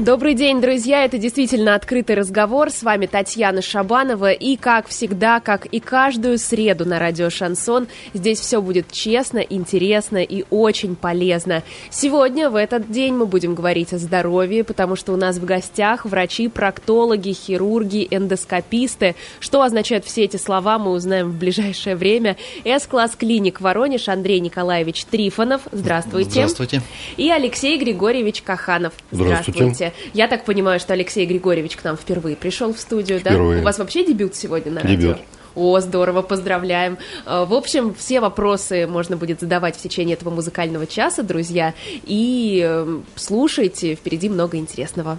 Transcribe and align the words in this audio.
Добрый 0.00 0.34
день, 0.34 0.60
друзья! 0.60 1.04
Это 1.04 1.18
действительно 1.18 1.76
открытый 1.76 2.16
разговор. 2.16 2.70
С 2.70 2.82
вами 2.82 3.06
Татьяна 3.06 3.62
Шабанова. 3.62 4.32
И, 4.32 4.56
как 4.56 4.88
всегда, 4.88 5.38
как 5.38 5.66
и 5.66 5.78
каждую 5.78 6.38
среду 6.38 6.84
на 6.84 6.98
радио 6.98 7.30
«Шансон», 7.30 7.86
здесь 8.12 8.40
все 8.40 8.60
будет 8.60 8.90
честно, 8.90 9.38
интересно 9.38 10.18
и 10.18 10.44
очень 10.50 10.96
полезно. 10.96 11.62
Сегодня, 11.90 12.50
в 12.50 12.56
этот 12.56 12.90
день, 12.90 13.14
мы 13.14 13.26
будем 13.26 13.54
говорить 13.54 13.92
о 13.92 13.98
здоровье, 13.98 14.64
потому 14.64 14.96
что 14.96 15.12
у 15.12 15.16
нас 15.16 15.36
в 15.36 15.44
гостях 15.44 16.04
врачи, 16.04 16.48
проктологи, 16.48 17.30
хирурги, 17.30 18.08
эндоскописты. 18.10 19.14
Что 19.38 19.62
означают 19.62 20.04
все 20.04 20.24
эти 20.24 20.38
слова, 20.38 20.76
мы 20.80 20.90
узнаем 20.90 21.30
в 21.30 21.38
ближайшее 21.38 21.94
время. 21.94 22.36
С-класс 22.64 23.12
клиник 23.16 23.60
Воронеж 23.60 24.08
Андрей 24.08 24.40
Николаевич 24.40 25.04
Трифонов. 25.04 25.62
Здравствуйте. 25.70 26.30
Здравствуйте. 26.30 26.82
И 27.16 27.30
Алексей 27.30 27.78
Григорьевич 27.78 28.42
Каханов. 28.42 28.92
Здравствуйте. 29.12 29.52
Здравствуйте. 29.52 29.83
Я 30.12 30.28
так 30.28 30.44
понимаю, 30.44 30.80
что 30.80 30.92
Алексей 30.92 31.26
Григорьевич 31.26 31.76
к 31.76 31.84
нам 31.84 31.96
впервые 31.96 32.36
пришел 32.36 32.72
в 32.72 32.78
студию, 32.78 33.18
Впервые. 33.20 33.56
да? 33.56 33.62
У 33.62 33.64
вас 33.64 33.78
вообще 33.78 34.04
дебют 34.04 34.34
сегодня 34.34 34.72
на 34.72 34.80
радио? 34.80 34.96
Дебют. 34.96 35.18
О, 35.56 35.78
здорово, 35.80 36.22
поздравляем. 36.22 36.98
Э, 37.26 37.44
В 37.44 37.54
общем, 37.54 37.94
все 37.94 38.20
вопросы 38.20 38.86
можно 38.88 39.16
будет 39.16 39.40
задавать 39.40 39.76
в 39.76 39.80
течение 39.82 40.14
этого 40.16 40.30
музыкального 40.30 40.86
часа, 40.86 41.22
друзья. 41.22 41.74
И 42.04 42.60
э, 42.66 42.98
слушайте, 43.14 43.94
впереди 43.94 44.28
много 44.28 44.56
интересного. 44.56 45.16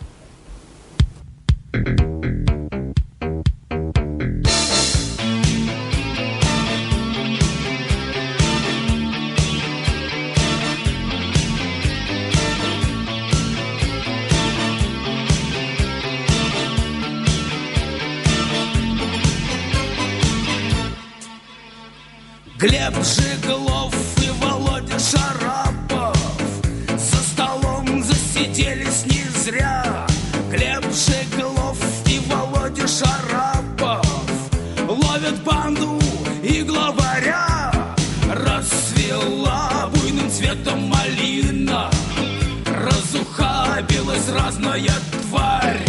Глеб 22.65 22.95
Жиглов 23.03 23.93
и 24.23 24.31
Володя 24.41 24.97
Шарапов 24.97 26.17
За 26.97 27.17
столом 27.17 28.03
засиделись 28.03 29.05
не 29.05 29.23
зря. 29.39 30.07
Глеб 30.49 30.83
Жиглов 30.91 31.77
и 32.07 32.19
Володя 32.27 32.87
Шарапов 32.87 34.03
Ловят 34.79 35.43
банду 35.43 36.01
и 36.41 36.63
главаря. 36.63 37.71
Расцвела 38.33 39.91
буйным 39.93 40.31
цветом 40.31 40.89
малина 40.89 41.91
Разухабилась 42.65 44.27
разная 44.29 44.95
тварь 45.29 45.84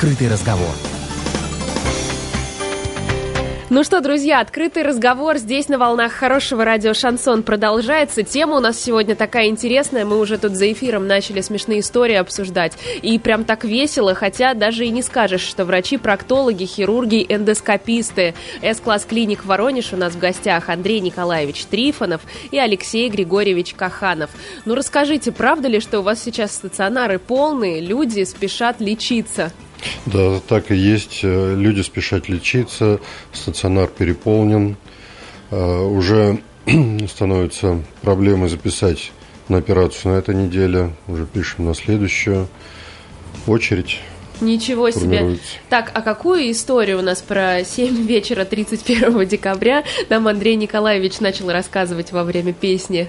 «Открытый 0.00 0.30
разговор». 0.30 0.70
Ну 3.68 3.84
что, 3.84 4.00
друзья, 4.00 4.40
открытый 4.40 4.82
разговор 4.82 5.36
здесь 5.36 5.68
на 5.68 5.76
волнах 5.76 6.12
хорошего 6.12 6.64
радио 6.64 6.94
«Шансон» 6.94 7.42
продолжается. 7.42 8.22
Тема 8.22 8.56
у 8.56 8.60
нас 8.60 8.80
сегодня 8.80 9.14
такая 9.14 9.48
интересная. 9.48 10.06
Мы 10.06 10.18
уже 10.18 10.38
тут 10.38 10.52
за 10.52 10.72
эфиром 10.72 11.06
начали 11.06 11.42
смешные 11.42 11.80
истории 11.80 12.14
обсуждать. 12.14 12.78
И 13.02 13.18
прям 13.18 13.44
так 13.44 13.64
весело, 13.64 14.14
хотя 14.14 14.54
даже 14.54 14.86
и 14.86 14.88
не 14.88 15.02
скажешь, 15.02 15.42
что 15.42 15.66
врачи, 15.66 15.98
проктологи, 15.98 16.64
хирурги, 16.64 17.26
эндоскописты. 17.28 18.32
С-класс 18.62 19.04
клиник 19.04 19.44
Воронеж 19.44 19.92
у 19.92 19.98
нас 19.98 20.14
в 20.14 20.18
гостях 20.18 20.70
Андрей 20.70 21.00
Николаевич 21.00 21.66
Трифонов 21.66 22.22
и 22.50 22.58
Алексей 22.58 23.10
Григорьевич 23.10 23.74
Каханов. 23.74 24.30
Ну 24.64 24.74
расскажите, 24.74 25.30
правда 25.30 25.68
ли, 25.68 25.78
что 25.78 26.00
у 26.00 26.02
вас 26.02 26.22
сейчас 26.22 26.52
стационары 26.52 27.18
полные, 27.18 27.82
люди 27.82 28.24
спешат 28.24 28.80
лечиться? 28.80 29.52
Да, 30.06 30.40
так 30.40 30.70
и 30.70 30.76
есть. 30.76 31.20
Э, 31.22 31.54
Люди 31.56 31.80
спешат 31.82 32.28
лечиться, 32.28 33.00
стационар 33.32 33.88
переполнен. 33.88 34.76
Э, 35.50 35.82
Уже 35.82 36.40
становится 37.08 37.82
проблемой 38.02 38.48
записать 38.48 39.12
на 39.48 39.58
операцию 39.58 40.14
на 40.14 40.18
этой 40.18 40.34
неделе. 40.34 40.90
Уже 41.06 41.26
пишем 41.26 41.66
на 41.66 41.74
следующую. 41.74 42.48
Очередь 43.46 44.00
Ничего 44.40 44.90
себе. 44.90 45.38
Так, 45.68 45.90
а 45.94 46.00
какую 46.00 46.50
историю 46.50 46.98
у 46.98 47.02
нас 47.02 47.20
про 47.20 47.62
7 47.64 48.06
вечера 48.06 48.44
31 48.44 49.26
декабря 49.26 49.84
нам 50.08 50.28
Андрей 50.28 50.56
Николаевич 50.56 51.20
начал 51.20 51.50
рассказывать 51.50 52.12
во 52.12 52.24
время 52.24 52.52
песни? 52.52 53.08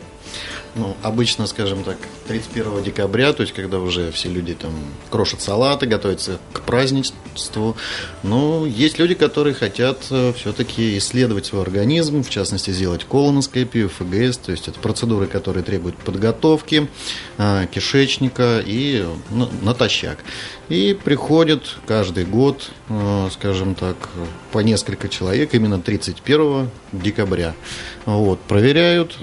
Ну, 0.73 0.95
обычно, 1.03 1.47
скажем 1.47 1.83
так, 1.83 1.97
31 2.27 2.83
декабря, 2.83 3.33
то 3.33 3.41
есть 3.41 3.53
когда 3.53 3.79
уже 3.79 4.09
все 4.11 4.29
люди 4.29 4.53
там 4.53 4.71
крошат 5.09 5.41
салаты, 5.41 5.85
готовятся 5.85 6.39
к 6.53 6.61
празднеству. 6.61 7.75
Но 8.23 8.65
есть 8.65 8.97
люди, 8.97 9.13
которые 9.13 9.53
хотят 9.53 9.97
э, 10.11 10.31
все-таки 10.31 10.97
исследовать 10.97 11.45
свой 11.45 11.63
организм, 11.63 12.23
в 12.23 12.29
частности, 12.29 12.71
сделать 12.71 13.03
колоноскопию, 13.03 13.89
ФГС, 13.89 14.37
то 14.37 14.51
есть 14.53 14.69
это 14.69 14.79
процедуры, 14.79 15.27
которые 15.27 15.63
требуют 15.63 15.97
подготовки 15.97 16.87
э, 17.37 17.67
кишечника 17.69 18.63
и 18.65 19.05
ну, 19.29 19.49
натощак. 19.61 20.19
И 20.69 20.97
приходят 21.03 21.75
каждый 21.85 22.23
год, 22.23 22.71
э, 22.87 23.29
скажем 23.33 23.75
так, 23.75 23.97
по 24.53 24.59
несколько 24.59 25.09
человек 25.09 25.53
именно 25.53 25.81
31 25.81 26.69
декабря. 26.93 27.55
Вот, 28.05 28.39
проверяют, 28.39 29.17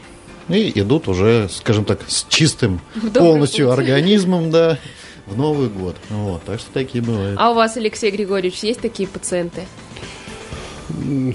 и 0.48 0.80
идут 0.80 1.08
уже, 1.08 1.48
скажем 1.50 1.84
так, 1.84 2.00
с 2.06 2.26
чистым 2.28 2.80
полностью 3.14 3.68
путь. 3.68 3.78
организмом, 3.78 4.50
да, 4.50 4.78
в 5.26 5.36
Новый 5.36 5.68
год. 5.68 5.96
Вот, 6.10 6.42
так 6.44 6.60
что 6.60 6.70
такие 6.72 7.02
бывают. 7.02 7.38
А 7.38 7.50
у 7.50 7.54
вас, 7.54 7.76
Алексей 7.76 8.10
Григорьевич, 8.10 8.60
есть 8.60 8.80
такие 8.80 9.08
пациенты? 9.08 9.62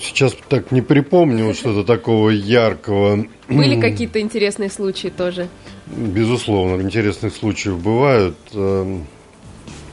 Сейчас 0.02 0.36
так 0.50 0.72
не 0.72 0.82
припомню 0.82 1.54
что-то 1.54 1.84
такого 1.84 2.30
яркого. 2.30 3.26
Были 3.48 3.80
какие-то 3.80 4.20
интересные 4.20 4.70
случаи 4.70 5.10
тоже? 5.10 5.48
Безусловно, 5.86 6.82
интересных 6.82 7.36
случаев 7.36 7.78
бывают. 7.80 8.38
Эм, 8.54 9.06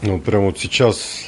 ну, 0.03 0.19
прямо 0.19 0.47
вот 0.47 0.59
сейчас 0.59 1.27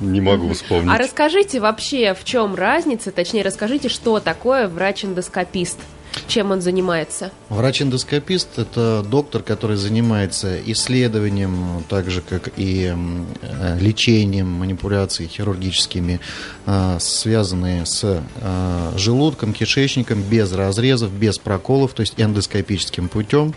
не 0.00 0.20
могу 0.20 0.52
вспомнить. 0.52 0.90
А 0.92 0.98
расскажите 0.98 1.60
вообще, 1.60 2.14
в 2.14 2.24
чем 2.24 2.54
разница, 2.54 3.12
точнее, 3.12 3.42
расскажите, 3.42 3.88
что 3.88 4.20
такое 4.20 4.68
врач-эндоскопист? 4.68 5.78
Чем 6.26 6.50
он 6.50 6.60
занимается? 6.60 7.30
Врач-эндоскопист– 7.48 8.48
это 8.58 9.04
доктор, 9.08 9.42
который 9.42 9.76
занимается 9.76 10.58
исследованием, 10.70 11.84
так 11.88 12.10
же 12.10 12.20
как 12.20 12.50
и 12.56 12.94
э, 13.42 13.78
лечением, 13.80 14.46
манипуляциями 14.48 15.30
хирургическими, 15.30 16.20
э, 16.66 16.96
связанные 17.00 17.84
с 17.86 18.02
э, 18.04 18.92
желудком, 18.96 19.52
кишечником, 19.52 20.22
без 20.22 20.52
разрезов, 20.52 21.12
без 21.12 21.38
проколов, 21.38 21.94
то 21.94 22.00
есть 22.00 22.14
эндоскопическим 22.16 23.08
путем. 23.08 23.54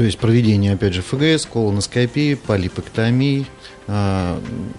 То 0.00 0.04
есть 0.04 0.18
проведение, 0.18 0.72
опять 0.72 0.94
же, 0.94 1.02
ФГС, 1.02 1.44
колоноскопии, 1.44 2.34
полипэктомии, 2.34 3.44
а, 3.44 3.59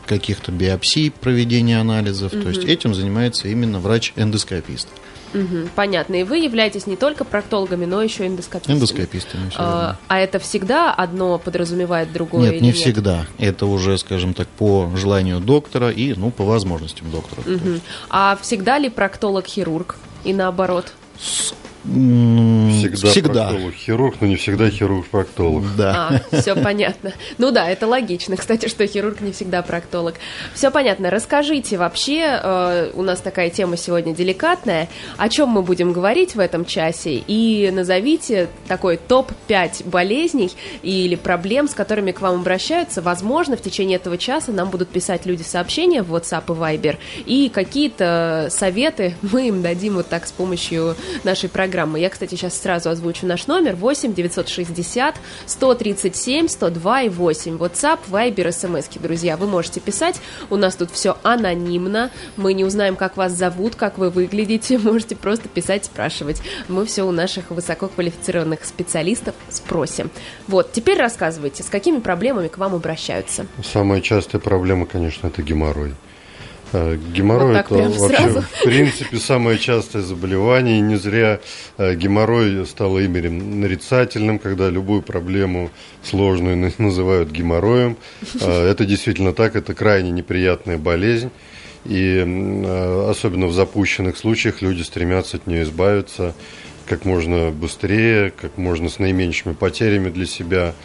каких-то 0.05 0.51
биопсий, 0.51 1.11
проведения 1.11 1.79
анализов. 1.79 2.33
Угу. 2.33 2.41
То 2.41 2.49
есть 2.49 2.63
этим 2.63 2.93
занимается 2.93 3.47
именно 3.47 3.79
врач-эндоскопист. 3.79 4.87
Угу, 5.33 5.69
понятно. 5.75 6.15
И 6.15 6.23
вы 6.23 6.39
являетесь 6.39 6.87
не 6.87 6.95
только 6.97 7.23
проктологами, 7.23 7.85
но 7.85 8.01
еще 8.01 8.27
эндоскопистами. 8.27 8.75
Эндоскопистами. 8.75 9.51
А, 9.55 9.97
а 10.07 10.19
это 10.19 10.39
всегда 10.39 10.93
одно 10.93 11.37
подразумевает 11.39 12.11
другое? 12.11 12.51
Нет, 12.51 12.61
не 12.61 12.67
нет? 12.67 12.75
всегда. 12.75 13.25
Это 13.37 13.65
уже, 13.65 13.97
скажем 13.97 14.33
так, 14.33 14.47
по 14.49 14.91
желанию 14.95 15.39
доктора 15.39 15.89
и, 15.89 16.13
ну, 16.13 16.31
по 16.31 16.43
возможностям 16.43 17.11
доктора. 17.11 17.41
Угу. 17.41 17.79
А 18.09 18.37
всегда 18.41 18.77
ли 18.77 18.89
проктолог 18.89 19.45
хирург 19.47 19.97
и 20.23 20.33
наоборот? 20.33 20.93
Всегда, 21.83 23.09
всегда. 23.09 23.47
проктолог 23.49 23.73
хирург, 23.73 24.15
но 24.21 24.27
не 24.27 24.35
всегда 24.35 24.69
хирург 24.69 25.07
проктолог. 25.07 25.63
Да. 25.75 26.21
А, 26.31 26.37
все 26.41 26.55
понятно. 26.55 27.13
Ну 27.39 27.49
да, 27.49 27.67
это 27.69 27.87
логично, 27.87 28.37
кстати, 28.37 28.67
что 28.67 28.85
хирург 28.85 29.21
не 29.21 29.31
всегда 29.31 29.63
проктолог. 29.63 30.15
Все 30.53 30.69
понятно. 30.69 31.09
Расскажите 31.09 31.77
вообще, 31.77 32.39
э, 32.41 32.91
у 32.93 33.01
нас 33.01 33.19
такая 33.19 33.49
тема 33.49 33.77
сегодня 33.77 34.13
деликатная, 34.13 34.89
о 35.17 35.27
чем 35.27 35.49
мы 35.49 35.63
будем 35.63 35.91
говорить 35.91 36.35
в 36.35 36.39
этом 36.39 36.65
часе, 36.65 37.15
и 37.15 37.71
назовите 37.73 38.49
такой 38.67 38.97
топ-5 38.97 39.89
болезней 39.89 40.51
или 40.83 41.15
проблем, 41.15 41.67
с 41.67 41.73
которыми 41.73 42.11
к 42.11 42.21
вам 42.21 42.41
обращаются. 42.41 43.01
Возможно, 43.01 43.57
в 43.57 43.61
течение 43.61 43.95
этого 43.95 44.19
часа 44.19 44.51
нам 44.51 44.69
будут 44.69 44.89
писать 44.89 45.25
люди 45.25 45.41
сообщения 45.41 46.03
в 46.03 46.13
WhatsApp 46.13 46.43
и 46.47 46.77
Viber, 46.77 46.97
и 47.25 47.49
какие-то 47.49 48.49
советы 48.51 49.15
мы 49.23 49.47
им 49.47 49.63
дадим 49.63 49.95
вот 49.95 50.07
так 50.07 50.27
с 50.27 50.31
помощью 50.31 50.95
нашей 51.23 51.49
программы 51.49 51.70
программы. 51.71 52.01
Я, 52.01 52.09
кстати, 52.09 52.35
сейчас 52.35 52.59
сразу 52.59 52.89
озвучу 52.89 53.25
наш 53.25 53.47
номер 53.47 53.75
8 53.75 54.13
960 54.13 55.15
137 55.45 56.49
102 56.49 57.01
и 57.03 57.09
8. 57.09 57.57
WhatsApp, 57.57 57.99
Viber, 58.09 58.49
SMS, 58.49 58.99
друзья. 59.01 59.37
Вы 59.37 59.47
можете 59.47 59.79
писать. 59.79 60.19
У 60.49 60.57
нас 60.57 60.75
тут 60.75 60.91
все 60.91 61.15
анонимно. 61.23 62.11
Мы 62.35 62.53
не 62.53 62.65
узнаем, 62.65 62.97
как 62.97 63.15
вас 63.15 63.31
зовут, 63.31 63.75
как 63.75 63.97
вы 63.97 64.09
выглядите. 64.09 64.77
Можете 64.91 65.15
просто 65.15 65.47
писать, 65.47 65.85
спрашивать. 65.85 66.41
Мы 66.67 66.85
все 66.85 67.03
у 67.03 67.11
наших 67.11 67.51
высококвалифицированных 67.51 68.65
специалистов 68.65 69.33
спросим. 69.47 70.11
Вот, 70.49 70.73
теперь 70.73 70.97
рассказывайте, 70.97 71.63
с 71.63 71.69
какими 71.69 71.99
проблемами 71.99 72.49
к 72.49 72.57
вам 72.57 72.75
обращаются? 72.75 73.45
Самая 73.63 74.01
частая 74.01 74.41
проблема, 74.41 74.85
конечно, 74.85 75.27
это 75.27 75.41
геморрой. 75.41 75.93
Э, 76.73 76.97
геморрой 77.13 77.53
вот 77.53 77.57
это 77.57 77.75
вообще, 77.75 78.15
сразу. 78.15 78.41
в 78.41 78.63
принципе, 78.63 79.17
самое 79.17 79.57
частое 79.57 80.01
заболевание. 80.01 80.77
И 80.77 80.81
не 80.81 80.95
зря 80.95 81.41
э, 81.77 81.95
геморрой 81.95 82.65
стал 82.65 82.97
именем 82.97 83.59
нарицательным, 83.59 84.39
когда 84.39 84.69
любую 84.69 85.01
проблему 85.01 85.69
сложную 86.03 86.71
называют 86.77 87.29
геморроем. 87.31 87.97
Э, 88.39 88.69
это 88.69 88.85
действительно 88.85 89.33
так, 89.33 89.55
это 89.55 89.73
крайне 89.73 90.11
неприятная 90.11 90.77
болезнь. 90.77 91.31
И 91.83 92.19
особенно 93.09 93.47
в 93.47 93.53
запущенных 93.53 94.15
случаях 94.15 94.61
люди 94.61 94.83
стремятся 94.83 95.37
от 95.37 95.47
нее 95.47 95.63
избавиться 95.63 96.35
как 96.85 97.05
можно 97.05 97.49
быстрее, 97.49 98.29
как 98.29 98.59
можно 98.59 98.87
с 98.87 98.99
наименьшими 98.99 99.53
потерями 99.53 100.11
для 100.11 100.27
себя, 100.27 100.75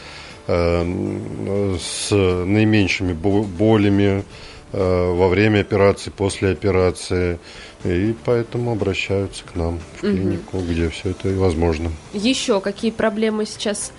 с 0.47 2.11
наименьшими 2.11 3.13
болями, 3.13 4.25
во 4.73 5.29
время 5.29 5.61
операции, 5.61 6.11
после 6.11 6.51
операции. 6.51 7.39
И 7.85 8.15
поэтому 8.25 8.73
обращаются 8.73 9.45
к 9.45 9.55
нам 9.55 9.81
в 9.97 10.01
клинику, 10.01 10.59
угу. 10.59 10.67
где 10.67 10.89
все 10.89 11.11
это 11.11 11.29
возможно. 11.29 11.93
Еще 12.13 12.61
какие 12.61 12.91
проблемы 12.91 13.47
сейчас 13.47 13.93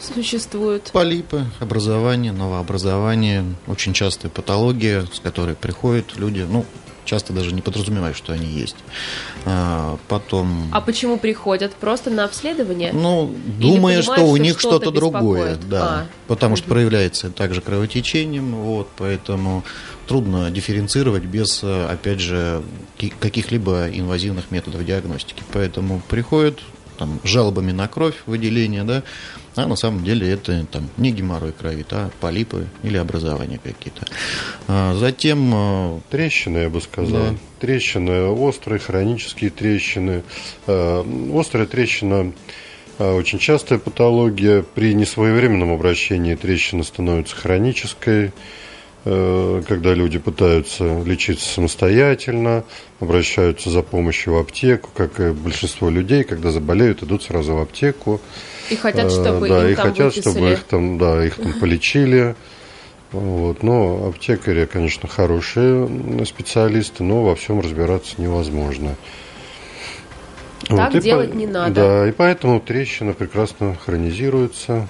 существуют? 0.00 0.90
Полипы, 0.92 1.46
образование, 1.60 2.32
новообразование, 2.32 3.44
очень 3.66 3.92
частая 3.92 4.30
патология, 4.30 5.06
с 5.12 5.20
которой 5.20 5.54
приходят 5.54 6.16
люди. 6.16 6.46
Ну, 6.48 6.64
часто 7.04 7.32
даже 7.32 7.52
не 7.52 7.62
подразумевают, 7.62 8.16
что 8.16 8.32
они 8.32 8.46
есть. 8.46 8.76
А, 9.44 9.98
потом... 10.08 10.68
А 10.72 10.80
почему 10.80 11.18
приходят? 11.18 11.72
Просто 11.74 12.10
на 12.10 12.24
обследование? 12.24 12.92
Ну, 12.92 13.34
думая, 13.58 14.02
что 14.02 14.22
у 14.22 14.36
них 14.36 14.58
что-то, 14.60 14.86
что 14.86 14.90
другое, 14.90 15.56
да. 15.68 15.82
А. 15.82 16.06
Потому 16.28 16.56
что 16.56 16.68
проявляется 16.68 17.30
также 17.30 17.60
кровотечением, 17.60 18.54
вот, 18.54 18.88
поэтому 18.96 19.64
трудно 20.06 20.50
дифференцировать 20.50 21.24
без, 21.24 21.62
опять 21.62 22.20
же, 22.20 22.62
каких-либо 23.20 23.88
инвазивных 23.88 24.50
методов 24.50 24.84
диагностики. 24.84 25.42
Поэтому 25.52 26.02
приходят 26.08 26.60
там, 26.98 27.20
жалобами 27.24 27.72
на 27.72 27.88
кровь, 27.88 28.14
выделение, 28.26 28.84
да, 28.84 29.02
а 29.54 29.66
на 29.66 29.76
самом 29.76 30.02
деле 30.04 30.30
это 30.30 30.64
там, 30.70 30.88
не 30.96 31.10
геморрой 31.10 31.52
крови, 31.52 31.84
а 31.90 32.10
полипы 32.20 32.66
или 32.82 32.96
образования 32.96 33.60
какие-то. 33.62 34.06
А 34.68 34.94
затем... 34.94 35.52
А, 35.54 36.00
трещины, 36.10 36.58
я 36.58 36.70
бы 36.70 36.80
сказал. 36.80 37.32
Да. 37.32 37.34
Трещины, 37.60 38.26
острые, 38.28 38.78
хронические 38.78 39.50
трещины. 39.50 40.22
А, 40.66 41.04
острая 41.34 41.66
трещина 41.66 42.32
очень 42.98 43.38
частая 43.38 43.78
патология. 43.78 44.62
При 44.62 44.94
несвоевременном 44.94 45.72
обращении 45.72 46.34
трещина 46.34 46.84
становится 46.84 47.34
хронической 47.36 48.32
когда 49.04 49.94
люди 49.94 50.20
пытаются 50.20 51.02
лечиться 51.04 51.48
самостоятельно, 51.48 52.62
обращаются 53.00 53.68
за 53.68 53.82
помощью 53.82 54.34
в 54.34 54.36
аптеку, 54.36 54.90
как 54.94 55.18
и 55.18 55.32
большинство 55.32 55.90
людей, 55.90 56.22
когда 56.22 56.52
заболеют, 56.52 57.02
идут 57.02 57.24
сразу 57.24 57.54
в 57.56 57.60
аптеку. 57.60 58.20
И 58.72 58.76
хотят, 58.76 59.06
э, 59.06 59.10
чтобы 59.10 59.48
да, 59.48 59.64
им 59.64 59.72
и 59.72 59.74
там 59.74 59.88
хотят, 59.90 60.14
выписали. 60.14 60.32
чтобы 60.32 60.52
их 60.52 60.64
там, 60.64 60.98
да, 60.98 61.24
их 61.24 61.36
там 61.36 61.52
полечили. 61.60 62.34
Вот. 63.12 63.62
Но 63.62 64.06
аптекари, 64.08 64.64
конечно, 64.64 65.08
хорошие 65.08 66.24
специалисты, 66.24 67.04
но 67.04 67.22
во 67.22 67.34
всем 67.34 67.60
разбираться 67.60 68.14
невозможно. 68.16 68.96
Так 70.68 70.94
вот, 70.94 71.02
делать 71.02 71.32
по... 71.32 71.34
не 71.34 71.46
надо. 71.46 71.74
Да, 71.74 72.08
и 72.08 72.12
поэтому 72.12 72.60
трещина 72.60 73.12
прекрасно 73.12 73.76
хронизируется. 73.84 74.88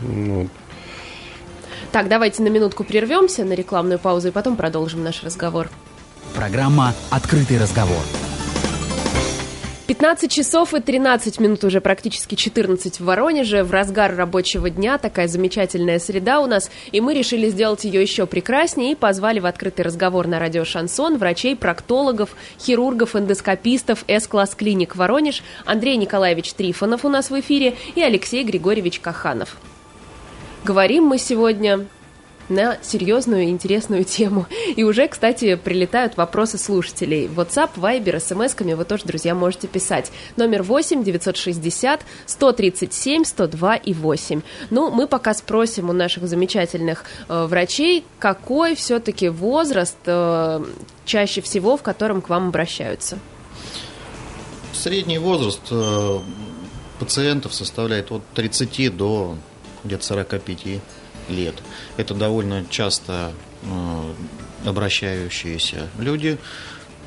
Вот. 0.00 0.48
Так, 1.92 2.08
давайте 2.08 2.42
на 2.42 2.48
минутку 2.48 2.84
прервемся 2.84 3.44
на 3.44 3.52
рекламную 3.54 3.98
паузу 3.98 4.28
и 4.28 4.30
потом 4.30 4.56
продолжим 4.56 5.02
наш 5.02 5.22
разговор. 5.22 5.70
Программа 6.34 6.94
«Открытый 7.10 7.58
разговор». 7.58 8.02
15 9.92 10.32
часов 10.32 10.72
и 10.72 10.80
13 10.80 11.38
минут, 11.38 11.64
уже 11.64 11.82
практически 11.82 12.34
14 12.34 12.98
в 12.98 13.04
Воронеже, 13.04 13.62
в 13.62 13.70
разгар 13.72 14.16
рабочего 14.16 14.70
дня, 14.70 14.96
такая 14.96 15.28
замечательная 15.28 15.98
среда 15.98 16.40
у 16.40 16.46
нас, 16.46 16.70
и 16.92 17.02
мы 17.02 17.12
решили 17.12 17.50
сделать 17.50 17.84
ее 17.84 18.00
еще 18.00 18.24
прекраснее 18.24 18.92
и 18.92 18.94
позвали 18.94 19.38
в 19.38 19.44
открытый 19.44 19.84
разговор 19.84 20.28
на 20.28 20.38
радио 20.38 20.64
«Шансон» 20.64 21.18
врачей, 21.18 21.54
проктологов, 21.54 22.30
хирургов, 22.58 23.16
эндоскопистов 23.16 24.06
С-класс 24.08 24.54
клиник 24.54 24.96
Воронеж, 24.96 25.42
Андрей 25.66 25.98
Николаевич 25.98 26.54
Трифонов 26.54 27.04
у 27.04 27.10
нас 27.10 27.28
в 27.28 27.38
эфире 27.40 27.76
и 27.94 28.02
Алексей 28.02 28.44
Григорьевич 28.44 28.98
Каханов. 28.98 29.58
Говорим 30.64 31.04
мы 31.04 31.18
сегодня 31.18 31.86
на 32.48 32.78
серьезную 32.82 33.44
и 33.44 33.48
интересную 33.48 34.04
тему. 34.04 34.46
И 34.76 34.84
уже, 34.84 35.08
кстати, 35.08 35.54
прилетают 35.56 36.16
вопросы 36.16 36.58
слушателей. 36.58 37.26
WhatsApp, 37.26 37.70
Viber, 37.76 38.18
смс-ками 38.18 38.74
вы 38.74 38.84
тоже, 38.84 39.04
друзья, 39.04 39.34
можете 39.34 39.68
писать. 39.68 40.10
Номер 40.36 40.62
8 40.62 41.04
960 41.04 42.00
137 42.26 43.24
102 43.24 43.76
и 43.76 43.94
8. 43.94 44.42
Ну, 44.70 44.90
мы 44.90 45.06
пока 45.06 45.34
спросим 45.34 45.90
у 45.90 45.92
наших 45.92 46.26
замечательных 46.26 47.04
э, 47.28 47.46
врачей, 47.46 48.04
какой 48.18 48.74
все-таки 48.74 49.28
возраст 49.28 49.96
э, 50.06 50.64
чаще 51.04 51.40
всего, 51.40 51.76
в 51.76 51.82
котором 51.82 52.22
к 52.22 52.28
вам 52.28 52.48
обращаются. 52.48 53.18
Средний 54.72 55.18
возраст 55.18 55.60
э, 55.70 56.18
пациентов 56.98 57.54
составляет 57.54 58.10
от 58.10 58.22
30 58.34 58.96
до 58.96 59.36
где-то 59.84 60.04
45 60.04 60.80
лет. 61.28 61.54
Это 61.96 62.14
довольно 62.14 62.64
часто 62.68 63.32
э, 63.62 64.14
обращающиеся 64.64 65.88
люди 65.98 66.38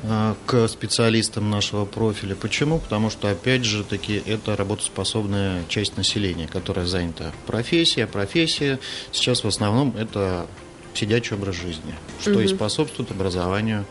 э, 0.02 0.34
к 0.46 0.68
специалистам 0.68 1.50
нашего 1.50 1.84
профиля. 1.84 2.34
Почему? 2.34 2.78
Потому 2.78 3.10
что, 3.10 3.30
опять 3.30 3.64
же, 3.64 3.84
таки, 3.84 4.22
это 4.26 4.56
работоспособная 4.56 5.64
часть 5.68 5.96
населения, 5.96 6.46
которая 6.46 6.86
занята 6.86 7.32
профессией, 7.46 8.04
а 8.04 8.08
профессия 8.08 8.78
сейчас 9.12 9.44
в 9.44 9.48
основном 9.48 9.94
это 9.96 10.46
сидячий 10.94 11.36
образ 11.36 11.56
жизни, 11.56 11.94
что 12.20 12.32
угу. 12.32 12.40
и 12.40 12.48
способствует 12.48 13.10
образованию 13.10 13.84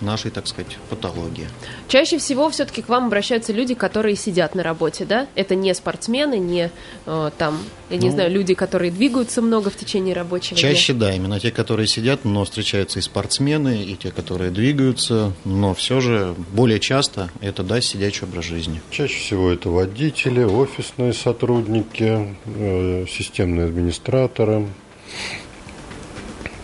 нашей, 0.00 0.30
так 0.30 0.46
сказать, 0.46 0.76
патологии. 0.90 1.48
Чаще 1.88 2.18
всего 2.18 2.50
все-таки 2.50 2.82
к 2.82 2.88
вам 2.88 3.06
обращаются 3.06 3.52
люди, 3.52 3.74
которые 3.74 4.16
сидят 4.16 4.54
на 4.54 4.62
работе, 4.62 5.04
да? 5.04 5.26
Это 5.34 5.54
не 5.54 5.72
спортсмены, 5.74 6.38
не 6.38 6.70
э, 7.06 7.30
там, 7.38 7.58
я 7.90 7.96
не 7.96 8.08
ну, 8.08 8.12
знаю, 8.12 8.30
люди, 8.30 8.54
которые 8.54 8.90
двигаются 8.90 9.42
много 9.42 9.70
в 9.70 9.76
течение 9.76 10.14
рабочего 10.14 10.58
чаще, 10.58 10.92
дня. 10.92 11.06
да, 11.06 11.14
именно 11.14 11.40
те, 11.40 11.50
которые 11.50 11.86
сидят, 11.86 12.24
но 12.24 12.44
встречаются 12.44 12.98
и 12.98 13.02
спортсмены, 13.02 13.82
и 13.82 13.96
те, 13.96 14.10
которые 14.10 14.50
двигаются, 14.50 15.32
но 15.44 15.74
все 15.74 16.00
же 16.00 16.34
более 16.52 16.80
часто 16.80 17.30
это, 17.40 17.62
да, 17.62 17.80
сидячий 17.80 18.26
образ 18.26 18.44
жизни. 18.44 18.80
Чаще 18.90 19.18
всего 19.18 19.50
это 19.50 19.68
водители, 19.68 20.42
офисные 20.42 21.12
сотрудники, 21.12 22.36
э, 22.46 23.06
системные 23.08 23.66
администраторы. 23.66 24.68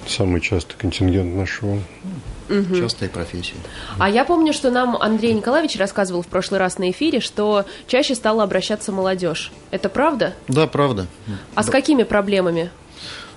Самый 0.06 0.40
частый 0.40 0.76
контингент 0.76 1.36
нашего 1.36 1.78
угу. 2.50 2.76
частая 2.76 3.08
профессия. 3.08 3.54
А 3.98 4.08
я 4.08 4.24
помню, 4.24 4.52
что 4.52 4.70
нам 4.70 4.96
Андрей 4.96 5.32
Николаевич 5.32 5.76
рассказывал 5.76 6.22
в 6.22 6.26
прошлый 6.26 6.60
раз 6.60 6.78
на 6.78 6.90
эфире, 6.90 7.20
что 7.20 7.64
чаще 7.86 8.14
стала 8.14 8.42
обращаться 8.42 8.92
молодежь. 8.92 9.52
Это 9.70 9.88
правда? 9.88 10.34
Да, 10.48 10.66
правда. 10.66 11.06
А 11.54 11.60
да. 11.60 11.62
с 11.62 11.70
какими 11.70 12.02
проблемами? 12.02 12.70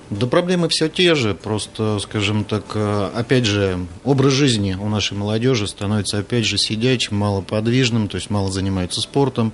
Да 0.10 0.27
проблемы 0.27 0.70
все 0.70 0.89
те 0.89 1.15
же, 1.15 1.34
просто, 1.34 1.98
скажем 2.00 2.43
так, 2.43 2.65
э, 2.75 3.10
опять 3.15 3.46
же, 3.46 3.88
образ 4.03 4.34
жизни 4.34 4.77
у 4.79 4.89
нашей 4.89 5.17
молодежи 5.17 5.65
становится, 5.67 6.20
опять 6.20 6.46
же, 6.46 6.58
сидячим, 6.58 7.17
малоподвижным, 7.17 8.08
то 8.08 8.17
есть 8.17 8.29
мало 8.29 8.51
занимаются 8.51 9.01
спортом, 9.01 9.53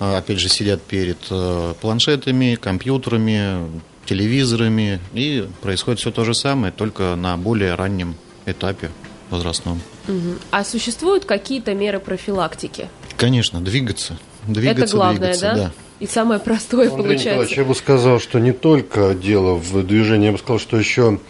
э, 0.00 0.16
опять 0.16 0.40
же, 0.40 0.48
сидят 0.48 0.82
перед 0.82 1.18
э, 1.30 1.74
планшетами, 1.80 2.56
компьютерами, 2.60 3.68
телевизорами, 4.06 4.98
и 5.12 5.46
происходит 5.60 6.00
все 6.00 6.10
то 6.10 6.24
же 6.24 6.34
самое, 6.34 6.72
только 6.72 7.14
на 7.14 7.36
более 7.36 7.74
раннем 7.74 8.16
этапе 8.46 8.90
возрастном. 9.30 9.80
Угу. 10.08 10.36
А 10.50 10.64
существуют 10.64 11.24
какие-то 11.24 11.74
меры 11.74 11.98
профилактики? 12.00 12.88
Конечно, 13.16 13.60
двигаться. 13.60 14.18
Двигаться, 14.46 14.84
Это 14.84 14.96
главное, 14.96 15.32
двигаться, 15.32 15.46
да? 15.46 15.54
да. 15.54 15.72
И 16.00 16.06
самое 16.06 16.40
простое 16.40 16.88
Андрей 16.88 17.02
получается. 17.02 17.28
Николаевич, 17.30 17.58
я 17.58 17.64
бы 17.64 17.74
сказал, 17.74 18.20
что 18.20 18.40
не 18.40 18.52
только 18.52 19.14
дело 19.14 19.54
в 19.54 19.86
движении, 19.86 20.26
я 20.26 20.32
бы 20.32 20.38
сказал, 20.38 20.58
что 20.58 20.76
еще 20.76 21.20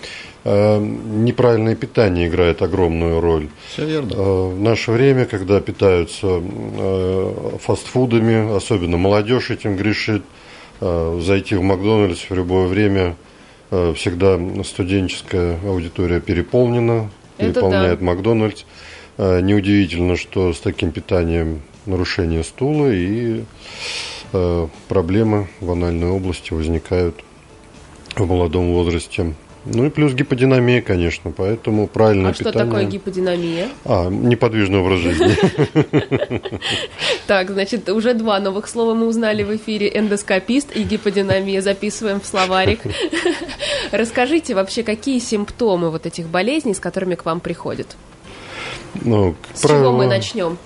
э, 0.45 0.78
неправильное 0.78 1.76
питание 1.76 2.28
играет 2.28 2.62
огромную 2.62 3.21
роль. 3.21 3.49
Все 3.71 3.85
верно. 3.85 4.14
Э, 4.14 4.49
в 4.54 4.61
наше 4.61 4.90
время, 4.92 5.26
когда 5.26 5.61
питаются 5.61 6.26
э, 6.42 7.59
фастфудами, 7.61 8.57
особенно 8.57 8.97
молодежь 8.97 9.50
этим 9.50 9.76
грешит, 9.76 10.23
э, 10.81 11.21
зайти 11.23 11.54
в 11.54 11.62
Макдональдс 11.62 12.31
в 12.31 12.35
любое 12.35 12.66
время– 12.66 13.16
всегда 13.95 14.38
студенческая 14.64 15.59
аудитория 15.64 16.21
переполнена, 16.21 17.11
Это 17.38 17.55
переполняет 17.55 18.00
да. 18.00 18.05
Макдональдс. 18.05 18.64
Э, 19.19 19.41
неудивительно, 19.41 20.17
что 20.17 20.52
с 20.52 20.61
таким 20.61 20.91
питанием 20.91 21.62
нарушение 21.87 22.45
стула 22.45 22.91
и 22.93 23.45
э, 24.33 24.69
проблемы 24.88 25.49
в 25.61 25.71
анальной 25.71 26.09
области 26.09 26.52
возникают 26.52 27.23
в 28.17 28.26
молодом 28.26 28.73
возрасте. 28.73 29.35
Ну 29.64 29.87
и 29.87 29.90
плюс 29.90 30.12
гиподинамия, 30.12 30.83
конечно, 30.83 31.31
поэтому 31.31 31.87
правильное 31.87 32.31
а 32.31 32.35
питание... 32.35 32.52
что 32.52 32.64
такое 32.64 32.85
гиподинамия? 32.85 33.69
А, 33.85 34.09
неподвижный 34.09 34.81
образ 34.81 35.00
жизни. 35.00 35.37
Так, 37.26 37.50
значит, 37.50 37.88
уже 37.88 38.14
два 38.14 38.40
новых 38.40 38.69
слова 38.69 38.95
мы 38.95 39.07
узнали 39.07 39.42
в 39.42 39.54
эфире. 39.57 39.90
Эндоскопист 39.95 40.75
и 40.75 40.83
гиподинамия. 40.83 41.62
Записываем 41.62 42.21
в 42.21 42.26
словарик. 42.26 42.81
Расскажите 43.92 44.54
вообще, 44.54 44.83
какие 44.83 45.19
симптомы 45.19 45.90
вот 45.90 46.04
этих 46.07 46.26
болезней, 46.26 46.75
с 46.75 46.81
которыми 46.81 47.14
к 47.14 47.25
вам 47.25 47.40
приходят? 47.40 47.97
Ну, 48.95 49.35
с 49.54 49.62
чего 49.62 49.92
мы 49.92 50.07
начнем? 50.07 50.59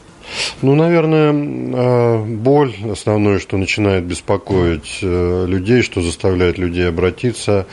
Ну, 0.62 0.74
наверное, 0.74 1.32
э, 1.32 2.24
боль 2.24 2.74
основное, 2.90 3.38
что 3.38 3.56
начинает 3.56 4.04
беспокоить 4.04 4.98
э, 5.02 5.46
людей, 5.46 5.82
что 5.82 6.02
заставляет 6.02 6.58
людей 6.58 6.88
обратиться, 6.88 7.66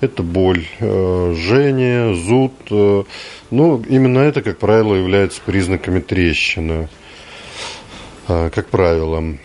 это 0.00 0.22
боль, 0.22 0.66
э, 0.78 1.34
жжение, 1.36 2.14
зуд. 2.14 2.52
Ну, 3.50 3.82
именно 3.88 4.18
это, 4.20 4.42
как 4.42 4.58
правило, 4.58 4.94
является 4.94 5.40
признаками 5.44 6.00
трещины, 6.00 6.88
как 8.26 8.68
правило. 8.68 9.36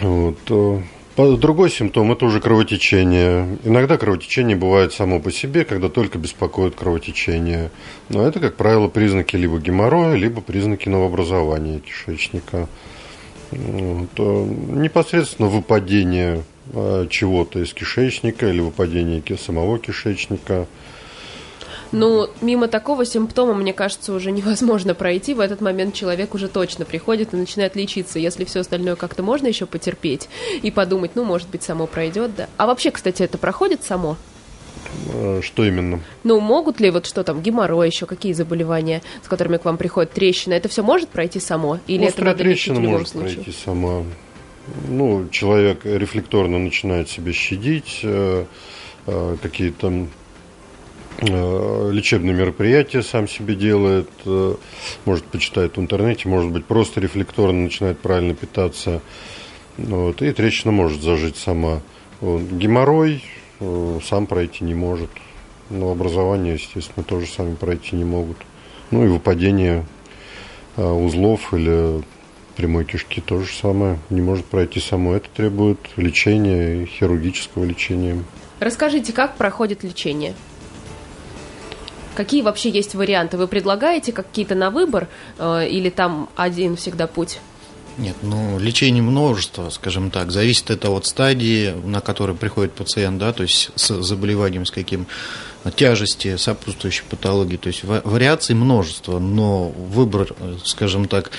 Вот. 0.00 0.84
Другой 1.16 1.70
симптом– 1.70 2.10
это 2.12 2.24
уже 2.24 2.40
кровотечение. 2.40 3.58
Иногда 3.62 3.96
кровотечение 3.96 4.56
бывает 4.56 4.92
само 4.92 5.20
по 5.20 5.30
себе, 5.30 5.64
когда 5.64 5.88
только 5.88 6.18
беспокоит 6.18 6.74
кровотечение. 6.74 7.70
Но 8.08 8.26
это, 8.26 8.40
как 8.40 8.56
правило, 8.56 8.88
признаки 8.88 9.36
либо 9.36 9.60
геморроя, 9.60 10.16
либо 10.16 10.40
признаки 10.40 10.88
новообразования 10.88 11.78
кишечника. 11.78 12.68
Вот. 13.52 14.08
Э, 14.18 14.44
непосредственно 14.70 15.48
выпадение 15.48 16.42
э, 16.72 17.06
чего-то 17.08 17.60
из 17.60 17.72
кишечника 17.72 18.48
или 18.48 18.60
выпадение 18.60 19.22
самого 19.38 19.78
кишечника– 19.78 20.66
ну, 21.92 22.28
мимо 22.40 22.68
такого 22.68 23.04
симптома, 23.04 23.54
мне 23.54 23.72
кажется, 23.72 24.12
уже 24.12 24.30
невозможно 24.32 24.94
пройти. 24.94 25.34
В 25.34 25.40
этот 25.40 25.60
момент 25.60 25.94
человек 25.94 26.34
уже 26.34 26.48
точно 26.48 26.84
приходит 26.84 27.34
и 27.34 27.36
начинает 27.36 27.76
лечиться. 27.76 28.18
Если 28.18 28.44
все 28.44 28.60
остальное 28.60 28.96
как-то 28.96 29.22
можно 29.22 29.46
еще 29.46 29.66
потерпеть 29.66 30.28
и 30.62 30.70
подумать, 30.70 31.12
ну, 31.14 31.24
может 31.24 31.48
быть, 31.48 31.62
само 31.62 31.86
пройдет, 31.86 32.34
да. 32.36 32.48
А 32.56 32.66
вообще, 32.66 32.90
кстати, 32.90 33.22
это 33.22 33.38
проходит 33.38 33.82
само? 33.82 34.16
Э, 35.12 35.40
что 35.42 35.64
именно? 35.64 36.00
Ну, 36.22 36.40
могут 36.40 36.80
ли 36.80 36.90
вот 36.90 37.06
что 37.06 37.24
там, 37.24 37.40
геморрой 37.42 37.88
еще, 37.88 38.06
какие 38.06 38.32
заболевания, 38.32 39.02
с 39.22 39.28
которыми 39.28 39.56
к 39.56 39.64
вам 39.64 39.76
приходит 39.76 40.12
трещина, 40.12 40.54
это 40.54 40.68
все 40.68 40.82
может 40.82 41.08
пройти 41.08 41.40
само? 41.40 41.78
Или 41.86 42.06
Острая 42.06 42.32
это 42.32 42.38
надо 42.38 42.44
трещина 42.44 42.74
лечить 42.74 42.78
в 42.78 42.82
любом 42.82 42.98
может 42.98 43.08
случае? 43.08 43.34
пройти 43.34 43.52
сама. 43.64 44.04
Ну, 44.88 45.28
человек 45.30 45.84
рефлекторно 45.84 46.58
начинает 46.58 47.08
себя 47.08 47.32
щадить, 47.32 48.00
э, 48.02 48.44
э, 49.06 49.36
какие-то 49.42 50.06
лечебные 51.20 52.34
мероприятия 52.34 53.02
сам 53.02 53.28
себе 53.28 53.54
делает, 53.54 54.10
э, 54.24 54.54
может 55.04 55.24
почитает 55.26 55.76
в 55.76 55.80
интернете, 55.80 56.28
может 56.28 56.50
быть 56.50 56.64
просто 56.64 57.00
рефлекторно 57.00 57.64
начинает 57.64 57.98
правильно 57.98 58.34
питаться. 58.34 59.00
Вот, 59.76 60.22
и 60.22 60.32
трещина 60.32 60.72
может 60.72 61.02
зажить 61.02 61.36
сама. 61.36 61.80
Вот, 62.20 62.42
геморрой 62.42 63.22
э, 63.60 63.98
сам 64.04 64.26
пройти 64.26 64.64
не 64.64 64.74
может. 64.74 65.10
Но 65.70 65.90
образование, 65.90 66.54
естественно, 66.54 67.04
тоже 67.04 67.26
сами 67.26 67.54
пройти 67.54 67.96
не 67.96 68.04
могут. 68.04 68.36
Ну 68.90 69.04
и 69.04 69.08
выпадение 69.08 69.86
узлов 70.76 71.54
или 71.54 72.02
прямой 72.56 72.84
кишки 72.84 73.20
то 73.20 73.40
же 73.40 73.52
самое. 73.52 73.98
Не 74.10 74.20
может 74.20 74.44
пройти 74.44 74.80
само. 74.80 75.14
Это 75.14 75.28
требует 75.34 75.78
лечения, 75.96 76.84
хирургического 76.84 77.64
лечения. 77.64 78.22
Расскажите, 78.60 79.12
как 79.12 79.36
проходит 79.36 79.82
лечение? 79.82 80.34
Какие 82.14 82.42
вообще 82.42 82.70
есть 82.70 82.94
варианты? 82.94 83.36
Вы 83.36 83.48
предлагаете 83.48 84.12
какие-то 84.12 84.54
на 84.54 84.70
выбор 84.70 85.08
э, 85.38 85.68
или 85.68 85.90
там 85.90 86.28
один 86.36 86.76
всегда 86.76 87.06
путь? 87.06 87.38
Нет, 87.96 88.16
ну, 88.22 88.58
лечение 88.58 89.02
множество, 89.02 89.70
скажем 89.70 90.10
так. 90.10 90.32
Зависит 90.32 90.70
это 90.70 90.90
от 90.90 91.06
стадии, 91.06 91.74
на 91.84 92.00
которой 92.00 92.34
приходит 92.34 92.72
пациент, 92.72 93.18
да, 93.18 93.32
то 93.32 93.44
есть 93.44 93.70
с 93.76 94.02
заболеванием, 94.02 94.66
с 94.66 94.72
каким 94.72 95.06
тяжести, 95.76 96.36
сопутствующей 96.36 97.04
патологии. 97.08 97.56
То 97.56 97.68
есть 97.68 97.84
вариаций 97.84 98.54
множество, 98.54 99.18
но 99.18 99.68
выбор, 99.68 100.34
э, 100.38 100.56
скажем 100.64 101.08
так, 101.08 101.30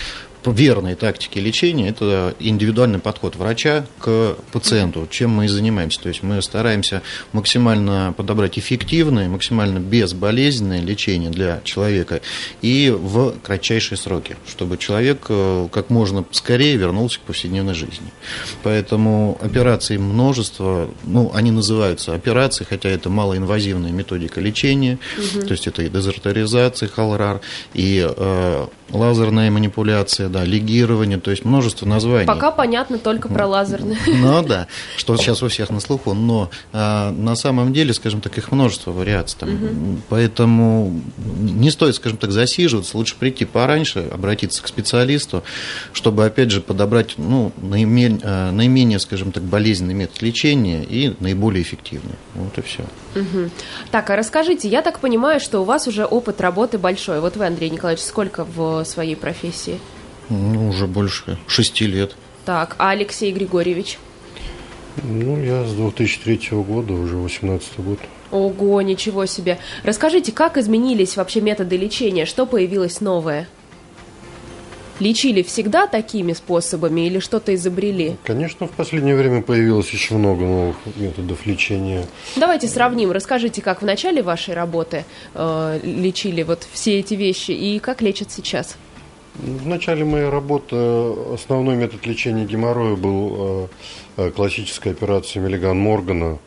верной 0.52 0.96
тактики 0.96 1.40
лечения– 1.40 1.88
это 1.90 2.36
индивидуальный 2.40 3.00
подход 3.00 3.36
врача 3.36 3.86
к 4.00 4.36
пациенту, 4.52 5.08
чем 5.10 5.32
мы 5.32 5.46
и 5.46 5.48
занимаемся. 5.48 6.02
То 6.02 6.10
есть 6.10 6.24
мы 6.24 6.42
стараемся 6.42 7.02
максимально 7.32 8.14
подобрать 8.16 8.58
эффективное, 8.58 9.28
максимально 9.28 9.80
безболезненное 9.80 10.82
лечение 10.82 11.30
для 11.30 11.62
человека 11.64 12.22
и 12.62 12.94
в 12.96 13.36
кратчайшие 13.44 13.98
сроки, 13.98 14.38
чтобы 14.48 14.78
человек 14.78 15.26
э, 15.30 15.68
как 15.72 15.90
можно 15.90 16.26
скорее 16.32 16.76
вернулся 16.78 17.20
к 17.20 17.22
повседневной 17.22 17.74
жизни. 17.74 18.12
Поэтому 18.64 19.38
операций 19.42 19.98
множество, 19.98 20.90
ну, 21.04 21.32
они 21.34 21.52
называются 21.52 22.14
операции, 22.14 22.66
хотя 22.68 22.90
это 22.90 23.10
малоинвазивная 23.10 23.92
методика 23.92 24.42
лечения, 24.42 25.00
угу. 25.18 25.46
то 25.46 25.52
есть 25.52 25.68
это 25.68 25.84
и 25.84 25.90
дезартеризация, 25.90 26.90
халрар, 26.90 27.42
и 27.74 28.06
э, 28.08 28.68
лазерная 28.92 29.50
манипуляция, 29.52 30.30
да, 30.30 30.44
легирование, 30.44 31.20
то 31.20 31.32
есть 31.32 31.46
множество 31.46 31.86
названий. 31.86 32.28
Пока 32.28 32.52
понятно 32.52 32.98
только 32.98 33.28
про 33.28 33.48
лазерные. 33.48 33.98
Ну 34.26 34.42
да, 34.44 34.68
что 34.98 35.16
сейчас 35.18 35.44
у 35.44 35.48
всех 35.50 35.70
на 35.70 35.80
слуху, 35.80 36.14
но 36.14 36.50
а, 36.74 37.12
на 37.12 37.36
самом 37.36 37.74
деле, 37.74 37.94
скажем 37.94 38.22
так, 38.22 38.38
их 38.38 38.52
множество 38.52 38.92
вариаций. 38.92 39.38
Там, 39.40 39.54
угу. 39.54 40.00
Поэтому 40.10 41.02
не 41.18 41.70
стоит, 41.70 41.96
скажем 41.96 42.18
так, 42.18 42.32
засиживаться, 42.32 42.98
лучше 42.98 43.16
прийти 43.18 43.46
пораньше, 43.46 44.08
обратиться 44.12 44.64
к 44.64 44.68
специалисту, 44.68 45.44
чтобы, 45.94 46.26
опять 46.26 46.52
же, 46.52 46.62
подобрать 46.62 47.16
ну, 47.18 47.52
наименее, 47.58 48.20
а, 48.24 48.52
наименее, 48.52 49.00
скажем 49.00 49.32
так, 49.32 49.44
болезненный 49.44 49.94
метод 49.94 50.22
лечения 50.22 50.84
и 50.84 51.14
наиболее 51.20 51.62
эффективный. 51.62 52.16
Вот 52.34 52.58
и 52.58 52.62
все. 52.62 52.86
Угу. 53.16 53.50
Так, 53.92 54.10
а 54.10 54.16
расскажите, 54.16 54.68
я 54.68 54.82
так 54.82 55.00
понимаю, 55.00 55.40
что 55.40 55.62
у 55.62 55.64
вас 55.64 55.88
уже 55.88 56.06
опыт 56.06 56.42
работы 56.42 56.78
большой. 56.78 57.22
Вот 57.22 57.38
вы, 57.38 57.46
Андрей 57.46 57.70
Николаевич, 57.70 58.04
сколько 58.04 58.44
в 58.44 58.84
своей 58.84 59.16
профессии? 59.16 59.80
Ну, 60.30 60.70
уже 60.70 60.88
больше 60.88 61.38
шести 61.48 61.86
лет. 61.88 62.16
Так, 62.46 62.76
а 62.78 62.90
Алексей 62.92 63.32
Григорьевич? 63.32 63.98
Ну, 65.04 65.42
я 65.42 65.66
с 65.66 65.74
2003 65.74 66.40
года, 66.52 66.94
уже 66.94 67.18
18 67.18 67.80
год. 67.80 68.00
Ого, 68.32 68.82
ничего 68.82 69.26
себе. 69.26 69.60
Расскажите, 69.84 70.32
как 70.32 70.58
изменились 70.58 71.18
вообще 71.18 71.42
методы 71.42 71.78
лечения? 71.78 72.26
Что 72.26 72.46
появилось 72.46 73.02
новое? 73.02 73.48
Лечили 75.00 75.42
всегда 75.42 75.88
такими 75.88 76.32
способами 76.34 77.02
или 77.08 77.20
что-то 77.20 77.54
изобрели? 77.54 78.16
Конечно, 78.24 78.68
в 78.68 78.72
последнее 78.72 79.16
время 79.16 79.42
появилось 79.42 79.90
еще 79.90 80.16
много 80.16 80.46
новых 80.46 80.78
методов 80.96 81.46
лечения. 81.46 82.06
Давайте 82.38 82.68
сравним. 82.68 83.12
Расскажите, 83.12 83.62
как 83.62 83.82
в 83.82 83.86
начале 83.86 84.24
вашей 84.24 84.54
работы 84.54 85.04
э, 85.34 85.80
лечили 85.84 86.44
вот 86.44 86.66
все 86.72 87.00
эти 87.00 87.14
вещи 87.14 87.52
и 87.52 87.80
как 87.80 88.02
лечат 88.02 88.32
сейчас? 88.32 88.78
В 89.36 89.68
начале 89.68 90.06
моей 90.06 90.30
работы 90.30 90.78
основной 91.34 91.76
метод 91.76 92.06
лечения 92.06 92.46
геморроя 92.46 92.96
был 92.96 93.36
э, 93.38 94.28
э, 94.28 94.32
классическая 94.32 94.92
операция 94.92 95.42
Миллиган 95.44 95.78
Моргана. 95.78 96.40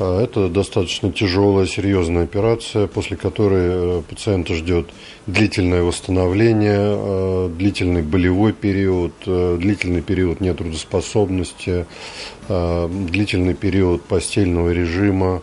А 0.00 0.22
это 0.22 0.48
достаточно 0.48 1.12
тяжелая, 1.12 1.66
серьезная 1.66 2.24
операция, 2.24 2.86
после 2.86 3.16
которой 3.16 3.98
э, 3.98 4.02
пациента 4.08 4.54
ждет 4.54 4.88
длительное 5.26 5.82
восстановление, 5.82 7.48
длительный 7.50 8.02
болевой 8.02 8.52
период, 8.52 9.12
длительный 9.24 10.00
период 10.00 10.40
нетрудоспособности, 10.40 11.86
длительный 12.48 13.54
период 13.54 14.02
постельного 14.02 14.70
режима, 14.70 15.42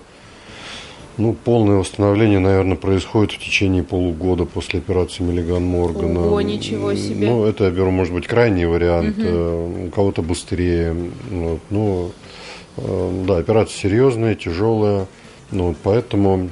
ну, 1.18 1.34
полное 1.34 1.78
восстановление, 1.78 2.40
наверное, 2.40 2.78
происходит 2.78 3.34
в 3.34 3.40
течение 3.40 3.84
полугода 3.84 4.46
после 4.46 4.80
операции 4.80 5.24
Миллиган 5.24 5.64
Моргана. 5.64 6.28
Ого, 6.28 6.42
ничего 6.42 6.94
себе. 6.94 7.28
Ну, 7.28 7.46
это, 7.46 7.66
я 7.66 7.72
беру, 7.72 7.90
может 7.90 8.14
быть, 8.14 8.28
крайний 8.28 8.66
вариант, 8.66 9.18
угу. 9.18 9.88
у 9.88 9.90
кого-то 9.90 10.22
быстрее. 10.22 10.96
Вот, 11.32 11.60
ну, 11.72 12.12
э, 12.12 12.27
да, 12.78 13.38
операция 13.38 13.78
серьезная, 13.78 14.36
тяжелая. 14.36 15.08
Ну, 15.52 15.76
поэтому 15.84 16.50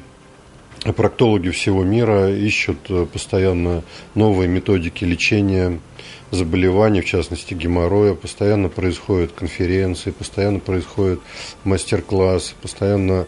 проктологи 0.94 1.50
всего 1.50 1.84
мира 1.84 2.32
ищут 2.32 2.77
э, 2.89 3.05
постоянно 3.12 3.83
новые 4.14 4.48
методики 4.48 5.03
лечения 5.03 5.79
заболеваний, 6.31 7.01
в 7.01 7.05
частности 7.05 7.53
геморроя, 7.53 8.14
постоянно 8.14 8.70
происходят 8.70 9.31
конференции, 9.31 10.11
постоянно 10.11 10.59
происходят 10.59 11.20
мастер-классы, 11.64 12.53
постоянно 12.61 13.25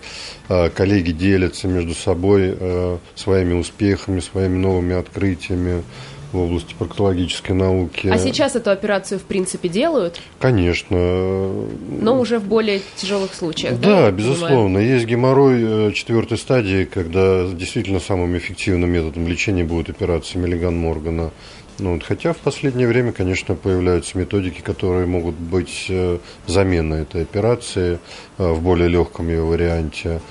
э, 0.50 0.70
коллеги 0.70 1.12
делятся 1.12 1.68
между 1.68 1.94
собой 1.94 2.56
э, 2.60 2.98
своими 3.16 3.54
успехами, 3.54 4.20
своими 4.20 4.58
новыми 4.58 4.96
открытиями 4.96 5.84
в 6.32 6.38
области 6.38 6.76
проктологической 6.78 7.56
науки. 7.56 8.08
А 8.08 8.18
сейчас 8.18 8.56
эту 8.56 8.70
операцию 8.70 9.20
в 9.20 9.24
принципе 9.24 9.70
делают? 9.70 10.20
Конечно. 10.40 10.98
Но 10.98 12.20
уже 12.20 12.40
в 12.40 12.44
более 12.44 12.82
тяжелых 12.96 13.34
случаях. 13.34 13.80
Да, 13.80 14.06
да 14.06 14.12
безусловно. 14.12 14.80
Понимаю? 14.80 14.88
Есть 14.88 15.06
геморрой 15.06 15.90
э, 15.90 15.92
четвертой 15.94 16.38
стадии, 16.38 16.86
когда 16.86 17.48
действительно 17.48 18.00
самым 18.00 18.38
эффективным 18.38 18.92
методом 18.92 19.28
лечения 19.28 19.64
будет 19.64 19.90
операция 19.90 20.42
Миллиган 20.42 20.78
Моргана. 20.78 21.32
Ну, 21.80 21.94
вот, 21.94 22.04
хотя 22.04 22.34
в 22.34 22.38
последнее 22.38 22.88
время, 22.88 23.12
конечно, 23.12 23.54
появляются 23.56 24.18
методики, 24.18 24.62
которые 24.62 25.06
могут 25.06 25.36
быть 25.36 25.86
э, 25.90 26.18
заменой 26.48 27.04
этой 27.04 27.22
операции 27.22 28.00
э, 28.38 28.52
в 28.52 28.62
более 28.62 28.90
легком 28.90 29.30
ее 29.30 29.44
варианте. 29.44 30.22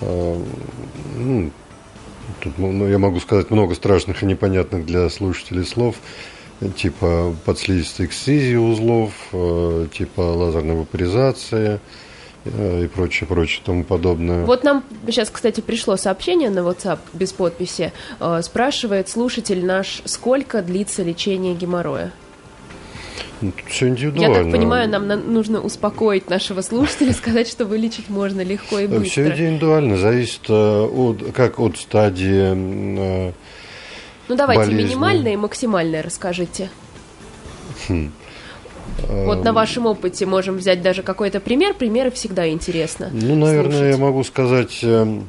Ну, 0.00 1.50
тут 2.40 2.58
ну, 2.58 2.88
я 2.88 2.98
могу 2.98 3.20
сказать 3.20 3.50
много 3.50 3.74
страшных 3.74 4.22
и 4.22 4.26
непонятных 4.26 4.86
для 4.86 5.08
слушателей 5.10 5.64
слов, 5.64 5.96
типа 6.76 7.34
подслизистой 7.44 8.06
эксцизии 8.06 8.56
узлов, 8.56 9.12
типа 9.92 10.20
лазерной 10.20 10.76
вапоризации– 10.76 11.80
Э, 12.44 12.84
и 12.84 12.88
прочее, 12.88 13.26
прочее, 13.26 13.62
тому 13.64 13.84
подобное. 13.84 14.44
Вот 14.44 14.64
нам 14.64 14.84
сейчас, 15.06 15.30
кстати, 15.30 15.60
пришло 15.60 15.96
сообщение 15.96 16.50
на 16.50 16.60
WhatsApp 16.60 16.98
без 17.12 17.32
подписи. 17.32 17.92
Э, 18.20 18.42
спрашивает 18.42 19.08
слушатель 19.08 19.64
наш, 19.64 20.02
сколько 20.04 20.62
длится 20.62 21.02
лечение 21.02 21.54
геморроя? 21.54 22.12
Ну, 23.40 23.52
тут 23.52 23.68
все 23.68 23.88
индивидуально. 23.88 24.36
Я 24.36 24.42
так 24.42 24.52
понимаю, 24.52 24.88
нам 24.88 25.06
нужно 25.32 25.60
успокоить 25.60 26.30
нашего 26.30 26.60
слушателя, 26.60 27.12
сказать, 27.14 27.48
что 27.48 27.64
вылечить 27.64 28.08
можно 28.08 28.42
легко 28.42 28.78
и 28.78 28.86
быстро. 28.86 29.08
Все 29.08 29.28
индивидуально, 29.28 29.96
зависит 29.96 30.48
э, 30.48 30.52
от, 30.52 31.32
как 31.32 31.60
от 31.60 31.76
стадии 31.76 32.54
Ну, 34.28 34.36
давайте 34.36 34.64
болезни. 34.64 34.84
минимальное 34.84 35.32
и 35.34 35.36
максимальное 35.36 36.02
расскажите. 36.02 36.70
Хм. 37.88 38.10
Вот 39.08 39.44
на 39.44 39.52
вашем 39.52 39.86
опыте 39.86 40.26
можем 40.26 40.56
взять 40.56 40.82
даже 40.82 41.02
какой-то 41.02 41.40
пример. 41.40 41.74
Примеры 41.74 42.10
всегда 42.10 42.48
интересно. 42.48 43.10
Ну, 43.12 43.34
наверное, 43.34 43.72
слушать. 43.72 43.98
я 43.98 44.04
могу 44.04 44.24
сказать, 44.24 44.78
э, 44.82 45.20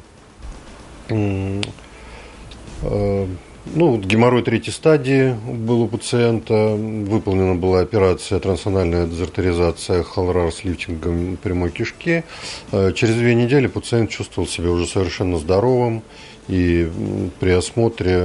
э, 2.82 3.26
ну, 3.74 3.98
геморрой 3.98 4.42
третьей 4.42 4.72
стадии 4.72 5.34
был 5.46 5.82
у 5.82 5.88
пациента. 5.88 6.74
Выполнена 6.74 7.54
была 7.54 7.80
операция 7.80 8.38
трансональная 8.38 9.06
дезартеризация 9.06 10.02
халрар 10.02 10.52
с 10.52 10.64
лифтингом 10.64 11.36
прямой 11.42 11.70
кишки. 11.70 12.24
Э, 12.72 12.92
через 12.94 13.16
две 13.16 13.34
недели 13.34 13.66
пациент 13.66 14.10
чувствовал 14.10 14.48
себя 14.48 14.70
уже 14.70 14.86
совершенно 14.86 15.38
здоровым. 15.38 16.02
И 16.48 16.88
при 17.40 17.50
осмотре 17.50 18.24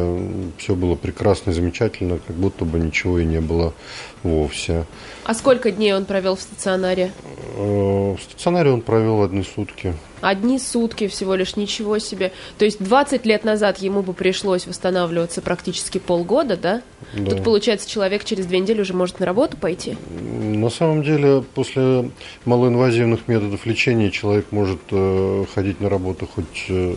все 0.57 0.75
было 0.75 0.95
прекрасно 0.95 1.51
и 1.51 1.53
замечательно, 1.53 2.19
как 2.25 2.35
будто 2.35 2.65
бы 2.65 2.79
ничего 2.79 3.19
и 3.19 3.25
не 3.25 3.41
было 3.41 3.73
вовсе. 4.21 4.85
А 5.23 5.33
сколько 5.33 5.71
дней 5.71 5.93
он 5.93 6.05
провел 6.05 6.35
в 6.35 6.41
стационаре? 6.41 7.11
Э, 7.55 8.15
в 8.15 8.21
стационаре 8.21 8.71
он 8.71 8.81
провел 8.81 9.23
одни 9.23 9.43
сутки. 9.43 9.95
Одни 10.21 10.59
сутки 10.59 11.07
всего 11.07 11.33
лишь, 11.33 11.55
ничего 11.55 11.97
себе. 11.97 12.31
То 12.59 12.65
есть 12.65 12.83
20 12.83 13.25
лет 13.25 13.43
назад 13.43 13.79
ему 13.79 14.03
бы 14.03 14.13
пришлось 14.13 14.67
восстанавливаться 14.67 15.41
практически 15.41 15.97
полгода, 15.97 16.57
да? 16.57 16.81
да. 17.13 17.31
Тут, 17.31 17.43
получается, 17.43 17.89
человек 17.89 18.23
через 18.23 18.45
две 18.45 18.59
недели 18.59 18.81
уже 18.81 18.93
может 18.93 19.19
на 19.19 19.25
работу 19.25 19.57
пойти? 19.57 19.97
На 20.19 20.69
самом 20.69 21.01
деле, 21.01 21.43
после 21.55 22.11
малоинвазивных 22.45 23.27
методов 23.27 23.65
лечения 23.65 24.11
человек 24.11 24.51
может 24.51 24.81
э, 24.91 25.45
ходить 25.55 25.81
на 25.81 25.89
работу 25.89 26.27
хоть 26.27 26.65
э, 26.69 26.95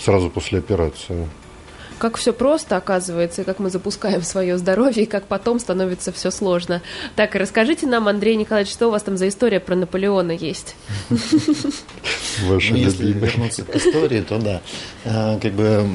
сразу 0.00 0.30
после 0.30 0.58
операции 0.58 1.28
как 2.00 2.16
все 2.16 2.32
просто 2.32 2.76
оказывается, 2.76 3.42
и 3.42 3.44
как 3.44 3.58
мы 3.58 3.68
запускаем 3.68 4.22
свое 4.22 4.56
здоровье, 4.56 5.02
и 5.02 5.06
как 5.06 5.26
потом 5.26 5.60
становится 5.60 6.10
все 6.12 6.30
сложно. 6.30 6.80
Так, 7.14 7.34
расскажите 7.34 7.86
нам, 7.86 8.08
Андрей 8.08 8.36
Николаевич, 8.36 8.72
что 8.72 8.88
у 8.88 8.90
вас 8.90 9.02
там 9.02 9.18
за 9.18 9.28
история 9.28 9.60
про 9.60 9.76
Наполеона 9.76 10.32
есть? 10.32 10.76
Ваша 12.46 12.74
Если 12.74 13.12
вернуться 13.12 13.64
к 13.64 13.76
истории, 13.76 14.22
то 14.22 14.38
да, 14.38 14.62
а, 15.04 15.38
как 15.38 15.52
бы 15.52 15.86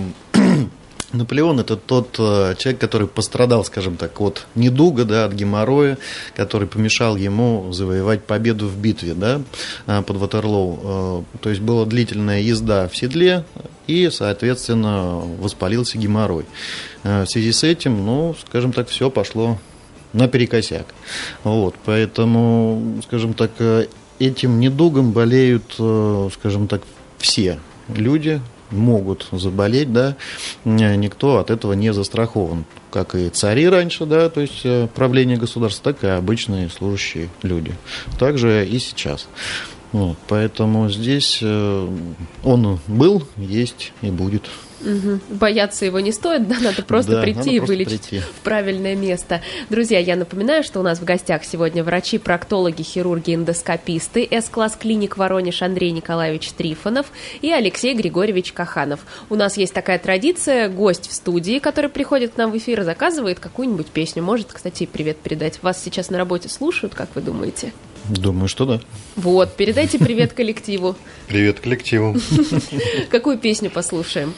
Наполеон 1.16 1.60
это 1.60 1.78
тот 1.78 2.16
э, 2.20 2.56
человек, 2.58 2.80
который 2.80 3.08
пострадал, 3.08 3.64
скажем 3.64 3.98
так, 3.98 4.20
от 4.22 4.46
недуга, 4.56 5.06
да, 5.06 5.26
от 5.26 5.34
геморроя, 5.34 5.98
который 6.36 6.68
помешал 6.68 7.16
ему 7.16 7.72
завоевать 7.72 8.24
победу 8.24 8.68
в 8.68 8.78
битве, 8.78 9.14
да, 9.14 9.42
э, 9.88 10.02
под 10.02 10.18
Ватерлоу. 10.18 10.80
Э, 11.34 11.38
то 11.40 11.50
есть 11.50 11.62
была 11.62 11.86
длительная 11.86 12.42
езда 12.42 12.88
в 12.88 12.96
седле 12.96 13.46
и, 13.88 14.10
соответственно, 14.12 15.22
воспалился 15.40 15.98
геморрой. 15.98 16.46
В 17.04 17.28
связи 17.28 17.52
с 17.52 17.64
этим, 17.64 18.04
ну, 18.04 18.36
скажем 18.48 18.74
так, 18.74 18.90
все 18.90 19.12
пошло 19.12 19.60
наперекосяк. 20.14 20.88
Вот, 21.44 21.76
поэтому, 21.86 23.02
скажем 23.06 23.36
так, 23.36 23.52
этим 24.18 24.60
недугом 24.60 25.12
болеют, 25.12 25.74
скажем 25.74 26.68
так, 26.68 26.82
все 27.20 27.60
люди, 27.90 28.42
могут 28.72 29.28
заболеть, 29.32 29.92
да, 29.92 30.16
никто 30.64 31.38
от 31.38 31.50
этого 31.50 31.74
не 31.74 31.94
застрахован. 31.94 32.66
Как 32.92 33.16
и 33.16 33.30
цари 33.30 33.68
раньше, 33.68 34.06
да, 34.06 34.30
то 34.30 34.42
есть 34.42 34.62
э, 34.64 34.88
правление 34.94 35.38
государства, 35.38 35.94
так 35.94 36.04
и 36.04 36.08
обычные 36.08 36.70
служащие 36.70 37.30
люди. 37.42 37.74
Также 38.18 38.66
и 38.66 38.80
сейчас. 38.80 39.28
Вот, 39.92 40.18
поэтому 40.28 40.90
здесь 40.90 41.42
он 41.42 42.80
был, 42.88 43.28
есть 43.38 43.94
и 44.02 44.12
будет. 44.12 44.44
Угу. 44.86 45.20
Бояться 45.30 45.86
его 45.86 46.00
не 46.00 46.12
стоит, 46.12 46.48
да, 46.48 46.58
надо 46.62 46.84
просто 46.84 47.14
Да, 47.14 47.22
прийти 47.22 47.38
надо 47.40 47.50
и 47.52 47.58
просто 47.58 47.74
вылечить 47.74 48.08
прийти. 48.08 48.20
в 48.26 48.44
правильное 48.44 48.96
место. 48.96 49.42
Друзья, 49.70 50.00
я 50.00 50.16
напоминаю, 50.16 50.64
что 50.64 50.80
у 50.80 50.84
нас 50.84 51.00
в 51.00 51.04
гостях 51.04 51.44
сегодня 51.44 51.84
врачи, 51.84 52.18
проктологи, 52.20 52.84
хирурги, 52.84 53.34
эндоскописты, 53.34 54.28
С-класс 54.30 54.78
клиник 54.80 55.18
Воронеж 55.18 55.62
Андрей 55.64 55.92
Николаевич 55.92 56.52
Трифонов 56.52 57.08
и 57.42 57.52
Алексей 57.52 57.96
Григорьевич 57.96 58.54
Каханов. 58.54 59.00
У 59.30 59.36
нас 59.36 59.58
есть 59.58 59.74
такая 59.74 59.98
традиция, 59.98 60.70
гость 60.70 61.10
в 61.10 61.14
студии, 61.14 61.60
который 61.60 61.90
приходит 61.90 62.34
к 62.34 62.38
нам 62.38 62.52
в 62.52 62.58
эфир, 62.58 62.84
заказывает 62.84 63.40
какую-нибудь 63.40 63.88
песню. 63.88 64.22
Может, 64.22 64.54
кстати, 64.54 64.86
привет 64.86 65.18
передать. 65.18 65.64
Вас 65.64 65.82
сейчас 65.84 66.10
на 66.12 66.18
работе 66.20 66.48
слушают, 66.48 66.94
как 66.94 67.10
вы 67.16 67.22
думаете? 67.22 67.74
Думаю, 68.10 68.48
что 68.48 68.66
да. 68.66 68.82
Вот, 69.16 69.56
передайте 69.56 69.98
привет 69.98 70.34
коллективу. 70.34 70.96
Привет 71.28 71.60
коллективу. 71.60 72.16
Какую 73.10 73.40
песню 73.40 73.72
послушаем? 73.72 74.34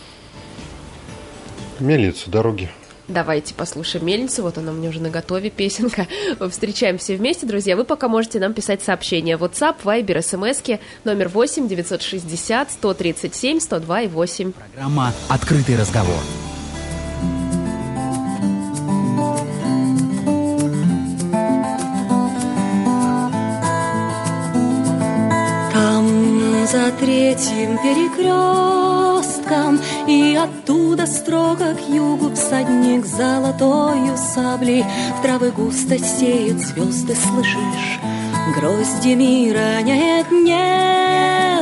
Мельница, 1.79 2.29
дороги. 2.29 2.69
Давайте 3.07 3.53
послушаем 3.53 4.05
мельницу. 4.05 4.43
Вот 4.43 4.57
она 4.57 4.71
меня 4.71 4.89
уже 4.89 5.01
на 5.01 5.09
готове 5.09 5.49
песенка. 5.49 6.07
Встречаем 6.49 6.97
все 6.97 7.15
вместе, 7.15 7.45
друзья. 7.45 7.77
Вы 7.77 7.85
пока 7.85 8.09
можете 8.09 8.39
нам 8.39 8.53
писать 8.53 8.81
сообщения. 8.81 9.37
WhatsApp, 9.37 9.77
Viber, 9.83 10.21
смски 10.21 10.79
номер 11.05 11.29
8 11.29 11.67
960 11.69 12.71
137 12.71 13.59
102 13.61 14.01
и 14.01 14.07
8. 14.07 14.51
Программа 14.51 15.13
«Открытый 15.29 15.77
разговор». 15.77 16.19
За 26.77 26.91
третьим 26.91 27.77
перекрестком 27.79 29.79
И 30.07 30.35
оттуда 30.35 31.07
строго 31.07 31.73
к 31.73 31.89
югу 31.89 32.35
Всадник 32.35 33.05
золотою 33.05 34.15
саблей 34.15 34.85
В 35.17 35.21
травы 35.23 35.51
густо 35.51 35.97
сеет 35.97 36.59
звезды, 36.59 37.15
слышишь? 37.15 37.99
Гроздями 38.55 39.51
роняет 39.51 40.29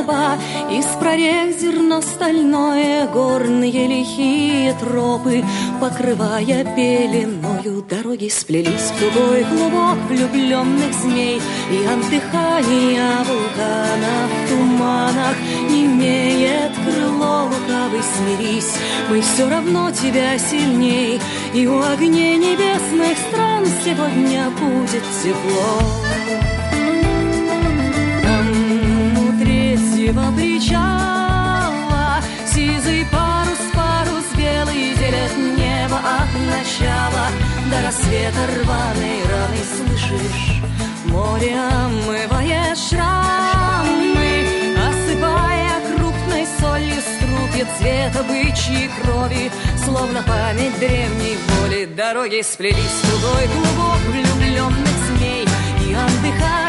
небо 0.06 0.38
Из 0.70 0.86
прорех 0.98 1.58
зерно 1.58 2.00
стальное 2.00 3.06
Горные 3.08 3.86
лихие 3.86 4.74
тропы 4.74 5.44
Покрывая 5.80 6.64
пеленою 6.74 7.82
Дороги 7.88 8.28
сплелись 8.28 8.90
в 8.90 8.98
тугой 8.98 9.44
клубок 9.44 9.96
Влюбленных 10.08 10.92
змей 10.94 11.40
И 11.70 11.86
от 11.86 12.10
дыхания 12.10 13.10
вулкана 13.24 14.28
В 14.28 14.48
туманах 14.48 15.36
не 15.70 15.86
имеет 15.86 16.72
крыло 16.84 17.44
Лукавый 17.44 18.02
смирись. 18.02 18.74
Мы 19.08 19.20
все 19.20 19.48
равно 19.48 19.90
тебя 19.90 20.38
сильней 20.38 21.20
И 21.54 21.66
у 21.66 21.80
огней 21.80 22.36
небесных 22.36 23.16
стран 23.28 23.64
Сегодня 23.84 24.50
будет 24.50 25.02
тепло 25.22 26.65
третьего 30.06 30.32
причала. 30.36 32.22
Сизый 32.46 33.06
парус, 33.10 33.58
парус 33.74 34.24
белый 34.36 34.94
Делят 34.94 35.36
небо 35.36 35.96
от 35.98 36.30
начала. 36.46 37.28
До 37.70 37.86
рассвета 37.86 38.46
рваной 38.60 39.22
раны 39.30 39.62
Слышишь, 39.76 40.62
море 41.06 41.56
омывая 41.56 42.74
шрамы 42.76 44.46
Осыпая 44.88 45.96
крупной 45.96 46.46
солью 46.60 47.00
струпья 47.00 47.66
Цвета 47.78 48.22
бычьей 48.22 48.90
крови. 49.02 49.50
Словно 49.84 50.22
память 50.22 50.78
древней 50.78 51.36
воли 51.48 51.86
Дороги 51.86 52.42
сплелись 52.42 52.76
в 52.76 53.10
тугой 53.10 53.48
клубок 53.48 54.00
Влюбленных 54.06 54.88
змей. 55.08 55.46
И 55.88 55.94
от 55.94 56.22
дыхания 56.22 56.66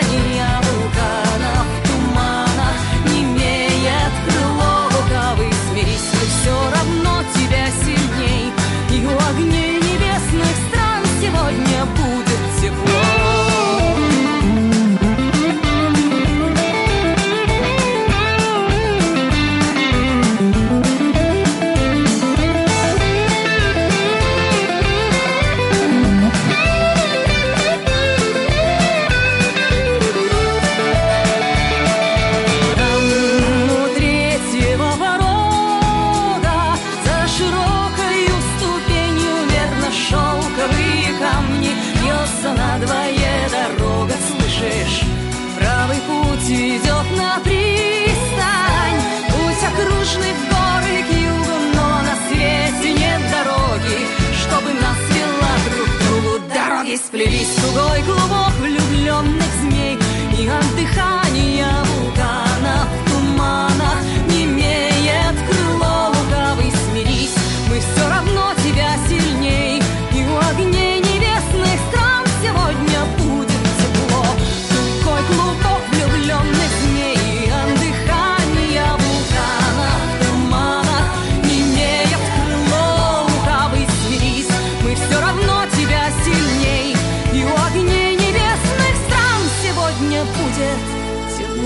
все 6.47 6.53
равно 6.53 7.23
тебя 7.33 7.67
сильней. 7.83 8.53
И 8.89 9.05
у 9.05 9.17
огней 9.29 9.66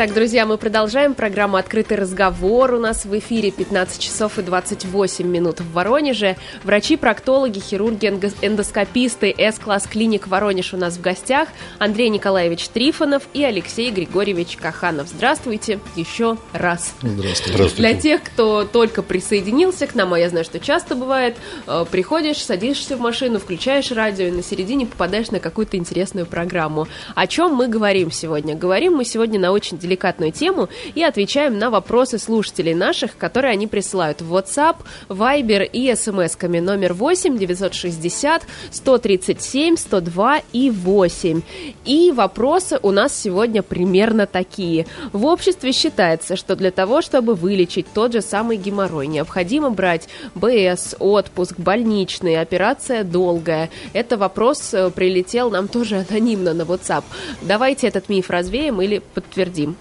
Так, 0.00 0.14
друзья, 0.14 0.46
мы 0.46 0.56
продолжаем 0.56 1.12
программу 1.12 1.58
«Открытый 1.58 1.98
разговор». 1.98 2.72
У 2.72 2.78
нас 2.78 3.04
в 3.04 3.18
эфире 3.18 3.50
15 3.50 4.00
часов 4.00 4.38
и 4.38 4.42
28 4.42 5.26
минут 5.26 5.60
в 5.60 5.72
Воронеже. 5.74 6.38
Врачи-проктологи, 6.64 7.58
хирурги, 7.58 8.06
энго- 8.06 8.32
эндоскописты 8.40 9.34
С-класс 9.36 9.86
клиник 9.86 10.26
Воронеж 10.26 10.72
у 10.72 10.78
нас 10.78 10.96
в 10.96 11.02
гостях. 11.02 11.50
Андрей 11.78 12.08
Николаевич 12.08 12.70
Трифонов 12.70 13.24
и 13.34 13.44
Алексей 13.44 13.90
Григорьевич 13.90 14.56
Каханов. 14.56 15.08
Здравствуйте 15.08 15.80
еще 15.96 16.38
раз. 16.54 16.94
Здравствуйте. 17.02 17.52
Здравствуйте. 17.52 17.76
Для 17.76 17.92
тех, 17.92 18.22
кто 18.22 18.64
только 18.64 19.02
присоединился 19.02 19.86
к 19.86 19.94
нам, 19.94 20.14
а 20.14 20.18
я 20.18 20.30
знаю, 20.30 20.46
что 20.46 20.60
часто 20.60 20.94
бывает, 20.94 21.36
э, 21.66 21.84
приходишь, 21.90 22.38
садишься 22.38 22.96
в 22.96 23.00
машину, 23.00 23.38
включаешь 23.38 23.90
радио 23.90 24.28
и 24.28 24.30
на 24.30 24.42
середине 24.42 24.86
попадаешь 24.86 25.30
на 25.30 25.40
какую-то 25.40 25.76
интересную 25.76 26.24
программу. 26.24 26.88
О 27.14 27.26
чем 27.26 27.54
мы 27.54 27.68
говорим 27.68 28.10
сегодня? 28.10 28.56
Говорим 28.56 28.94
мы 28.94 29.04
сегодня 29.04 29.38
на 29.38 29.52
очень 29.52 29.78
деликатную 29.90 30.32
тему 30.32 30.68
и 30.94 31.02
отвечаем 31.02 31.58
на 31.58 31.70
вопросы 31.70 32.18
слушателей 32.18 32.74
наших, 32.74 33.16
которые 33.16 33.52
они 33.52 33.66
присылают 33.66 34.22
в 34.22 34.34
WhatsApp, 34.34 34.76
Viber 35.08 35.64
и 35.64 35.92
смс-ками 35.92 36.60
номер 36.60 36.94
8 36.94 37.36
960 37.36 38.42
137 38.70 39.76
102 39.76 40.42
и 40.52 40.70
8. 40.70 41.42
И 41.84 42.12
вопросы 42.12 42.78
у 42.82 42.92
нас 42.92 43.16
сегодня 43.16 43.62
примерно 43.62 44.26
такие. 44.26 44.86
В 45.12 45.26
обществе 45.26 45.72
считается, 45.72 46.36
что 46.36 46.54
для 46.54 46.70
того, 46.70 47.02
чтобы 47.02 47.34
вылечить 47.34 47.86
тот 47.92 48.12
же 48.12 48.20
самый 48.20 48.56
геморрой, 48.56 49.08
необходимо 49.08 49.70
брать 49.70 50.08
БС, 50.34 50.94
отпуск, 50.98 51.58
больничный, 51.58 52.40
операция 52.40 53.02
долгая. 53.02 53.70
Это 53.92 54.16
вопрос 54.16 54.72
э, 54.72 54.90
прилетел 54.90 55.50
нам 55.50 55.66
тоже 55.66 56.06
анонимно 56.10 56.54
на 56.54 56.62
WhatsApp. 56.62 57.04
Давайте 57.42 57.88
этот 57.88 58.08
миф 58.08 58.30
развеем 58.30 58.80
или 58.80 59.02
подтвердим. 59.14 59.76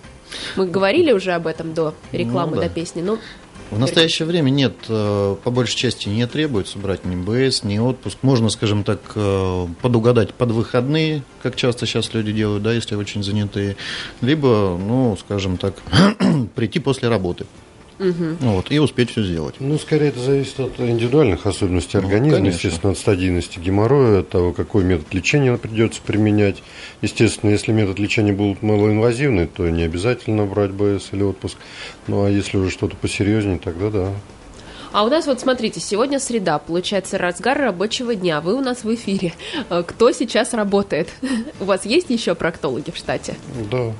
Мы 0.56 0.68
говорили 0.68 1.12
уже 1.12 1.32
об 1.32 1.48
этом 1.48 1.74
до 1.74 1.94
рекламы, 2.12 2.56
Ну 2.56 2.62
да. 2.62 2.68
до 2.68 2.74
песни. 2.74 3.02
Ну, 3.02 3.18
В 3.72 3.78
настоящее 3.78 4.26
время 4.28 4.50
нет, 4.50 4.74
э, 4.88 5.36
по 5.44 5.52
большей 5.52 5.76
части 5.78 6.10
не 6.10 6.26
требуется 6.26 6.80
брать 6.80 7.06
ни 7.06 7.16
БС, 7.16 7.64
ни 7.64 7.78
отпуск. 7.78 8.18
Можно, 8.24 8.50
скажем 8.50 8.84
так, 8.84 9.00
э, 9.16 9.68
подугадать 9.82 10.34
под 10.34 10.52
выходные, 10.52 11.22
как 11.44 11.56
часто 11.56 11.86
сейчас 11.86 12.14
люди 12.14 12.32
делают, 12.32 12.64
да, 12.64 12.74
если 12.74 12.96
очень 12.96 13.24
занятые. 13.24 13.76
Либо, 14.22 14.76
ну, 14.80 15.16
скажем 15.20 15.58
так, 15.58 15.76
прийти 16.56 16.80
после 16.80 17.10
работы. 17.10 17.46
Ну 18.00 18.54
Вот, 18.54 18.72
и 18.72 18.80
успеть 18.80 19.12
все 19.12 19.24
сделать. 19.24 19.56
Ну, 19.60 19.78
скорее, 19.78 20.08
это 20.10 20.20
зависит 20.20 20.60
от 20.60 20.80
индивидуальных 20.80 21.46
особенностей 21.46 21.98
организма, 21.98 22.38
конечно. 22.38 22.56
естественно, 22.56 22.92
от 22.94 22.98
стадийности 22.98 23.60
геморроя, 23.60 24.22
от 24.22 24.30
того, 24.30 24.54
какой 24.54 24.86
метод 24.86 25.14
лечения 25.14 25.58
придется 25.58 26.02
применять. 26.02 26.64
Естественно, 27.02 27.52
если 27.52 27.74
метод 27.74 28.00
лечения 28.00 28.32
будет 28.32 28.62
малоинвазивный, 28.62 29.48
то 29.48 29.68
не 29.70 29.84
обязательно 29.84 30.46
брать 30.46 30.72
БС 30.72 31.10
или 31.12 31.24
отпуск. 31.24 31.58
Ну, 32.08 32.24
а 32.24 32.30
если 32.30 32.58
уже 32.58 32.72
что-то 32.72 32.96
посерьезнее, 32.96 33.60
тогда 33.60 33.90
да. 33.90 34.14
А 34.92 35.04
у 35.04 35.10
нас 35.10 35.28
вот 35.28 35.40
смотрите, 35.40 35.80
сегодня 35.80 36.20
среда, 36.20 36.58
получается 36.58 37.18
разгар 37.18 37.60
рабочего 37.60 38.16
дня. 38.16 38.42
Вы 38.42 38.56
у 38.56 38.62
нас 38.62 38.84
в 38.84 38.94
эфире. 38.96 39.34
Э, 39.70 39.84
Кто 39.86 40.12
сейчас 40.12 40.54
работает? 40.54 41.10
У 41.60 41.66
вас 41.66 41.86
есть 41.86 42.10
еще 42.10 42.34
проктологи 42.34 42.90
в 42.90 42.98
штате? 42.98 43.36
Да, 43.70 43.94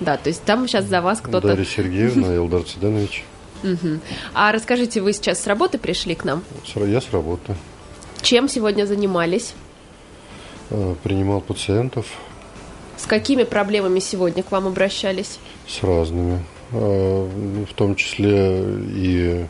Да, 0.00 0.16
то 0.16 0.28
есть 0.28 0.42
там 0.44 0.66
сейчас 0.66 0.86
за 0.86 1.02
вас 1.02 1.20
кто-то. 1.20 1.48
Дарья 1.48 1.64
Сергеевна, 1.64 2.34
Элдар 2.36 2.62
Цыданович. 2.62 3.24
Мгм. 3.62 4.00
А 4.34 4.52
расскажите, 4.52 5.00
вы 5.00 5.12
сейчас 5.12 5.42
с 5.42 5.46
работы 5.46 5.78
пришли 5.78 6.14
к 6.14 6.24
нам? 6.24 6.42
Я 6.74 7.00
с 7.00 7.10
работы. 7.12 7.54
Чем 8.22 8.48
сегодня 8.48 8.86
занимались? 8.86 9.54
Э, 10.70 10.94
Принимал 11.02 11.40
пациентов 11.40 12.06
С 12.96 13.06
какими 13.06 13.44
проблемами 13.44 13.98
сегодня 13.98 14.42
к 14.42 14.50
вам 14.52 14.66
обращались? 14.66 15.38
с 15.66 15.82
разными. 15.82 16.44
Э, 16.72 17.28
ну, 17.34 17.66
В 17.66 17.72
том 17.74 17.94
числе 17.96 18.62
и 18.94 19.46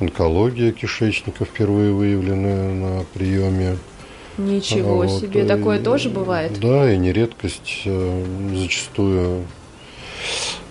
онкология 0.00 0.72
кишечника 0.72 1.44
впервые 1.44 1.92
выявленная 1.92 2.72
на 2.74 3.04
приеме. 3.14 3.78
Ничего 4.36 4.96
вот, 4.96 5.10
себе, 5.10 5.44
такое 5.44 5.78
тоже 5.80 6.10
бывает? 6.10 6.58
Да, 6.58 6.92
и 6.92 6.96
не 6.96 7.12
редкость. 7.12 7.82
Э, 7.84 8.24
Зачастую 8.54 9.44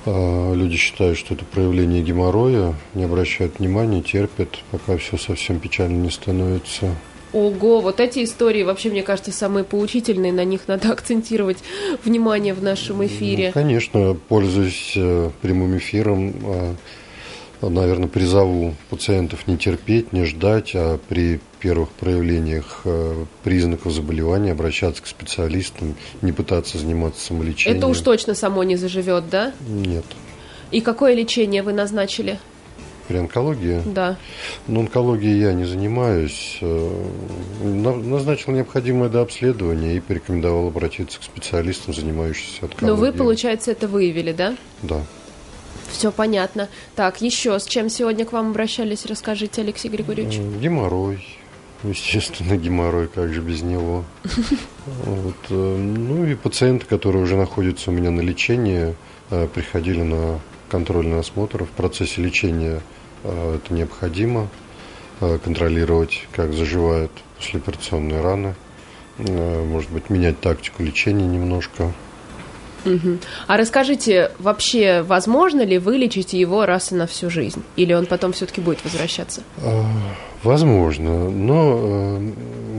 люди 0.06 0.78
считают, 0.78 1.18
что 1.18 1.34
это 1.34 1.46
проявление 1.46 2.02
геморроя, 2.02 2.74
не 2.94 3.04
обращают 3.04 3.60
внимания, 3.60 4.02
терпят, 4.02 4.60
пока 4.72 4.98
все 4.98 5.18
совсем 5.18 5.60
печально 5.60 6.02
не 6.02 6.10
становится. 6.10 6.96
Ого, 7.34 7.82
вот 7.82 8.00
эти 8.00 8.24
истории 8.24 8.62
вообще, 8.62 8.92
мне 8.92 9.02
кажется, 9.02 9.32
самые 9.32 9.63
поучительные, 9.63 10.32
на 10.32 10.46
них 10.46 10.68
надо 10.68 10.92
акцентировать 10.94 11.58
внимание 12.04 12.54
в 12.54 12.62
нашем 12.62 13.04
эфире. 13.06 13.48
Ну, 13.48 13.54
конечно, 13.54 14.18
пользуясь 14.30 14.94
э, 14.96 15.32
прямым 15.42 15.78
эфиром, 15.78 16.34
э, 16.44 16.74
наверное, 17.69 18.08
призову 18.08 18.76
пациентов 18.89 19.47
не 19.47 19.58
терпеть, 19.58 20.13
не 20.13 20.26
ждать, 20.26 20.71
а 20.76 20.97
при 21.10 21.39
первых 21.60 21.89
проявлениях 21.89 22.82
э, 22.86 23.26
признаков 23.43 23.93
заболевания 23.93 24.52
обращаться 24.52 25.02
к 25.04 25.08
специалистам, 25.08 25.95
не 26.21 26.32
пытаться 26.32 26.78
заниматься 26.78 27.26
самолечением. 27.26 27.78
Это 27.78 27.88
уж 27.88 27.99
точно 28.02 28.34
само 28.34 28.63
не 28.63 28.76
заживет, 28.76 29.30
да? 29.30 29.54
Нет. 29.67 30.06
И 30.71 30.82
какое 30.82 31.13
лечение 31.13 31.63
вы 31.63 31.71
назначили? 31.73 32.39
При 33.08 33.17
онкологии? 33.17 33.82
Да. 33.86 34.15
Но 34.67 34.80
онкологией 34.80 35.38
я 35.39 35.54
не 35.54 35.65
занимаюсь. 35.65 36.58
Э, 36.62 36.89
на- 37.63 37.95
Назначил 37.95 38.54
необходимое 38.54 39.10
дообследование 39.10 39.97
и 39.97 39.99
порекомендовал 39.99 40.67
обратиться 40.67 41.19
к 41.19 41.23
специалистам, 41.23 41.93
занимающимся 41.93 42.63
онкологией. 42.63 42.88
Но 42.89 42.95
вы, 42.95 43.12
получается, 43.12 43.71
это 43.71 43.88
выявили, 43.89 44.32
да? 44.32 44.56
Да. 44.82 45.02
Все 45.90 46.12
понятно. 46.12 46.70
Так, 46.96 47.22
еще 47.22 47.60
с 47.60 47.66
чем 47.66 47.90
сегодня 47.90 48.26
к 48.26 48.34
вам 48.34 48.50
обращались, 48.50 49.06
расскажите, 49.06 49.62
Алексей 49.62 49.90
Григорьевич. 49.90 50.38
Геморрой. 50.60 51.26
Естественно, 51.84 52.56
геморрой, 52.56 53.08
как 53.08 53.34
же 53.34 53.42
без 53.42 53.62
него. 53.62 54.06
Вот, 55.06 55.36
э, 55.50 55.78
Ну 55.78 56.26
и 56.26 56.36
пациенты, 56.36 56.86
которые 56.86 57.24
уже 57.24 57.38
находятся 57.38 57.90
у 57.90 57.94
меня 57.94 58.12
на 58.12 58.20
лечении, 58.20 58.96
э, 59.30 59.48
приходили 59.48 60.02
на 60.02 60.42
контрольный 60.70 61.20
осмотр. 61.20 61.64
В 61.64 61.70
процессе 61.70 62.22
лечения 62.22 62.82
э, 63.24 63.56
это 63.56 63.74
необходимо 63.74 64.50
контролировать, 65.20 66.28
как 66.34 66.52
заживают 66.52 67.12
послеоперационные 67.38 68.20
раны. 68.20 68.56
Может 69.18 69.90
быть, 69.92 70.10
менять 70.10 70.42
тактику 70.42 70.84
лечения 70.84 71.26
немножко. 71.26 71.94
Мгм. 72.86 73.19
А 73.48 73.58
расскажите, 73.58 74.32
вообще 74.39 75.02
возможно 75.02 75.62
ли 75.62 75.78
вылечить 75.78 76.34
его 76.34 76.65
раз 76.65 76.91
и 76.91 76.96
на 76.96 77.08
всю 77.08 77.30
жизнь? 77.30 77.63
Или 77.76 77.93
он 77.93 78.06
потом 78.06 78.34
все-таки 78.34 78.62
будет 78.62 78.84
возвращаться? 78.84 79.41
А, 79.63 79.86
Возможно, 80.43 81.30
но 81.30 81.80
э, 81.82 82.32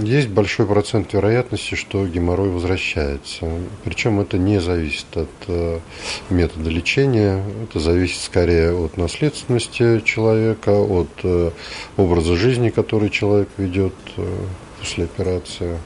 есть 0.02 0.28
большой 0.28 0.66
процент 0.66 1.14
вероятности, 1.14 1.76
что 1.76 2.06
геморрой 2.06 2.50
возвращается. 2.50 3.48
Причем 3.84 4.20
это 4.20 4.36
не 4.36 4.60
зависит 4.60 5.06
от 5.14 5.30
э, 5.48 5.78
метода 6.28 6.68
лечения, 6.68 7.42
это 7.62 7.80
зависит 7.80 8.20
скорее 8.20 8.76
от 8.76 8.98
наследственности 8.98 10.00
человека, 10.04 10.78
от 10.78 11.08
э, 11.22 11.52
образа 11.96 12.36
жизни, 12.36 12.68
который 12.68 13.08
человек 13.08 13.48
ведет 13.56 13.94
после 14.78 15.04
операции. 15.04 15.78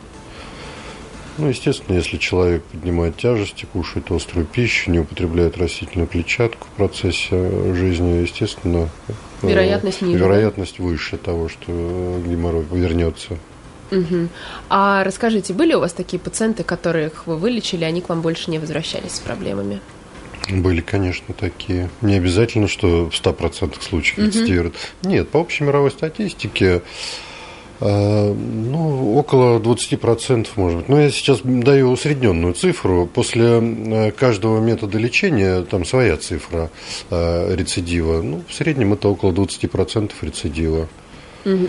Ну, 1.38 1.46
естественно, 1.48 1.96
если 1.96 2.16
человек 2.16 2.64
поднимает 2.64 3.16
тяжести, 3.16 3.64
кушает 3.72 4.11
острую 4.11 4.44
пищу, 4.44 4.90
не 4.90 4.98
употребляет 4.98 5.57
растительную 5.57 6.09
клетчатку 6.09 6.66
в 6.66 6.77
процессе 6.77 7.29
э, 7.31 7.74
жизни, 7.77 8.22
естественно, 8.22 8.88
э, 9.07 9.12
Вероятность 9.42 10.03
ниже, 10.03 10.18
да? 10.18 10.24
Вероятность 10.24 10.81
выше 10.81 11.16
того, 11.16 11.48
что 11.48 11.66
э, 11.68 12.22
геморрой 12.27 12.64
вернется. 12.72 13.38
Мгм. 13.92 14.29
А 14.68 15.05
расскажите, 15.05 15.55
были 15.55 15.74
у 15.74 15.81
вас 15.81 15.92
такие 15.92 16.18
пациенты, 16.18 16.64
которых 16.64 17.27
вы 17.27 17.37
вылечили, 17.37 17.85
они 17.85 18.01
к 18.01 18.09
вам 18.09 18.20
больше 18.20 18.51
не 18.51 18.59
возвращались 18.59 19.12
с 19.12 19.20
проблемами? 19.20 19.81
Были, 20.51 20.81
конечно, 20.81 21.35
такие. 21.35 21.88
Не 22.01 22.14
обязательно, 22.14 22.68
что 22.68 23.11
в 23.11 23.14
100% 23.14 23.81
случаев 23.81 24.18
рецидируют. 24.18 24.74
Нет, 25.03 25.29
по 25.29 25.38
общей 25.38 25.64
мировой 25.64 25.90
статистике, 25.90 26.83
ну, 27.80 29.16
около 29.16 29.58
20%, 29.58 30.48
может 30.56 30.78
быть. 30.78 30.88
Но 30.88 31.00
я 31.00 31.10
сейчас 31.10 31.40
даю 31.42 31.90
усредненную 31.90 32.54
цифру. 32.54 33.06
После 33.06 33.60
э, 33.60 34.10
каждого 34.10 34.60
метода 34.60 34.98
лечения 34.98 35.62
там 35.62 35.84
своя 35.84 36.16
цифра 36.16 36.70
э, 37.10 37.54
рецидива. 37.54 38.22
Ну, 38.22 38.42
в 38.48 38.54
среднем 38.54 38.92
это 38.92 39.08
около 39.08 39.32
20% 39.32 40.12
рецидива. 40.22 40.88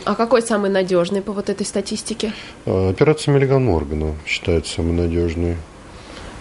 А 0.03 0.15
какой 0.15 0.41
самый 0.41 0.69
надежный 0.69 1.21
по 1.21 1.31
вот 1.31 1.49
этой 1.49 1.65
статистике? 1.65 2.33
Э, 2.65 2.89
Операция 2.89 3.33
Миллиган 3.33 3.65
Моргана 3.65 4.15
считается 4.25 4.73
самой 4.73 4.93
надежной. 4.93 5.57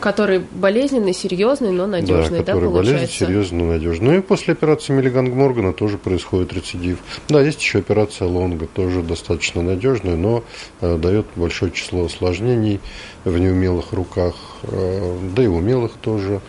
Который 0.00 0.38
болезненный, 0.52 1.12
серьезный, 1.12 1.72
но 1.72 1.86
надежный, 1.86 2.38
да, 2.40 2.52
который 2.52 2.70
болезнь 2.70 2.94
получается? 2.94 3.26
серьезно 3.26 3.66
надежный. 3.66 4.06
Ну 4.06 4.18
и 4.18 4.20
после 4.20 4.52
операции 4.52 4.92
Миллиганг 4.92 5.34
Моргана 5.34 5.72
тоже 5.72 5.98
происходит 5.98 6.52
рецидив. 6.52 6.98
Да, 7.28 7.40
есть 7.40 7.60
еще 7.60 7.78
операция 7.78 8.28
Лонга, 8.28 8.66
тоже 8.66 9.02
достаточно 9.02 9.62
надежная, 9.62 10.16
но 10.16 10.44
э, 10.80 10.96
дает 10.96 11.26
большое 11.34 11.72
число 11.72 12.04
осложнений 12.04 12.80
в 13.24 13.38
неумелых 13.38 13.92
руках, 13.92 14.34
э, 14.62 15.18
да 15.34 15.42
и 15.42 15.46
умелых 15.46 15.92
тоже. 16.00 16.40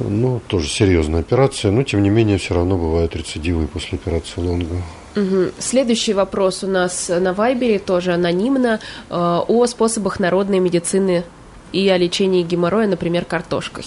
Ну, 0.00 0.40
тоже 0.46 0.66
серьезная 0.68 1.20
операция, 1.20 1.70
но 1.70 1.82
тем 1.82 2.02
не 2.02 2.08
менее 2.08 2.38
все 2.38 2.54
равно 2.54 2.78
бывают 2.78 3.14
рецидивы 3.14 3.66
после 3.66 3.98
операции 3.98 4.40
лонга. 4.40 4.76
Мгм. 5.14 5.52
Следующий 5.58 6.14
вопрос 6.14 6.64
у 6.64 6.68
нас 6.68 7.10
на 7.10 7.32
Вайбере, 7.34 7.78
тоже 7.78 8.12
анонимно, 8.12 8.80
э, 9.10 9.14
о 9.14 9.66
способах 9.66 10.20
народной 10.20 10.60
медицины 10.60 11.24
и 11.72 11.88
о 11.88 11.96
лечении 11.96 12.42
геморроя, 12.42 12.86
например, 12.86 13.24
картошкой. 13.24 13.84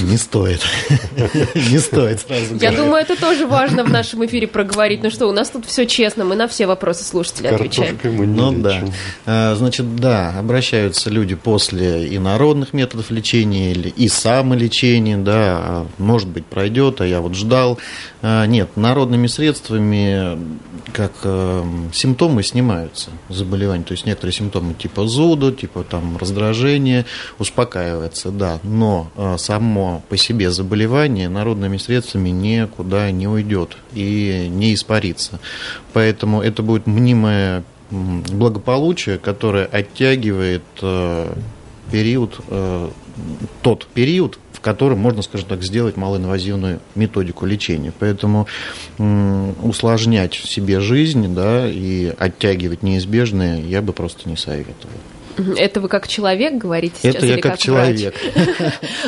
Не 0.00 0.16
стоит. 0.16 0.60
Не 1.54 1.78
стоит 1.78 2.20
сразу 2.20 2.56
Я 2.56 2.72
думаю, 2.72 2.96
это 2.96 3.18
тоже 3.18 3.46
важно 3.46 3.84
в 3.84 3.90
нашем 3.90 4.24
эфире 4.26 4.46
проговорить. 4.46 5.02
Ну 5.02 5.10
что, 5.10 5.26
у 5.28 5.32
нас 5.32 5.50
тут 5.50 5.66
все 5.66 5.86
честно, 5.86 6.24
мы 6.24 6.34
на 6.36 6.48
все 6.48 6.66
вопросы 6.66 7.04
слушателей 7.04 7.50
отвечаем. 7.50 7.96
Картошкой 7.96 8.10
мы 8.18 8.26
не 8.26 8.36
Ну 8.40 8.52
да. 8.52 8.80
лечим. 8.80 8.92
А, 9.26 9.54
Значит, 9.54 9.96
да, 9.96 10.34
обращаются 10.38 11.10
люди 11.10 11.34
после 11.34 12.08
и 12.08 12.18
народных 12.18 12.72
методов 12.72 13.10
лечения, 13.10 13.70
или 13.70 13.88
и 13.88 14.08
самолечения, 14.08 15.16
да, 15.16 15.32
а, 15.58 15.86
может 15.98 16.28
быть, 16.28 16.44
пройдет, 16.46 17.00
а 17.00 17.06
я 17.06 17.20
вот 17.20 17.34
ждал. 17.34 17.78
А, 18.26 18.46
Нет, 18.46 18.78
народными 18.78 19.26
средствами 19.26 20.38
как 20.94 21.12
э, 21.24 21.62
симптомы 21.92 22.42
снимаются 22.42 23.10
заболевания, 23.28 23.84
то 23.84 23.92
есть 23.92 24.06
некоторые 24.06 24.32
симптомы 24.32 24.72
типа 24.72 25.06
зуда, 25.06 25.52
типа 25.52 25.84
там 25.84 26.16
раздражения 26.16 27.04
успокаивается, 27.38 28.30
да, 28.30 28.60
но 28.62 29.10
э, 29.14 29.36
само 29.36 30.02
по 30.08 30.16
себе 30.16 30.50
заболевание 30.50 31.28
народными 31.28 31.76
средствами 31.76 32.30
никуда 32.30 33.10
не 33.10 33.28
уйдет 33.28 33.76
и 33.92 34.48
не 34.50 34.72
испарится. 34.72 35.38
Поэтому 35.92 36.40
это 36.40 36.62
будет 36.62 36.86
мнимое 36.86 37.62
благополучие, 37.90 39.18
которое 39.18 39.66
оттягивает 39.66 40.64
э, 40.80 41.30
период, 41.92 42.40
э, 42.48 42.88
тот 43.62 43.86
период, 43.86 44.38
в 44.52 44.60
котором 44.60 44.98
можно, 44.98 45.22
скажем 45.22 45.48
так, 45.48 45.62
сделать 45.62 45.96
малоинвазивную 45.96 46.80
методику 46.94 47.46
лечения. 47.46 47.92
Поэтому 47.98 48.46
усложнять 48.98 50.34
себе 50.34 50.80
жизнь 50.80 51.34
да, 51.34 51.68
и 51.68 52.12
оттягивать 52.18 52.82
неизбежное 52.82 53.60
я 53.60 53.82
бы 53.82 53.92
просто 53.92 54.28
не 54.28 54.36
советовал. 54.36 54.92
Это 55.56 55.80
вы 55.80 55.88
как 55.88 56.08
человек 56.08 56.54
говорите 56.54 56.96
сейчас? 57.00 57.16
Это 57.16 57.26
я 57.26 57.34
или 57.34 57.40
как 57.40 57.52
врач? 57.52 57.60
человек. 57.60 58.14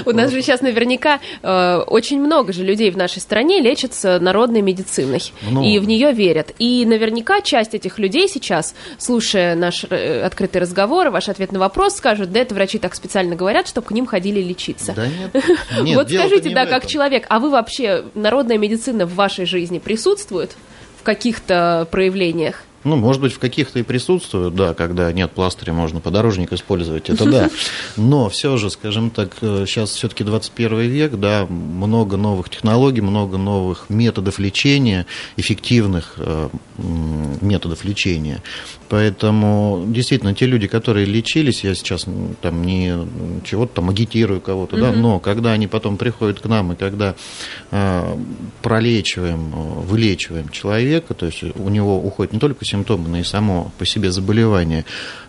У 0.04 0.12
нас 0.12 0.30
же 0.30 0.42
сейчас 0.42 0.60
наверняка 0.60 1.20
э, 1.42 1.76
очень 1.86 2.20
много 2.20 2.52
же 2.52 2.64
людей 2.64 2.90
в 2.90 2.96
нашей 2.96 3.20
стране 3.20 3.60
лечатся 3.60 4.18
народной 4.18 4.62
медициной. 4.62 5.32
Много. 5.42 5.66
И 5.66 5.78
в 5.78 5.86
нее 5.86 6.12
верят. 6.12 6.52
И 6.58 6.84
наверняка 6.84 7.40
часть 7.40 7.74
этих 7.74 7.98
людей 7.98 8.28
сейчас, 8.28 8.74
слушая 8.98 9.54
наш 9.54 9.84
э, 9.88 10.22
открытый 10.22 10.60
разговор, 10.60 11.10
ваш 11.10 11.28
ответ 11.28 11.52
на 11.52 11.58
вопрос, 11.58 11.96
скажут, 11.96 12.32
да 12.32 12.40
это 12.40 12.54
врачи 12.54 12.78
так 12.78 12.94
специально 12.94 13.36
говорят, 13.36 13.68
чтобы 13.68 13.86
к 13.86 13.90
ним 13.92 14.06
ходили 14.06 14.40
лечиться. 14.40 14.94
Да 14.94 15.06
нет. 15.06 15.44
вот 15.94 16.10
скажите, 16.10 16.50
да, 16.50 16.66
как 16.66 16.86
человек, 16.86 17.26
а 17.28 17.38
вы 17.38 17.50
вообще, 17.50 18.04
народная 18.14 18.58
медицина 18.58 19.06
в 19.06 19.14
вашей 19.14 19.46
жизни 19.46 19.78
присутствует 19.78 20.56
в 21.00 21.02
каких-то 21.02 21.86
проявлениях? 21.90 22.62
Ну, 22.86 22.94
может 22.94 23.20
быть, 23.20 23.32
в 23.32 23.40
каких-то 23.40 23.80
и 23.80 23.82
присутствуют, 23.82 24.54
да, 24.54 24.72
когда 24.72 25.10
нет 25.12 25.32
пластыря, 25.32 25.72
можно 25.72 26.00
подорожник 26.00 26.52
использовать, 26.52 27.10
это 27.10 27.24
да. 27.28 27.50
Но 27.96 28.28
все 28.28 28.56
же, 28.58 28.70
скажем 28.70 29.10
так, 29.10 29.34
сейчас 29.40 29.90
все-таки 29.90 30.22
21 30.22 30.78
век, 30.82 31.16
да, 31.16 31.46
много 31.46 32.16
новых 32.16 32.48
технологий, 32.48 33.00
много 33.00 33.38
новых 33.38 33.86
методов 33.88 34.38
лечения, 34.38 35.06
эффективных 35.36 36.14
э, 36.18 36.48
методов 37.40 37.84
лечения. 37.84 38.40
Поэтому, 38.88 39.84
действительно, 39.88 40.34
те 40.34 40.46
люди, 40.46 40.68
которые 40.68 41.06
лечились, 41.06 41.64
я 41.64 41.74
сейчас 41.74 42.06
там 42.40 42.62
не 42.62 42.94
чего-то 43.44 43.76
там 43.76 43.90
агитирую 43.90 44.40
кого-то, 44.40 44.76
да, 44.76 44.92
но 44.92 45.18
когда 45.18 45.52
они 45.52 45.66
потом 45.66 45.96
приходят 45.96 46.40
к 46.40 46.46
нам, 46.46 46.72
и 46.72 46.76
когда 46.76 47.16
э, 47.72 48.16
пролечиваем, 48.62 49.52
э, 49.52 49.80
вылечиваем 49.86 50.50
человека, 50.50 51.14
то 51.14 51.26
есть 51.26 51.42
у 51.42 51.68
него 51.68 51.98
уходят 51.98 52.32
не 52.32 52.38
только 52.38 52.64
симптомы, 52.64 52.75
но 53.08 53.18
и 53.18 53.24
само 53.24 53.72
по 53.78 53.86
себе 53.86 54.10
заболевание, 54.10 54.84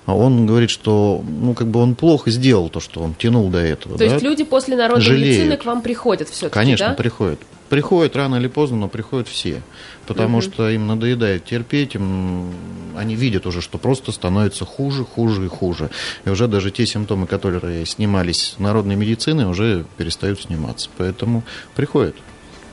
а 0.06 0.16
он 0.16 0.46
говорит, 0.46 0.70
что 0.70 1.24
ну, 1.28 1.54
как 1.54 1.68
бы 1.68 1.82
он 1.82 1.96
плохо 1.96 2.32
сделал 2.32 2.70
то, 2.70 2.80
что 2.80 3.02
он 3.02 3.14
тянул 3.14 3.50
до 3.50 3.60
этого. 3.60 3.98
То 3.98 4.06
да. 4.06 4.14
есть 4.14 4.24
люди 4.24 4.44
после 4.44 4.76
народной 4.76 5.04
Жалеют. 5.04 5.28
медицины 5.28 5.58
к 5.58 5.66
вам 5.66 5.82
приходят 5.82 6.30
все-таки, 6.30 6.54
Конечно, 6.54 6.90
да? 6.90 6.94
приходят. 6.94 7.40
Приходят 7.70 8.16
рано 8.16 8.38
или 8.38 8.48
поздно, 8.48 8.78
но 8.78 8.88
приходят 8.88 9.28
все. 9.28 9.62
Потому 10.06 10.40
что 10.40 10.70
им 10.70 10.88
надоедает 10.88 11.44
терпеть, 11.44 11.96
им, 11.96 12.54
они 12.96 13.16
видят 13.16 13.46
уже, 13.46 13.62
что 13.62 13.78
просто 13.78 14.14
становится 14.14 14.64
хуже, 14.64 15.04
хуже 15.04 15.46
и 15.46 15.50
хуже. 15.50 15.90
И 16.24 16.30
уже 16.30 16.48
даже 16.48 16.72
те 16.72 16.86
симптомы, 16.86 17.28
которые 17.28 17.86
снимались 17.86 18.56
народной 18.58 18.96
медициной, 18.96 19.46
уже 19.46 19.86
перестают 19.98 20.40
сниматься. 20.40 20.90
Поэтому 20.98 21.44
приходят. 21.76 22.16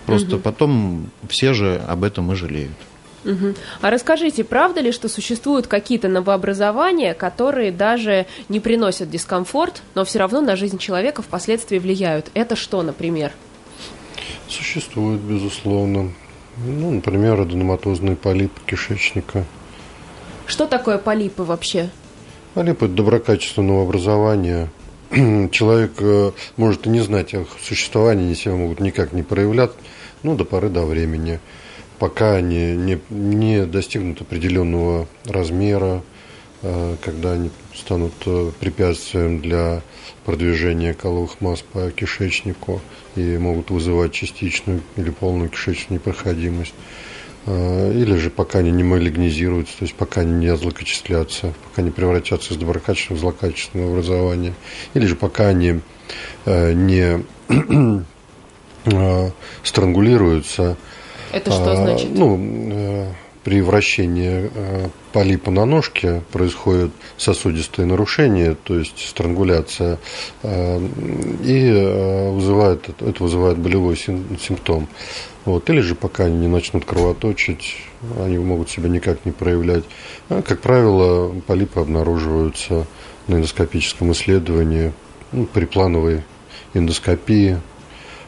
Просто 0.07 0.37
потом 0.39 1.11
все 1.29 1.55
же 1.55 1.83
об 1.89 2.05
этом 2.05 2.31
и 2.31 2.37
жалеют. 2.37 2.77
Мгм. 3.25 3.55
А 3.81 3.91
расскажите, 3.91 4.45
правда 4.45 4.81
ли, 4.81 4.93
что 4.93 5.09
существуют 5.09 5.67
какие-то 5.67 6.09
новообразования, 6.09 7.15
которые 7.15 7.73
даже 7.73 8.27
не 8.49 8.61
приносят 8.61 9.11
дискомфорт, 9.11 9.83
но 9.95 10.05
все 10.05 10.19
равно 10.19 10.41
на 10.41 10.57
жизнь 10.57 10.79
человека 10.79 11.23
впоследствии 11.23 11.79
влияют? 11.79 12.31
Это 12.35 12.55
что, 12.55 12.83
например? 12.83 13.33
Существует, 14.49 15.21
безусловно. 15.21 16.13
Ну, 16.59 16.91
например, 16.93 17.41
аденоматозный 17.41 18.15
полип 18.15 18.53
кишечника. 18.67 19.45
Что 20.47 20.67
такое 20.67 20.99
полипы 20.99 21.43
вообще? 21.43 21.91
Полип– 22.53 22.83
это 22.83 22.93
доброкачественного 22.93 23.83
образования. 23.83 24.71
Человек 25.51 25.93
э, 25.99 26.33
может 26.57 26.87
и 26.87 26.91
не 26.91 27.01
знать 27.01 27.35
о 27.35 27.41
их 27.41 27.49
существовании, 27.61 28.27
они 28.27 28.35
себя 28.35 28.55
могут 28.55 28.81
никак 28.81 29.13
не 29.13 29.23
проявлять, 29.23 29.73
ну, 30.23 30.37
до 30.37 30.45
поры 30.45 30.69
до 30.69 30.85
времени, 30.85 31.41
пока 31.99 32.35
они 32.35 32.75
не, 32.77 32.99
не 33.11 33.67
достигнут 33.67 34.21
определенного 34.21 35.07
размера, 35.25 36.03
э, 36.63 36.97
когда 37.03 37.33
они 37.33 37.51
станут 37.75 38.15
э, 38.27 38.51
препятствием 38.59 39.41
для 39.41 39.83
продвижения 40.25 40.95
каловых 40.95 41.41
масс 41.41 41.63
по 41.63 41.91
кишечнику 41.91 42.81
и 43.17 43.39
могут 43.39 43.71
вызывать 43.71 44.13
частичную 44.13 44.81
или 44.97 45.11
полную 45.11 45.49
кишечную 45.49 46.01
непроходимость. 46.01 46.75
Э, 47.47 47.93
Или 47.93 48.17
же 48.17 48.31
пока 48.31 48.61
они 48.61 48.71
не 48.71 48.83
малигнизируются, 48.83 49.79
то 49.79 49.85
есть 49.85 49.95
пока 49.95 50.23
они 50.23 50.33
не 50.33 50.57
злокочислятся, 50.57 51.55
пока 51.65 51.83
не 51.83 51.91
превратятся 51.91 52.55
из 52.55 52.57
доброкачественного 52.57 53.19
в 53.19 53.21
злокачественное 53.21 53.89
образование. 53.89 54.55
Или 54.95 55.07
же 55.07 55.17
пока 55.17 55.49
они 55.49 55.81
не 56.47 57.25
странгулируются. 59.63 60.77
Это 61.35 61.51
что 61.51 61.73
А, 61.73 61.77
значит? 61.77 62.11
Ну, 62.15 62.39
э, 62.41 63.09
при 63.43 63.61
вращении 63.61 64.51
э, 64.55 64.89
полипа 65.13 65.51
на 65.51 65.65
ножке 65.65 66.23
происходит 66.31 66.93
сосудистые 67.17 67.87
нарушения, 67.87 68.55
то 68.63 68.79
есть 68.79 69.09
странгуляция, 69.09 69.99
э, 70.45 70.89
и 71.43 72.31
вызывает, 72.31 72.89
это 72.89 73.23
вызывает 73.23 73.59
болевой 73.59 73.97
сим- 73.97 74.39
симптом. 74.41 74.87
Вот. 75.45 75.69
Или 75.71 75.81
же 75.81 75.97
пока 75.97 76.27
они 76.27 76.39
не 76.39 76.47
начнут 76.47 76.85
кровоточить, 76.85 77.79
они 78.21 78.39
могут 78.39 78.71
себя 78.71 78.89
никак 78.89 79.27
не 79.27 79.33
проявлять. 79.33 79.85
А, 80.29 80.41
как 80.41 80.61
правило, 80.61 81.35
полипы 81.49 81.81
обнаруживаются 81.81 82.87
на 83.27 83.35
эндоскопическом 83.35 84.13
исследовании, 84.13 84.93
ну, 85.33 85.47
при 85.47 85.65
плановой 85.65 86.23
эндоскопии. 86.75 87.59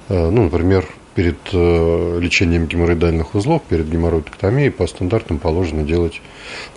Ну, 0.08 0.44
например, 0.44 0.86
перед 1.16 1.38
э, 1.52 2.18
лечением 2.20 2.66
геморроидальных 2.66 3.34
узлов, 3.34 3.62
перед 3.62 3.88
геморроидоктомией 3.88 4.70
по 4.70 4.86
стандартам 4.86 5.38
положено 5.38 5.82
делать 5.82 6.20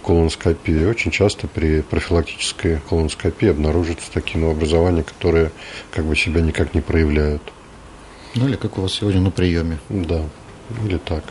колоноскопию. 0.02 0.90
Очень 0.90 1.12
часто 1.12 1.48
при 1.48 1.82
профилактической 1.82 2.80
колоноскопии 2.90 3.50
обнаруживаются 3.50 4.10
такие 4.12 4.40
новообразования, 4.40 5.04
которые 5.04 5.52
как 5.92 6.06
бы 6.06 6.16
себя 6.16 6.40
никак 6.40 6.74
не 6.74 6.80
проявляют. 6.80 7.42
Ну 8.36 8.48
или 8.48 8.56
как 8.56 8.78
у 8.78 8.82
вас 8.82 8.94
сегодня 8.94 9.20
на 9.20 9.30
приеме, 9.30 9.78
Да, 9.90 10.24
или 10.86 10.98
так, 10.98 11.26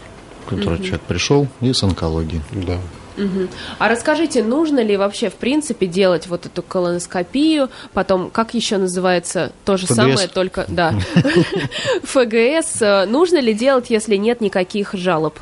который 0.46 0.78
человек 0.78 1.00
пришел 1.02 1.48
и 1.62 1.72
с 1.72 1.82
онкологией. 1.82 2.42
да. 2.52 2.78
Мгм. 3.18 3.48
А 3.78 3.88
расскажите, 3.88 4.42
нужно 4.42 4.81
ли 4.83 4.96
вообще 4.96 5.28
в 5.28 5.35
принципе 5.35 5.87
делать 5.87 6.26
вот 6.26 6.46
эту 6.46 6.62
колоноскопию, 6.62 7.68
потом, 7.92 8.31
как 8.31 8.54
еще 8.54 8.78
называется, 8.78 9.52
то 9.64 9.76
же 9.76 9.87
ФГС. 9.87 9.96
самое, 9.96 10.28
только, 10.28 10.64
да, 10.68 10.94
ФГС, 12.04 13.09
нужно 13.09 13.40
ли 13.40 13.52
делать, 13.52 13.90
если 13.90 14.16
нет 14.16 14.40
никаких 14.40 14.94
жалоб? 14.94 15.38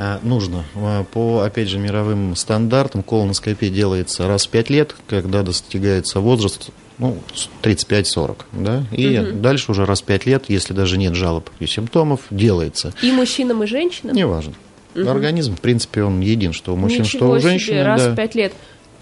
А, 0.00 0.20
Нужно. 0.22 0.64
А, 0.76 1.04
По, 1.04 1.40
опять 1.40 1.68
же, 1.68 1.78
мировым 1.78 2.36
стандартам 2.36 3.02
колоноскопия 3.02 3.68
делается 3.68 4.28
раз 4.28 4.46
в 4.46 4.50
5 4.50 4.70
лет, 4.70 4.94
когда 5.08 5.42
достигается 5.42 6.20
возраст 6.20 6.70
ну, 6.98 7.18
с 7.34 7.48
35-40. 7.62 8.36
Да? 8.52 8.84
И 8.92 9.18
дальше 9.34 9.72
уже 9.72 9.84
раз 9.84 10.02
в 10.02 10.04
5 10.04 10.26
лет, 10.26 10.44
если 10.48 10.72
даже 10.72 10.98
нет 10.98 11.14
жалоб 11.14 11.50
и 11.58 11.66
симптомов, 11.66 12.20
делается. 12.30 12.92
И 13.02 13.10
мужчинам, 13.10 13.64
и 13.64 13.66
женщинам? 13.66 14.14
Неважно. 14.14 14.54
Организм, 14.94 15.56
в 15.56 15.60
принципе, 15.60 16.02
он 16.02 16.20
един, 16.20 16.52
что 16.52 16.72
у 16.72 16.76
мужчин, 16.76 17.04
что 17.04 17.16
Ничего 17.18 17.30
у 17.32 17.38
себе, 17.38 17.48
женщин. 17.50 17.82
раз 17.82 18.04
да. 18.04 18.12
в 18.12 18.16
пять 18.16 18.34
лет. 18.34 18.52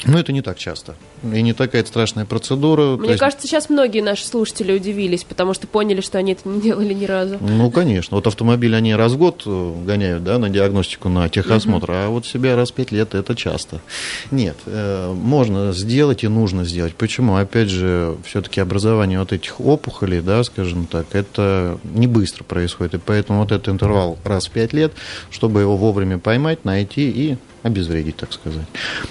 Но 0.05 0.19
это 0.19 0.31
не 0.33 0.43
так 0.43 0.59
часто. 0.59 0.95
И 1.23 1.41
не 1.43 1.55
такая 1.55 1.85
страшная 1.85 2.27
процедура. 2.27 2.97
Мне 2.97 3.09
есть- 3.11 3.21
кажется, 3.21 3.47
сейчас 3.47 3.71
многие 3.71 4.03
наши 4.03 4.27
слушатели 4.27 4.73
удивились, 4.73 5.25
потому 5.25 5.55
что 5.55 5.67
поняли, 5.67 6.03
что 6.03 6.19
они 6.19 6.33
это 6.33 6.49
не 6.49 6.61
делали 6.61 6.93
ни 6.93 7.07
разу. 7.07 7.39
Ну, 7.41 7.71
конечно. 7.71 8.17
Вот 8.17 8.27
автомобиль 8.27 8.77
они 8.77 8.95
раз 8.95 9.13
в 9.13 9.19
год 9.19 9.43
э, 9.47 9.73
гоняют, 9.85 10.23
да, 10.23 10.39
на 10.39 10.51
диагностику, 10.51 11.09
на 11.09 11.29
техосмотр, 11.29 11.91
а 11.91 12.09
вот 12.09 12.27
себя 12.27 12.57
раз 12.57 12.71
в 12.71 12.75
пять 12.75 12.93
лет 12.93 13.15
это 13.15 13.35
часто. 13.35 13.81
Нет, 14.31 14.57
э, 14.67 15.13
можно 15.13 15.73
сделать 15.73 16.25
и 16.25 16.29
нужно 16.29 16.65
сделать. 16.65 16.95
Почему? 16.95 17.37
Опять 17.37 17.69
же, 17.69 18.17
все-таки 18.25 18.61
образование 18.61 19.19
вот 19.19 19.33
этих 19.33 19.61
опухолей, 19.61 20.21
да, 20.21 20.45
скажем 20.45 20.87
так, 20.87 21.07
это 21.13 21.79
не 21.85 22.07
быстро 22.07 22.45
происходит. 22.45 22.95
И 22.95 22.99
поэтому 22.99 23.41
вот 23.41 23.51
этот 23.51 23.69
интервал 23.71 24.19
раз 24.25 24.47
в 24.47 24.51
пять 24.51 24.75
лет, 24.75 24.93
чтобы 25.31 25.63
его 25.63 25.77
вовремя 25.77 26.19
поймать, 26.19 26.65
найти 26.65 27.11
и 27.11 27.37
обезвредить, 27.67 28.17
так 28.17 28.33
сказать. 28.33 28.67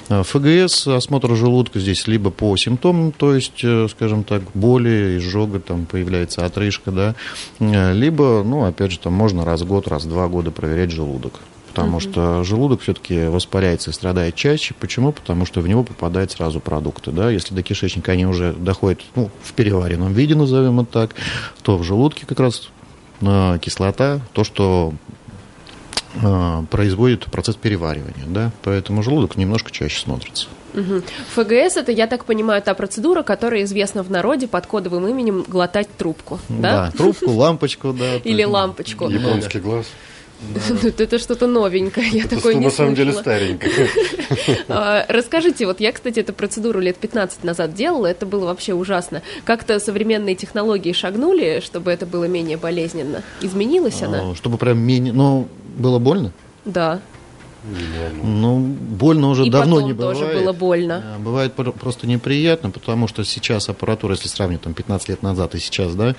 А, 0.09 0.23
ФГС, 0.23 0.87
осмотр 0.87 1.35
желудка 1.35 1.79
здесь 1.79 2.07
либо 2.07 2.31
по 2.31 2.55
симптомам, 2.57 3.11
то 3.11 3.35
есть, 3.35 3.63
э, 3.63 3.87
скажем 3.89 4.23
так, 4.23 4.43
боли, 4.53 5.17
изжога, 5.17 5.59
там 5.59 5.85
появляется 5.85 6.45
отрыжка, 6.45 6.91
да, 6.91 7.15
э, 7.59 7.93
либо, 7.93 8.43
ну, 8.43 8.65
опять 8.65 8.91
же, 8.91 8.99
там 8.99 9.13
можно 9.13 9.45
раз 9.45 9.61
в 9.61 9.67
год, 9.67 9.87
раз 9.87 10.05
в 10.05 10.09
два 10.09 10.27
года 10.27 10.51
проверять 10.51 10.91
желудок. 10.91 11.33
Потому 11.75 11.99
что 11.99 12.43
желудок 12.45 12.81
все-таки 12.81 13.25
воспаляется 13.25 13.89
и 13.89 13.93
страдает 13.93 14.35
чаще. 14.35 14.73
Почему? 14.79 15.11
Потому 15.11 15.45
что 15.45 15.59
в 15.59 15.67
него 15.67 15.83
попадают 15.83 16.31
сразу 16.31 16.61
продукты. 16.61 17.11
Да? 17.11 17.29
Если 17.29 17.53
до 17.53 17.63
кишечника 17.63 18.13
они 18.13 18.25
уже 18.25 18.53
доходят 18.53 19.01
ну, 19.13 19.29
в 19.43 19.51
переваренном 19.51 20.13
виде, 20.13 20.35
назовем 20.35 20.79
это 20.79 20.91
так, 20.91 21.15
то 21.63 21.77
в 21.77 21.83
желудке 21.83 22.25
как 22.25 22.39
раз 22.39 22.69
э, 23.19 23.59
кислота, 23.61 24.21
то, 24.31 24.45
что 24.45 24.93
производит 26.69 27.25
процесс 27.25 27.55
переваривания. 27.55 28.25
Да? 28.27 28.51
Поэтому 28.63 29.03
желудок 29.03 29.37
немножко 29.37 29.71
чаще 29.71 29.99
смотрится. 29.99 30.47
Мгм. 30.73 31.03
ФГС 31.35 31.77
это, 31.77 31.91
я 31.91 32.07
так 32.07 32.25
понимаю, 32.25 32.61
та 32.61 32.73
процедура, 32.73 33.23
которая 33.23 33.63
известна 33.63 34.03
в 34.03 34.11
народе 34.11 34.47
под 34.47 34.65
кодовым 34.65 35.07
именем 35.07 35.45
глотать 35.47 35.87
трубку, 35.97 36.39
да? 36.49 36.91
трубку, 36.91 37.31
лампочку, 37.31 37.93
да. 37.93 38.15
Или 38.23 38.43
лампочку. 38.43 39.09
Японский 39.09 39.59
глаз. 39.59 39.85
Это 40.97 41.17
что-то 41.19 41.47
новенькое, 41.47 42.07
я 42.09 42.23
Это 42.25 42.35
такое 42.35 42.55
не 42.55 42.65
на 42.65 42.71
самом 42.71 42.95
деле 42.95 43.13
старенькое. 43.13 43.89
А, 44.67 45.05
Расскажите, 45.07 45.65
вот 45.65 45.79
я, 45.79 45.91
кстати, 45.91 46.19
эту 46.19 46.33
процедуру 46.33 46.79
лет 46.79 46.97
15 46.97 47.43
назад 47.43 47.73
делала, 47.73 48.07
это 48.07 48.25
было 48.25 48.45
вообще 48.45 48.73
ужасно. 48.73 49.21
Как-то 49.43 49.79
современные 49.79 50.35
технологии 50.35 50.91
шагнули, 50.93 51.61
чтобы 51.63 51.91
это 51.91 52.05
было 52.05 52.25
менее 52.25 52.57
болезненно? 52.57 53.21
Изменилась 53.41 54.01
она? 54.01 54.31
А, 54.31 54.35
Чтобы 54.35 54.57
прям 54.57 54.79
менее... 54.79 55.13
Ну, 55.13 55.47
было 55.77 55.99
больно? 55.99 56.31
Да. 56.65 56.99
Ну, 58.23 58.59
больно 58.59 59.29
уже 59.29 59.45
И 59.45 59.49
давно 59.49 59.75
потом 59.77 59.87
не 59.87 59.93
бывает. 59.93 60.19
тоже 60.19 60.33
было 60.33 60.53
больно. 60.53 61.03
Бывает 61.19 61.53
про- 61.53 61.71
просто 61.71 62.05
неприятно, 62.07 62.69
потому 62.69 63.07
что 63.07 63.23
сейчас 63.23 63.69
аппаратура, 63.69 64.13
если 64.13 64.27
сравнить 64.27 64.61
там 64.61 64.73
15 64.73 65.09
лет 65.09 65.23
назад 65.23 65.55
и 65.55 65.59
сейчас, 65.59 65.95
да, 65.95 66.15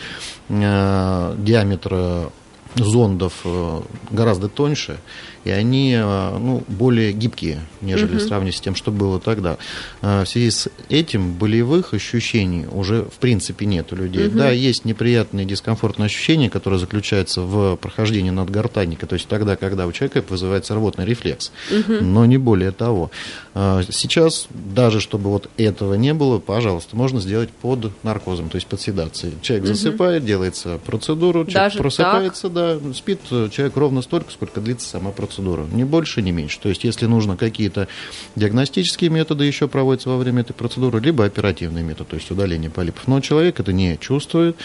э, 0.49 1.35
диаметр 1.39 2.31
зондов 2.77 3.33
э, 3.45 3.81
гораздо 4.11 4.49
тоньше, 4.49 4.99
и 5.45 5.51
они 5.51 5.95
э, 5.95 6.39
ну, 6.39 6.62
более 6.68 7.12
гибкие, 7.12 7.61
нежели 7.81 8.18
сравнить 8.18 8.57
с 8.57 8.61
тем, 8.61 8.74
что 8.74 8.91
было 8.91 9.18
тогда. 9.20 9.57
Э, 10.03 10.24
В 10.24 10.29
связи 10.29 10.51
с 10.51 10.68
этим 10.89 11.33
болевых 11.35 11.95
ощущений 11.95 12.66
уже 12.70 13.05
в 13.05 13.18
принципе 13.18 13.66
нет 13.66 13.93
у 13.93 13.97
людей. 13.97 14.29
Да, 14.29 14.51
есть 14.51 14.85
неприятные 14.85 15.47
дискомфортные 15.47 16.07
ощущения, 16.07 16.51
которые 16.51 16.79
заключаются 16.79 17.41
в 17.43 17.77
прохождении 17.77 18.31
надгортанника, 18.31 19.07
то 19.07 19.14
есть 19.14 19.29
тогда, 19.29 19.57
когда 19.57 19.87
у 19.87 19.93
человека 19.93 20.24
вызывается 20.29 20.74
рвотный 20.74 21.05
рефлекс, 21.07 21.53
но 22.01 22.27
не 22.27 22.39
более 22.39 22.72
того. 22.72 23.11
А, 23.59 23.81
Сейчас, 23.89 24.49
даже 24.51 25.01
чтобы 25.01 25.31
вот 25.31 25.49
этого 25.57 25.95
не 25.95 26.13
было, 26.13 26.39
пожалуйста, 26.39 26.95
можно 26.95 27.21
сделать 27.21 27.49
под 27.49 27.91
наркозом, 28.05 28.51
то 28.51 28.57
есть 28.57 28.67
под 28.67 28.83
седацией. 28.83 29.33
Человек 29.41 29.65
засыпает, 29.65 30.27
делается 30.27 30.79
процедуру, 30.85 31.47
человек 31.47 31.55
Даже 31.55 31.79
просыпается, 31.79 32.51
да, 32.51 32.79
спит 32.93 33.21
э, 33.31 33.49
человек 33.51 33.75
ровно 33.79 34.03
столько, 34.03 34.31
сколько 34.31 34.61
длится 34.61 34.87
сама 34.87 35.11
процедура. 35.11 35.65
Не 35.73 35.85
больше, 35.85 36.21
не 36.21 36.33
меньше. 36.33 36.61
То 36.61 36.69
есть, 36.69 36.85
если 36.85 37.07
нужно 37.07 37.39
какие-то 37.39 37.89
диагностические 38.35 39.09
методы 39.09 39.45
еще 39.45 39.69
проводятся 39.69 40.11
во 40.11 40.19
время 40.19 40.43
этой 40.43 40.53
процедуры, 40.53 41.01
либо 41.01 41.25
оперативный 41.25 41.83
метод, 41.83 42.09
то 42.09 42.17
есть 42.17 42.31
удаление 42.31 42.69
полипов. 42.69 43.09
Но 43.09 43.23
человек 43.23 43.59
это 43.59 43.73
не 43.73 43.97
чувствует, 43.97 44.57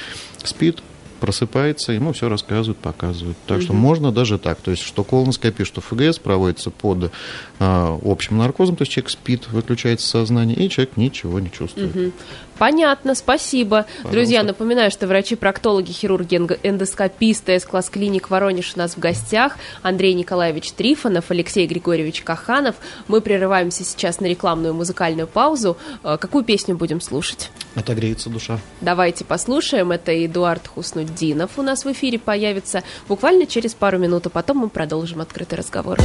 спит, 0.43 0.79
просыпается, 1.21 1.93
ему 1.93 2.11
все 2.11 2.27
рассказывают, 2.27 2.79
показывают. 2.79 3.37
Так 3.45 3.61
что 3.61 3.73
можно 3.73 4.11
даже 4.11 4.37
так. 4.37 4.59
То 4.59 4.71
есть, 4.71 4.83
что 4.83 5.03
колоноскопия, 5.03 5.63
что 5.63 5.79
ФГС 5.79 6.19
проводится 6.19 6.71
под 6.71 7.11
а, 7.59 7.97
общим 8.03 8.37
наркозом, 8.39 8.75
то 8.75 8.81
есть 8.81 8.91
человек 8.91 9.11
спит, 9.11 9.47
выключается 9.49 10.07
сознание, 10.07 10.57
и 10.57 10.69
человек 10.69 10.97
ничего 10.97 11.39
не 11.39 11.51
чувствует. 11.51 12.13
Понятно, 12.61 13.15
спасибо. 13.15 13.87
Друзья, 14.11 14.43
напоминаю, 14.43 14.91
что 14.91 15.07
врачи-проктологи, 15.07 15.91
хирурги, 15.91 16.35
эндоскописты 16.61 17.59
С-класс 17.59 17.89
клиник 17.89 18.29
Воронеж 18.29 18.73
у 18.75 18.77
нас 18.77 18.93
в 18.93 18.99
гостях. 18.99 19.57
Андрей 19.81 20.13
Николаевич 20.13 20.71
Трифонов, 20.73 21.31
Алексей 21.31 21.65
Григорьевич 21.65 22.21
Каханов. 22.21 22.75
Мы 23.07 23.21
прерываемся 23.21 23.83
сейчас 23.83 24.19
на 24.19 24.27
рекламную 24.27 24.75
музыкальную 24.75 25.25
паузу. 25.25 25.75
Э, 26.03 26.17
Какую 26.21 26.43
песню 26.43 26.77
будем 26.77 27.01
слушать? 27.01 27.49
Отогреется 27.73 28.29
душа. 28.29 28.59
Давайте 28.79 29.25
послушаем. 29.25 29.91
Это 29.91 30.13
Эдуард 30.23 30.67
Хуснуддинов 31.11 31.51
у 31.57 31.61
нас 31.61 31.85
в 31.85 31.91
эфире 31.91 32.19
появится 32.19 32.83
буквально 33.07 33.45
через 33.45 33.73
пару 33.73 33.97
минут, 33.97 34.27
а 34.27 34.29
потом 34.29 34.57
мы 34.57 34.69
продолжим 34.69 35.21
открытый 35.21 35.57
разговор. 35.57 35.99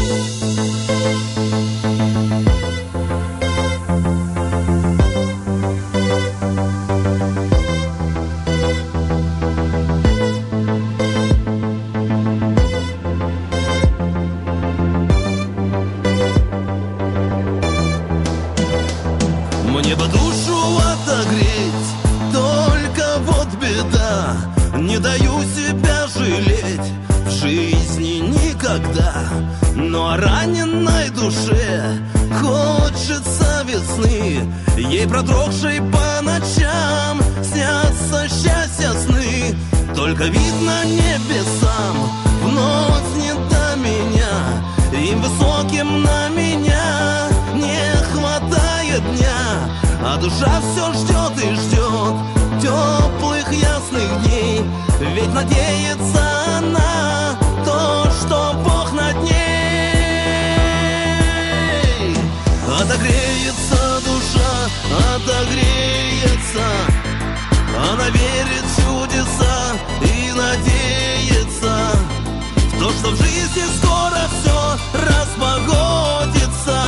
Что 73.06 73.12
в 73.12 73.16
жизни 73.18 73.62
скоро 73.78 74.28
все 74.40 74.58
распогодится 74.92 76.78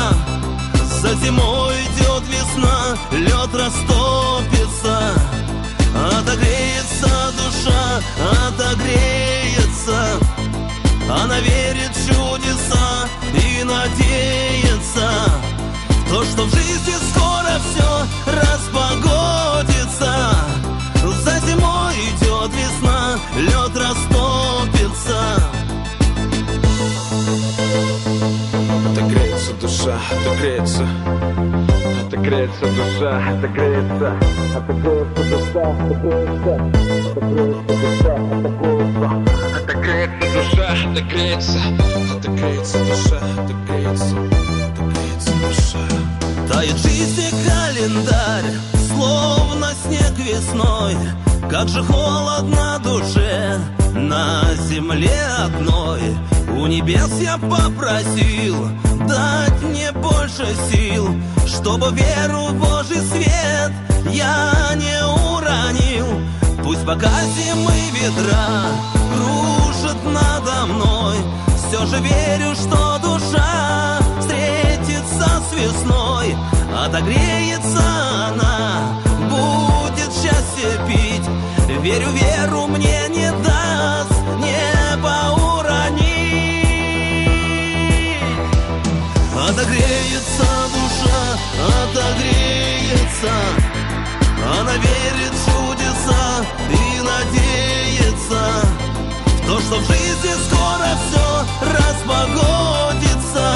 За 1.00 1.14
зимой 1.24 1.74
идет 1.82 2.24
весна, 2.28 2.96
лед 3.12 3.54
растопится. 3.54 5.14
Отогреется 6.18 7.32
душа, 7.36 8.02
отогреется. 8.48 9.98
Она 11.08 11.38
верит 11.40 11.97
Отогреется 32.08 32.64
душа, 32.66 33.20
отогреется 33.28 34.14
Отогреется 34.56 35.22
душа, 35.24 35.64
отогреется 35.70 36.54
Отогреется 37.14 37.74
душа, 37.82 38.14
отогреется 38.32 39.08
Отогреется 39.58 40.28
душа, 40.32 40.68
отогреется 40.90 41.58
Отогреется 42.16 42.78
душа, 42.84 43.20
отогреется 43.36 44.16
Отогреется 44.72 45.32
душа. 45.42 45.84
Тает 46.50 46.76
жизни 46.78 47.28
календарь, 47.46 48.50
словно 48.94 49.68
снег 49.84 50.14
весной. 50.18 50.96
Как 51.50 51.68
же 51.68 51.82
холодно 51.82 52.80
душе 52.82 53.58
на 53.92 54.42
земле 54.68 55.20
одной 55.44 56.00
У 56.58 56.66
небес 56.66 57.12
я 57.20 57.38
попросил 57.38 58.68
дать 59.06 59.62
мне 59.62 59.92
больше 59.92 60.44
сил 60.68 61.08
Чтобы 61.46 61.92
веру 61.92 62.48
в 62.48 62.54
Божий 62.54 63.00
свет 63.12 63.72
я 64.10 64.74
не 64.74 64.98
уронил. 65.36 66.06
Пусть 66.64 66.84
пока 66.84 67.10
зимы 67.36 67.72
ветра 67.92 68.72
кружат 69.14 70.04
надо 70.04 70.66
мной. 70.66 71.16
Все 71.68 71.86
же 71.86 72.02
верю, 72.02 72.54
что 72.56 72.98
душа 73.02 73.98
встретится 74.18 75.28
с 75.48 75.54
весной 75.54 76.36
Отогреется 76.76 77.82
она, 78.30 79.00
будет 79.28 80.12
счастье 80.12 80.70
пить. 80.88 81.28
Верю, 81.82 82.08
веру 82.10 82.66
мне 82.66 83.08
не 83.10 83.27
Отогреется 89.58 90.46
душа, 90.72 91.20
отогреется. 91.66 93.34
Она 94.56 94.74
верит 94.74 95.32
в 95.32 95.44
чудеса 95.46 96.24
и 96.70 97.00
надеется 97.00 98.42
В 99.26 99.46
то, 99.48 99.58
что 99.58 99.78
в 99.78 99.86
жизни 99.88 100.32
скоро 100.46 100.88
все 101.02 101.26
распогодится. 101.74 103.46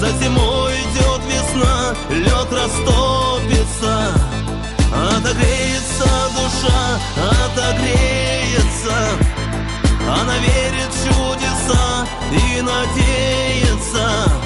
За 0.00 0.08
зимой 0.22 0.74
идет 0.74 1.22
весна, 1.24 1.94
лед 2.10 2.52
растопится. 2.52 3.94
Отогреется 5.16 6.10
душа, 6.36 6.82
отогреется. 7.46 8.98
Она 10.20 10.36
верит 10.36 10.92
в 10.92 10.98
чудеса 11.06 12.06
и 12.32 12.60
надеется 12.60 14.39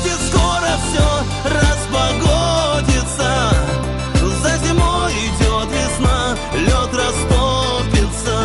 жизни 0.00 0.12
скоро 0.28 0.70
все 0.88 1.08
распогодится 1.44 3.30
За 4.42 4.56
зимой 4.66 5.12
идет 5.12 5.68
весна, 5.72 6.36
лед 6.54 6.92
растопится. 6.94 8.36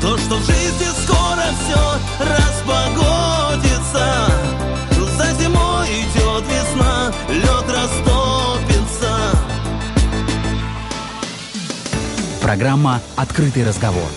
То, 0.00 0.18
что 0.18 0.36
в 0.36 0.44
жизни 0.44 0.88
скоро 1.04 1.46
все 1.62 1.82
распогодится 2.24 4.06
За 5.16 5.32
зимой 5.42 5.88
идет 5.88 6.44
весна, 6.48 7.12
лед 7.28 7.68
растопится. 7.68 9.12
Программа 12.42 13.00
«Открытый 13.16 13.64
разговор». 13.64 14.08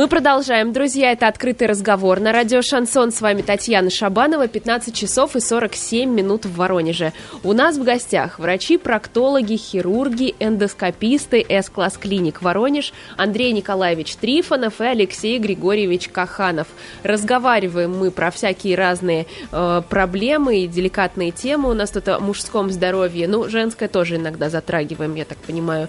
Мы 0.00 0.08
продолжаем, 0.08 0.72
друзья, 0.72 1.12
это 1.12 1.28
«Открытый 1.28 1.66
разговор» 1.68 2.20
на 2.20 2.32
радио 2.32 2.62
«Шансон». 2.62 3.12
С 3.12 3.20
вами 3.20 3.42
Татьяна 3.42 3.90
Шабанова, 3.90 4.48
15 4.48 4.94
часов 4.94 5.36
и 5.36 5.40
47 5.40 6.10
минут 6.10 6.46
в 6.46 6.56
Воронеже. 6.56 7.12
У 7.42 7.52
нас 7.52 7.76
в 7.76 7.84
гостях 7.84 8.38
врачи, 8.38 8.78
проктологи, 8.78 9.56
хирурги, 9.56 10.34
эндоскописты 10.40 11.44
С-класс 11.46 11.98
клиник 11.98 12.40
Воронеж 12.40 12.94
Андрей 13.18 13.52
Николаевич 13.52 14.16
Трифонов 14.16 14.80
и 14.80 14.84
Алексей 14.84 15.38
Григорьевич 15.38 16.08
Каханов. 16.08 16.68
Разговариваем 17.02 17.90
мы 17.90 18.10
про 18.10 18.30
всякие 18.30 18.76
разные 18.76 19.26
э, 19.52 19.82
проблемы 19.86 20.60
и 20.60 20.66
деликатные 20.66 21.30
темы. 21.30 21.68
У 21.68 21.74
нас 21.74 21.90
тут 21.90 22.08
о 22.08 22.20
мужском 22.20 22.70
здоровье, 22.70 23.28
ну, 23.28 23.50
женское 23.50 23.86
тоже 23.90 24.16
иногда 24.16 24.48
затрагиваем, 24.48 25.14
я 25.16 25.26
так 25.26 25.36
понимаю. 25.36 25.88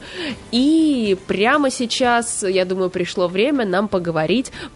И 0.52 1.18
прямо 1.28 1.72
сейчас, 1.72 2.44
я 2.44 2.66
думаю, 2.66 2.90
пришло 2.90 3.30
время 3.30 3.66
нам 3.66 3.88
поговорить 3.88 4.01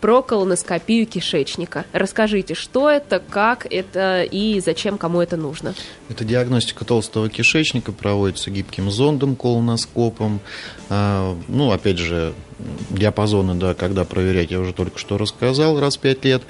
про 0.02 0.22
колоноскопию 0.22 1.06
кишечника. 1.06 1.86
Расскажите, 1.94 2.54
что 2.54 2.90
это, 2.90 3.20
как 3.20 3.66
это 3.70 4.24
и 4.24 4.60
зачем 4.60 4.98
кому 4.98 5.22
это 5.22 5.38
нужно? 5.38 5.74
Это 6.10 6.24
диагностика 6.24 6.86
толстого 6.86 7.30
кишечника 7.30 7.92
проводится 7.92 8.52
гибким 8.52 8.90
зондом, 8.92 9.36
колоноскопом. 9.36 10.40
А, 10.90 11.36
Ну, 11.48 11.72
опять 11.72 11.98
же, 11.98 12.34
диапазоны, 12.90 13.56
да, 13.56 13.74
когда 13.74 14.06
проверять, 14.06 14.52
я 14.52 14.60
уже 14.60 14.74
только 14.74 14.98
что 15.00 15.18
рассказал, 15.18 15.80
раз 15.80 15.98
в 15.98 16.00
5 16.00 16.26
лет. 16.26 16.44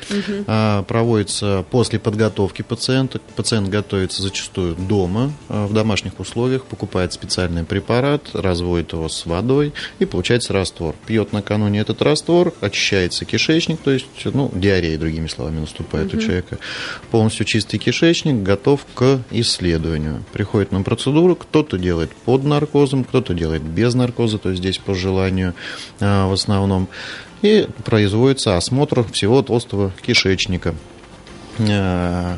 А, 0.47 0.83
Проводится 0.83 1.65
после 1.71 1.99
подготовки 1.99 2.61
пациента. 2.61 3.19
Пациент 3.35 3.69
готовится 3.69 4.21
зачастую 4.21 4.75
дома, 4.75 5.33
а, 5.49 5.67
в 5.67 5.73
домашних 5.73 6.19
условиях, 6.19 6.65
покупает 6.65 7.13
специальный 7.13 7.63
препарат, 7.63 8.29
разводит 8.33 8.93
его 8.93 9.09
с 9.09 9.25
водой 9.25 9.73
и 9.99 10.05
получается 10.05 10.53
раствор. 10.53 10.95
Пьет 11.07 11.33
накануне 11.33 11.79
этот 11.79 12.01
раствор, 12.01 12.53
очищается 12.61 13.25
кишечник, 13.25 13.79
то 13.79 13.91
есть, 13.91 14.05
ну, 14.25 14.51
диарея, 14.53 14.97
другими 14.97 15.27
словами, 15.27 15.59
наступает 15.59 16.13
у 16.13 16.19
человека. 16.19 16.59
Полностью 17.11 17.45
чистый 17.45 17.77
кишечник, 17.77 18.43
готов 18.43 18.85
к 18.93 19.21
исследованию. 19.31 20.23
Приходит 20.33 20.71
на 20.71 20.81
процедуру, 20.83 21.35
кто-то 21.35 21.77
делает 21.77 22.11
под 22.11 22.43
наркозом, 22.43 23.03
кто-то 23.03 23.33
делает 23.33 23.63
без 23.63 23.93
наркоза, 23.93 24.37
то 24.37 24.49
есть 24.49 24.61
здесь 24.61 24.77
по 24.77 24.93
желанию 24.93 25.53
в 25.99 26.33
основном. 26.33 26.87
И 27.41 27.67
производится 27.83 28.57
осмотр 28.57 29.03
всего 29.11 29.41
толстого 29.41 29.91
кишечника. 30.01 30.73
А, 31.59 32.37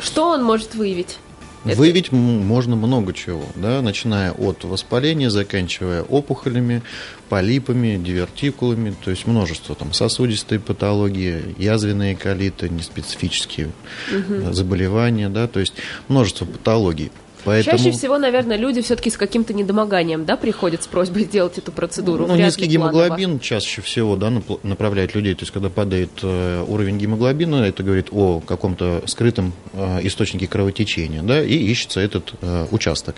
Что 0.00 0.30
он 0.30 0.44
может 0.44 0.74
выявить? 0.74 1.18
Это- 1.64 1.76
Выявить 1.76 2.12
м- 2.12 2.46
можно 2.46 2.76
много 2.76 3.12
чего, 3.12 3.44
да, 3.56 3.82
начиная 3.82 4.30
от 4.32 4.62
воспаления, 4.64 5.28
заканчивая 5.28 6.02
опухолями, 6.02 6.82
полипами, 7.28 7.96
дивертикулами, 8.02 8.94
то 9.04 9.10
есть 9.10 9.26
множество 9.26 9.74
там 9.74 9.92
сосудистой 9.92 10.60
патологии, 10.60 11.54
язвенные 11.58 12.14
колиты, 12.16 12.68
неспецифические 12.68 13.70
э, 14.10 14.52
заболевания, 14.52 15.28
да, 15.28 15.48
то 15.48 15.58
есть 15.60 15.74
множество 16.06 16.44
патологий. 16.46 17.10
Поэтому... 17.48 17.78
Чаще 17.78 17.92
всего, 17.92 18.18
наверное, 18.18 18.58
люди 18.58 18.82
все-таки 18.82 19.08
с 19.08 19.16
каким-то 19.16 19.54
недомоганием, 19.54 20.26
да, 20.26 20.36
приходят 20.36 20.82
с 20.82 20.86
просьбой 20.86 21.24
сделать 21.24 21.56
эту 21.56 21.72
процедуру. 21.72 22.26
Ну, 22.26 22.34
Вряд 22.34 22.48
низкий 22.48 22.66
гемоглобин 22.66 23.40
чаще 23.40 23.80
всего 23.80 24.16
да, 24.16 24.30
направляет 24.62 25.14
людей. 25.14 25.34
То 25.34 25.44
есть, 25.44 25.52
когда 25.52 25.70
падает 25.70 26.10
э, 26.22 26.62
уровень 26.68 26.98
гемоглобина, 26.98 27.64
это 27.64 27.82
говорит 27.82 28.08
о 28.12 28.40
каком-то 28.40 29.02
скрытом 29.06 29.54
э, 29.72 30.00
источнике 30.02 30.46
кровотечения, 30.46 31.22
да, 31.22 31.42
и 31.42 31.54
ищется 31.54 32.00
этот 32.00 32.34
э, 32.42 32.66
участок. 32.70 33.16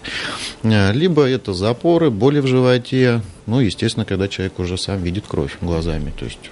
Либо 0.62 1.24
это 1.24 1.52
запоры, 1.52 2.10
боли 2.10 2.38
в 2.38 2.46
животе, 2.46 3.22
ну, 3.46 3.58
естественно, 3.58 4.04
когда 4.04 4.28
человек 4.28 4.60
уже 4.60 4.78
сам 4.78 5.02
видит 5.02 5.24
кровь 5.26 5.56
глазами. 5.60 6.12
То 6.16 6.24
есть, 6.24 6.50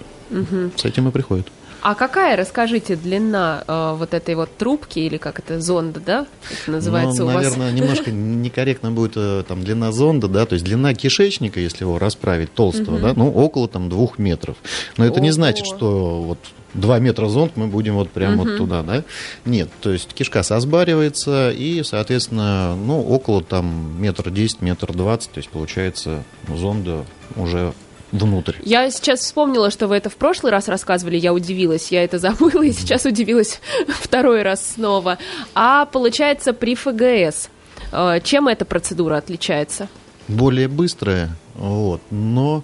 с 0.76 0.84
этим 0.84 1.08
и 1.08 1.12
приходит. 1.12 1.46
А 1.80 1.94
какая, 1.94 2.36
расскажите, 2.36 2.96
длина 2.96 3.62
э, 3.66 3.94
вот 3.96 4.14
этой 4.14 4.34
вот 4.34 4.56
трубки, 4.56 4.98
или 4.98 5.16
как 5.16 5.38
это, 5.38 5.60
зонда, 5.60 6.00
да, 6.00 6.26
это 6.50 6.70
называется 6.72 7.22
ну, 7.22 7.30
у 7.30 7.32
вас? 7.32 7.44
наверное, 7.44 7.72
немножко 7.72 8.10
некорректно 8.10 8.90
будет 8.90 9.12
э, 9.16 9.44
там 9.46 9.62
длина 9.62 9.92
зонда, 9.92 10.28
да, 10.28 10.44
то 10.44 10.54
есть 10.54 10.64
длина 10.64 10.94
кишечника, 10.94 11.60
если 11.60 11.84
его 11.84 11.98
расправить 11.98 12.52
толстого, 12.52 12.98
да, 12.98 13.12
ну 13.14 13.30
около 13.30 13.68
там 13.68 13.88
двух 13.88 14.18
метров. 14.18 14.56
Но 14.96 15.04
это 15.04 15.20
не 15.20 15.30
значит, 15.30 15.66
что 15.66 16.22
вот 16.22 16.38
два 16.74 16.98
метра 16.98 17.28
зонд 17.28 17.52
мы 17.56 17.66
будем 17.66 17.94
вот 17.94 18.10
прямо 18.10 18.44
вот 18.44 18.56
туда, 18.56 18.82
да? 18.82 19.04
Нет, 19.44 19.68
то 19.80 19.92
есть 19.92 20.12
кишка 20.14 20.42
созбаривается 20.42 21.50
и, 21.50 21.82
соответственно, 21.82 22.76
ну 22.76 23.00
около 23.02 23.42
там 23.42 24.00
метр 24.00 24.30
десять, 24.30 24.62
метр 24.62 24.92
двадцать, 24.92 25.30
то 25.30 25.38
есть 25.38 25.50
получается 25.50 26.24
зонда 26.48 27.04
уже 27.36 27.72
внутрь. 28.12 28.56
Я 28.64 28.90
сейчас 28.90 29.20
вспомнила, 29.20 29.70
что 29.70 29.88
вы 29.88 29.96
это 29.96 30.10
в 30.10 30.16
прошлый 30.16 30.52
раз 30.52 30.68
рассказывали, 30.68 31.16
я 31.16 31.32
удивилась, 31.32 31.90
я 31.92 32.04
это 32.04 32.18
забыла 32.18 32.62
и 32.62 32.72
сейчас 32.72 33.04
удивилась 33.04 33.60
второй 33.88 34.42
раз 34.42 34.74
снова. 34.74 35.18
А 35.54 35.86
получается 35.86 36.52
при 36.52 36.74
ФГС, 36.74 37.48
э, 37.92 38.20
чем 38.22 38.48
эта 38.48 38.64
процедура 38.64 39.16
отличается? 39.16 39.88
более 40.28 40.68
быстрая, 40.68 41.30
вот, 41.58 42.00
но, 42.10 42.62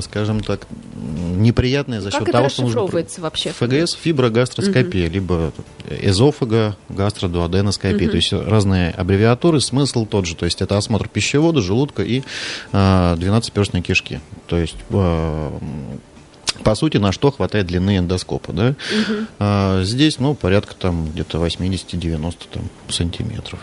скажем 0.00 0.40
так, 0.40 0.66
м, 0.94 1.42
неприятная 1.42 2.00
за 2.00 2.10
Как 2.10 2.20
счет 2.20 2.28
это 2.28 2.38
того, 2.38 2.48
что 2.50 2.62
нужно... 2.62 2.80
вообще? 3.22 3.50
ФГС– 3.50 3.94
фиброгастроскопия, 4.02 5.08
либо 5.08 5.52
эзофага, 5.88 6.76
гастродуоденоскопия. 6.90 8.08
То 8.10 8.16
есть 8.16 8.32
разные 8.32 8.90
аббревиатуры, 8.90 9.60
смысл 9.60 10.04
тот 10.04 10.26
же. 10.26 10.36
То 10.36 10.44
есть 10.44 10.60
это 10.60 10.76
осмотр 10.76 11.08
пищевода, 11.08 11.62
желудка 11.62 12.02
и 12.02 12.20
э, 12.20 12.24
12-перстной 12.72 13.80
кишки. 13.80 14.20
То 14.46 14.58
есть 14.58 14.76
э, 14.90 15.50
по 16.62 16.74
сути, 16.74 16.98
на 16.98 17.10
что 17.10 17.30
хватает 17.30 17.66
длины 17.66 17.98
эндоскопа, 17.98 18.52
да? 18.52 18.74
А, 19.38 19.82
здесь, 19.82 20.18
ну, 20.18 20.34
порядка 20.34 20.74
там 20.74 21.10
где-то 21.10 21.44
80-90 21.44 22.34
там, 22.52 22.62
сантиметров. 22.88 23.58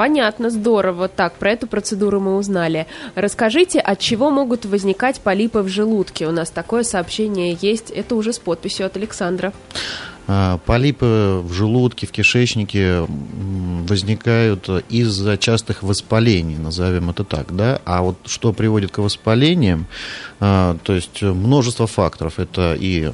Понятно, 0.00 0.48
здорово. 0.48 1.08
Так, 1.08 1.34
про 1.34 1.50
эту 1.50 1.66
процедуру 1.66 2.20
мы 2.20 2.38
узнали. 2.38 2.86
Расскажите, 3.16 3.80
от 3.80 3.98
чего 3.98 4.30
могут 4.30 4.64
возникать 4.64 5.20
полипы 5.20 5.58
в 5.58 5.68
желудке? 5.68 6.26
У 6.26 6.30
нас 6.30 6.48
такое 6.48 6.84
сообщение 6.84 7.58
есть. 7.60 7.90
Это 7.90 8.14
уже 8.14 8.32
с 8.32 8.38
подписью 8.38 8.86
от 8.86 8.96
Александра. 8.96 9.52
А, 10.26 10.56
Полипы 10.64 11.42
в 11.44 11.52
желудке, 11.52 12.06
в 12.06 12.12
кишечнике 12.12 13.06
возникают 13.86 14.70
из-за 14.88 15.36
частых 15.36 15.82
воспалений, 15.82 16.56
назовем 16.56 17.10
это 17.10 17.22
так, 17.24 17.54
да. 17.54 17.82
А 17.84 18.00
вот 18.00 18.16
что 18.24 18.54
приводит 18.54 18.92
к 18.92 18.98
воспалениям, 19.00 19.84
а, 20.40 20.78
то 20.82 20.94
есть 20.94 21.20
множество 21.20 21.86
факторов. 21.86 22.38
Это 22.38 22.74
и 22.74 23.12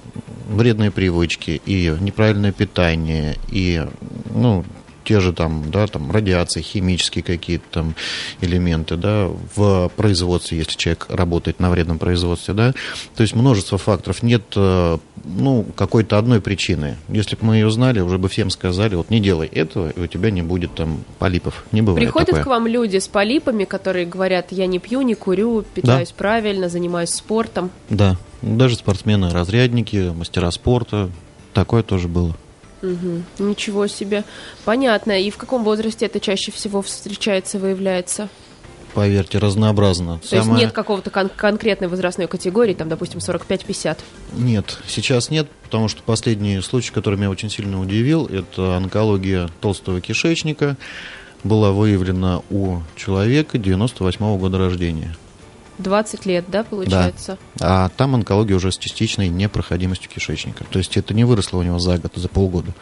вредные 0.49 0.93
привычки, 0.93 1.61
и 1.67 1.93
неправильное 2.01 2.53
питание, 2.53 3.39
и 3.51 3.85
ну, 4.33 4.65
те 5.07 5.21
же 5.21 5.33
там, 5.33 5.71
да, 5.71 5.87
там 5.87 6.11
радиации, 6.11 6.61
химические 6.61 7.23
какие-то 7.23 7.65
там 7.71 7.95
элементы, 8.41 8.97
да, 8.97 9.31
в 9.55 9.89
производстве, 9.97 10.59
если 10.59 10.77
человек 10.77 11.07
работает 11.09 11.61
на 11.61 11.71
вредном 11.71 11.99
производстве, 11.99 12.55
да, 12.55 12.75
то 13.15 13.23
есть 13.23 13.35
множество 13.35 13.79
факторов. 13.79 14.23
Нет, 14.25 14.43
э, 14.57 14.99
ну, 15.25 15.65
какой-то 15.77 16.19
одной 16.19 16.41
причины. 16.41 16.97
Если 17.09 17.37
бы 17.37 17.47
мы 17.47 17.55
ее 17.57 17.71
знали, 17.71 18.01
уже 18.01 18.19
бы 18.19 18.29
всем 18.29 18.51
сказали, 18.51 18.97
вот 18.97 19.09
не 19.09 19.21
делай 19.21 19.47
этого, 19.47 19.91
и 19.91 20.01
у 20.01 20.07
тебя 20.09 20.31
не 20.33 20.43
будет 20.43 20.75
там 20.75 21.05
полипов. 21.21 21.65
Не 21.71 21.83
бывает 21.83 22.05
Приходят 22.05 22.31
такое. 22.31 22.43
к 22.43 22.47
вам 22.49 22.67
люди 22.67 22.99
с 22.99 23.07
полипами, 23.07 23.65
которые 23.65 24.07
говорят, 24.07 24.51
я 24.51 24.67
не 24.67 24.81
пью, 24.81 25.03
не 25.03 25.15
курю, 25.15 25.63
питаюсь 25.63 26.11
правильно, 26.11 26.69
занимаюсь 26.69 27.11
спортом. 27.11 27.71
Да, 27.91 28.17
даже 28.43 28.75
спортсмены, 28.75 29.31
разрядники, 29.31 30.13
мастера 30.13 30.51
спорта, 30.51 31.11
такое 31.53 31.85
тоже 31.85 32.09
было. 32.09 32.35
Мгм. 32.83 33.25
Ничего 33.39 33.87
себе. 33.87 34.25
Понятно. 34.65 35.13
И 35.21 35.31
в 35.31 35.37
каком 35.37 35.65
возрасте 35.65 36.07
это 36.07 36.21
чаще 36.21 36.53
всего 36.53 36.83
встречается, 36.83 37.59
выявляется? 37.59 38.29
Поверьте, 38.95 39.37
разнообразно. 39.39 40.19
То 40.21 40.37
есть 40.37 40.47
Самое- 40.47 40.65
нет 40.65 40.73
какого-то 40.73 41.11
кон- 41.11 41.29
конкретной 41.29 41.89
возрастной 41.89 42.29
категории, 42.29 42.73
там, 42.73 42.89
допустим, 42.89 43.21
45-50. 43.21 43.99
Нет, 44.33 44.79
сейчас 44.89 45.29
нет, 45.29 45.49
потому 45.65 45.89
что 45.89 46.03
последний 46.03 46.61
случай, 46.63 46.93
который 46.93 47.17
меня 47.19 47.29
очень 47.29 47.51
сильно 47.51 47.79
удивил, 47.79 48.25
это 48.27 48.75
онкология 48.77 49.51
толстого 49.61 50.01
кишечника. 50.01 50.79
Была 51.45 51.73
выявлена 51.73 52.41
у 52.51 52.79
человека 52.97 53.59
98 53.59 54.39
года 54.39 54.57
рождения. 54.57 55.15
20 55.79 56.27
лет, 56.27 56.45
да, 56.49 56.65
получается? 56.65 57.39
А 57.61 57.89
там 57.91 58.15
онкология 58.15 58.57
уже 58.57 58.73
с 58.73 58.79
частичной 58.79 59.29
непроходимостью 59.29 60.11
кишечника. 60.11 60.65
То 60.65 60.79
есть 60.79 60.97
это 60.97 61.15
не 61.15 61.25
выросло 61.25 61.59
у 61.59 61.63
него 61.63 61.79
за 61.79 61.99
год, 61.99 62.13
за 62.15 62.29
полгода. 62.29 62.73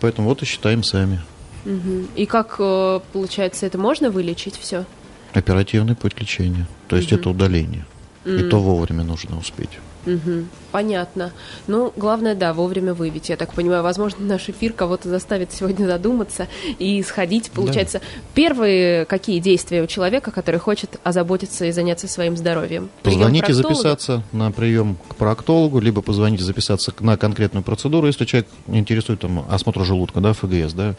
Поэтому 0.00 0.28
вот 0.28 0.42
и 0.42 0.46
считаем 0.46 0.82
сами. 0.82 1.20
Мгм. 1.64 2.08
И 2.16 2.26
как, 2.26 2.56
э, 2.58 3.00
получается, 3.12 3.66
это 3.66 3.78
можно 3.78 4.10
вылечить 4.10 4.56
все? 4.56 4.86
Оперативный 5.32 5.94
путь 5.94 6.18
лечения. 6.20 6.66
То 6.88 6.96
есть 6.96 7.12
это 7.12 7.30
удаление. 7.30 7.86
И 8.24 8.42
то 8.42 8.60
вовремя 8.60 9.02
нужно 9.02 9.38
успеть. 9.38 9.78
Мгм. 10.06 10.48
Понятно. 10.72 11.32
Ну, 11.66 11.92
главное, 11.96 12.34
да, 12.34 12.52
вовремя 12.52 12.94
выявить. 12.94 13.28
Я 13.28 13.36
так 13.36 13.52
понимаю, 13.54 13.82
возможно, 13.82 14.24
наш 14.24 14.48
эфир 14.48 14.72
кого-то 14.72 15.08
заставит 15.08 15.52
сегодня 15.52 15.86
задуматься 15.86 16.48
и 16.78 17.02
сходить. 17.02 17.50
Получается, 17.50 18.00
первые 18.34 19.04
какие 19.04 19.40
действия 19.40 19.82
у 19.82 19.86
человека, 19.86 20.30
который 20.30 20.60
хочет 20.60 20.98
озаботиться 21.02 21.64
и 21.66 21.72
заняться 21.72 22.08
своим 22.08 22.36
здоровьем? 22.36 22.90
Позвонить 23.02 23.48
и 23.48 23.52
записаться 23.52 24.22
на 24.32 24.50
прием 24.52 24.96
к 25.08 25.16
проктологу, 25.16 25.80
либо 25.80 26.02
позвонить 26.02 26.40
и 26.40 26.44
записаться 26.44 26.92
на 27.00 27.16
конкретную 27.16 27.62
процедуру, 27.64 28.06
если 28.06 28.24
человек 28.24 28.48
интересует 28.68 29.20
там, 29.20 29.44
осмотр 29.50 29.84
желудка, 29.84 30.20
да, 30.20 30.32
ФГС, 30.32 30.72
да. 30.72 30.94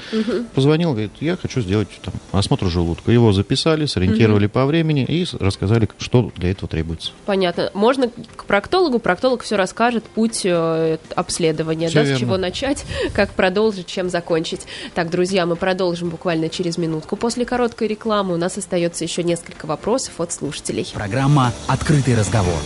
Позвонил, 0.54 0.92
говорит, 0.92 1.12
я 1.20 1.38
хочу 1.38 1.62
сделать 1.62 1.90
там, 2.02 2.14
осмотр 2.32 2.68
желудка. 2.68 3.12
Его 3.12 3.32
записали, 3.32 3.86
сориентировали 3.86 4.48
по 4.48 4.66
времени 4.66 5.06
и 5.08 5.26
рассказали, 5.40 5.88
что 5.98 6.32
для 6.36 6.52
этого 6.52 6.68
требуется. 6.68 7.12
Понятно. 7.26 7.72
Можно 7.74 8.10
к 8.36 8.46
проктологу, 8.46 9.00
проктолог 9.00 9.44
все 9.44 9.56
расскажет, 9.62 10.04
путь 10.04 10.42
э, 10.44 10.98
обследования, 11.16 11.88
Всё 11.88 12.04
да, 12.04 12.16
с 12.16 12.20
чего 12.20 12.38
начать, 12.38 12.84
как 13.14 13.32
продолжить, 13.32 13.86
чем 13.86 14.10
закончить. 14.10 14.62
Так, 14.96 15.10
друзья, 15.10 15.46
мы 15.46 15.56
продолжим 15.56 16.10
буквально 16.10 16.50
через 16.50 16.78
минутку. 16.78 17.16
После 17.16 17.46
короткой 17.46 17.88
рекламы 17.88 18.34
у 18.34 18.38
нас 18.38 18.58
остается 18.58 19.04
еще 19.04 19.24
несколько 19.24 19.68
вопросов 19.68 20.20
от 20.20 20.32
слушателей. 20.32 20.88
Программа 20.94 21.54
«Открытый 21.68 22.16
разговор». 22.16 22.60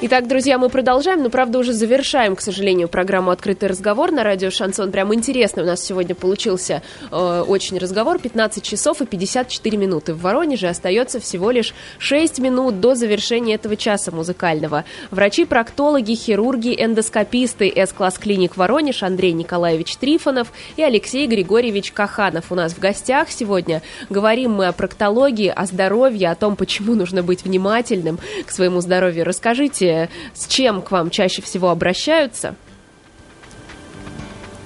Итак, 0.00 0.28
друзья, 0.28 0.58
мы 0.58 0.68
продолжаем, 0.68 1.24
но, 1.24 1.28
правда, 1.28 1.58
уже 1.58 1.72
завершаем, 1.72 2.36
к 2.36 2.40
сожалению, 2.40 2.86
программу 2.86 3.32
«Открытый 3.32 3.68
разговор» 3.68 4.12
на 4.12 4.22
радио 4.22 4.48
«Шансон». 4.48 4.92
Прям 4.92 5.12
интересно 5.12 5.64
у 5.64 5.66
нас 5.66 5.84
сегодня 5.84 6.14
получился 6.14 6.82
э, 7.10 7.44
очень 7.44 7.78
разговор. 7.78 8.20
15 8.20 8.62
часов 8.62 9.02
и 9.02 9.06
54 9.06 9.76
минуты. 9.76 10.14
В 10.14 10.20
Воронеже 10.20 10.68
остается 10.68 11.18
всего 11.18 11.50
лишь 11.50 11.74
6 11.98 12.38
минут 12.38 12.78
до 12.78 12.94
завершения 12.94 13.56
этого 13.56 13.74
часа 13.74 14.12
музыкального. 14.12 14.84
Врачи-проктологи, 15.10 16.14
хирурги, 16.14 16.76
эндоскописты 16.78 17.72
С-класс 17.74 18.18
клиник 18.18 18.56
Воронеж 18.56 19.02
Андрей 19.02 19.32
Николаевич 19.32 19.96
Трифонов 19.96 20.52
и 20.76 20.82
Алексей 20.84 21.26
Григорьевич 21.26 21.90
Каханов 21.90 22.52
у 22.52 22.54
нас 22.54 22.72
в 22.72 22.78
гостях 22.78 23.30
сегодня. 23.30 23.82
Говорим 24.10 24.52
мы 24.52 24.68
о 24.68 24.72
проктологии, 24.72 25.48
о 25.48 25.66
здоровье, 25.66 26.30
о 26.30 26.36
том, 26.36 26.54
почему 26.54 26.94
нужно 26.94 27.24
быть 27.24 27.42
внимательным 27.42 28.20
к 28.46 28.52
своему 28.52 28.80
здоровью. 28.80 29.24
Расскажите, 29.24 29.87
с 30.34 30.46
чем 30.46 30.82
к 30.82 30.90
вам 30.90 31.10
чаще 31.10 31.42
всего 31.42 31.70
обращаются 31.70 32.54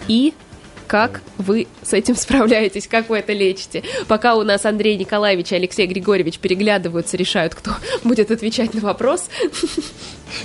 и 0.09 0.35
как 0.93 1.23
вы 1.39 1.69
с 1.83 1.95
этим 1.95 2.15
справляетесь, 2.17 2.87
как 2.87 3.09
вы 3.09 3.17
это 3.19 3.33
лечите. 3.33 3.83
Пока 4.09 4.35
у 4.35 4.43
нас 4.43 4.67
Андрей 4.67 4.99
Николаевич 4.99 5.51
и 5.53 5.55
Алексей 5.55 5.87
Григорьевич 5.87 6.39
переглядываются, 6.39 7.17
решают, 7.17 7.55
кто 7.55 7.71
будет 8.05 8.31
отвечать 8.31 8.75
на 8.75 8.81
вопрос. 8.81 9.31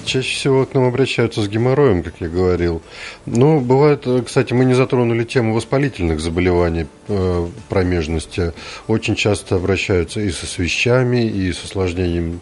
Чаще 0.05 0.35
всего 0.35 0.65
к 0.65 0.73
нам 0.73 0.85
обращаются 0.85 1.41
с 1.41 1.49
геморроем, 1.49 2.01
как 2.01 2.21
я 2.21 2.29
говорил. 2.29 2.81
Ну, 3.25 3.59
бывает, 3.59 4.07
кстати, 4.25 4.53
мы 4.53 4.63
не 4.63 4.73
затронули 4.73 5.25
тему 5.25 5.53
воспалительных 5.53 6.21
заболеваний 6.21 6.87
э, 7.09 7.47
промежности. 7.67 8.53
Очень 8.87 9.15
часто 9.15 9.55
обращаются 9.55 10.21
и 10.21 10.31
со 10.31 10.45
свещами, 10.45 11.25
и 11.25 11.51
с 11.51 11.61
осложнением 11.65 12.39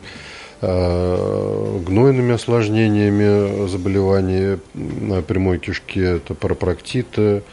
гнойными 0.61 2.33
осложнениями 2.33 3.67
заболеваний 3.67 4.59
э, 4.73 5.21
прямой 5.21 5.59
кишки. 5.59 5.99
Это 5.99 6.33
парапроктиты, 6.33 7.43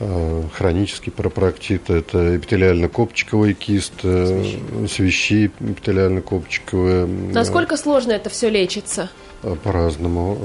э, 0.00 0.42
хронический 0.54 1.10
парапроктит, 1.10 1.90
это 1.90 2.36
эпителиально-копчиковый 2.36 3.54
кист, 3.54 3.92
э, 4.02 4.44
свищи 4.88 5.50
эпителиально-копчиковые. 5.60 7.32
Насколько 7.32 7.76
сложно 7.76 8.12
это 8.12 8.30
все 8.30 8.48
лечится? 8.48 9.10
Э, 9.42 9.54
По-разному. 9.62 10.38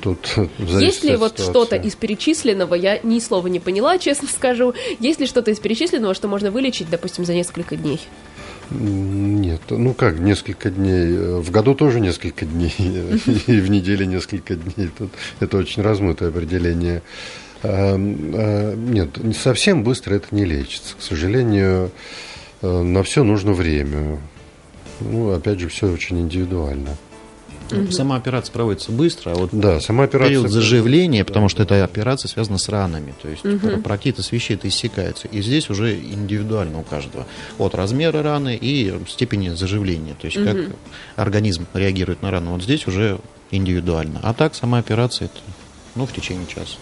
Тут 0.00 0.36
Есть 0.58 1.04
ли 1.04 1.14
от 1.14 1.20
вот 1.20 1.38
что-то 1.40 1.76
из 1.76 1.94
перечисленного, 1.94 2.74
я 2.74 3.00
ни 3.02 3.18
слова 3.18 3.46
не 3.48 3.60
поняла, 3.60 3.98
честно 4.06 4.28
скажу, 4.28 4.74
есть 4.98 5.20
ли 5.20 5.26
что-то 5.26 5.50
из 5.50 5.58
перечисленного, 5.58 6.14
что 6.14 6.28
можно 6.28 6.50
вылечить, 6.50 6.88
допустим, 6.90 7.24
за 7.24 7.34
несколько 7.34 7.76
дней? 7.76 8.00
Нет, 8.70 9.60
ну 9.70 9.94
как, 9.94 10.18
несколько 10.18 10.70
дней. 10.70 11.16
Э, 11.16 11.36
В 11.40 11.50
году 11.50 11.74
тоже 11.74 12.00
несколько 12.00 12.44
дней, 12.44 12.74
и 13.46 13.60
в 13.60 13.70
неделе 13.70 14.06
несколько 14.06 14.56
дней. 14.56 14.90
Тут 14.96 15.10
это 15.40 15.56
очень 15.56 15.82
размытое 15.82 16.30
определение. 16.30 17.02
А, 17.62 17.94
а, 17.96 18.74
Нет, 18.74 19.22
не 19.22 19.34
совсем 19.34 19.82
быстро 19.82 20.14
это 20.14 20.34
не 20.34 20.44
лечится. 20.44 20.96
К 20.96 21.02
сожалению, 21.02 21.90
э, 22.62 22.82
на 22.82 23.02
все 23.02 23.22
нужно 23.22 23.52
время. 23.52 24.18
Ну, 25.00 25.32
опять 25.32 25.60
же, 25.60 25.68
все 25.68 25.90
очень 25.90 26.20
индивидуально. 26.20 26.96
Сама 27.90 28.16
операция 28.16 28.52
проводится 28.52 28.92
быстро, 28.92 29.30
а 29.30 29.34
вот 29.34 29.50
Да, 29.52 29.80
сама 29.80 30.04
операция... 30.04 30.28
период 30.28 30.50
заживления, 30.50 31.24
потому 31.24 31.48
что 31.48 31.62
эта 31.62 31.82
операция 31.84 32.28
связана 32.28 32.58
с 32.58 32.68
ранами, 32.68 33.14
то 33.20 33.28
есть 33.28 33.42
парапроктиты 33.42 34.22
свищи 34.22 34.54
это 34.54 34.68
иссякается. 34.68 35.28
И 35.28 35.42
здесь 35.42 35.70
уже 35.70 35.94
индивидуально 35.94 36.80
у 36.80 36.82
каждого. 36.82 37.26
От 37.58 37.74
размера 37.74 38.22
раны 38.22 38.56
и 38.60 38.94
степени 39.08 39.50
заживления, 39.50 40.14
то 40.20 40.26
есть 40.26 40.42
как 40.42 40.56
организм 41.16 41.66
реагирует 41.74 42.22
на 42.22 42.30
рану. 42.30 42.52
Вот 42.52 42.62
здесь 42.62 42.86
уже 42.86 43.18
индивидуально. 43.50 44.20
А 44.22 44.34
так 44.34 44.54
сама 44.54 44.78
операция 44.78 45.26
это 45.26 45.38
ну, 45.94 46.06
в 46.06 46.12
течение 46.12 46.46
часа. 46.46 46.76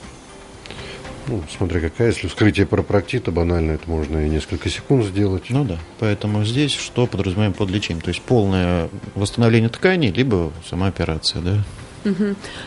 Ну, 1.26 1.42
смотри, 1.56 1.80
какая, 1.80 2.08
если 2.08 2.28
вскрытие 2.28 2.66
парапроктита 2.66 3.30
банально, 3.30 3.72
это 3.72 3.88
можно 3.88 4.26
и 4.26 4.28
несколько 4.28 4.68
секунд 4.68 5.04
сделать. 5.04 5.44
Ну 5.48 5.64
да. 5.64 5.78
Поэтому 5.98 6.44
здесь 6.44 6.72
что 6.72 7.06
подразумеваем 7.06 7.54
под 7.54 7.70
лечением? 7.70 8.02
То 8.02 8.08
есть 8.08 8.22
полное 8.22 8.88
восстановление 9.14 9.70
тканей, 9.70 10.10
либо 10.10 10.52
сама 10.68 10.88
операция, 10.88 11.40
да? 11.42 11.58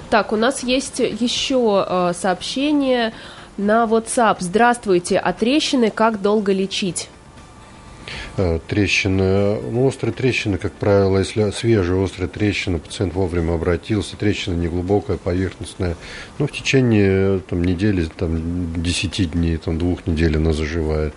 Так, 0.10 0.34
у 0.34 0.36
нас 0.36 0.64
есть 0.64 1.00
еще 1.00 1.86
э, 1.88 2.14
сообщение 2.16 3.14
на 3.58 3.86
WhatsApp. 3.86 4.38
Здравствуйте, 4.40 5.20
а 5.20 5.32
трещины 5.34 5.92
как 5.92 6.22
долго 6.22 6.52
лечить? 6.52 7.10
Э, 8.38 8.60
Трещины, 8.68 9.62
ну, 9.62 9.86
острые 9.86 10.14
трещины, 10.14 10.58
как 10.58 10.74
правило, 10.74 11.18
если 11.20 11.52
свежая 11.52 12.04
острая 12.04 12.30
трещина, 12.30 12.80
пациент 12.80 13.14
вовремя 13.14 13.54
обратился, 13.54 14.18
трещина 14.18 14.56
неглубокая, 14.56 15.18
поверхностная, 15.18 15.96
ну, 16.38 16.48
в 16.48 16.52
течение 16.52 17.40
там, 17.40 17.64
недели, 17.64 18.06
там, 18.06 18.74
10 18.82 19.32
дней, 19.32 19.58
там, 19.58 19.78
двух 19.78 20.06
недель 20.08 20.38
она 20.38 20.54
заживает. 20.54 21.14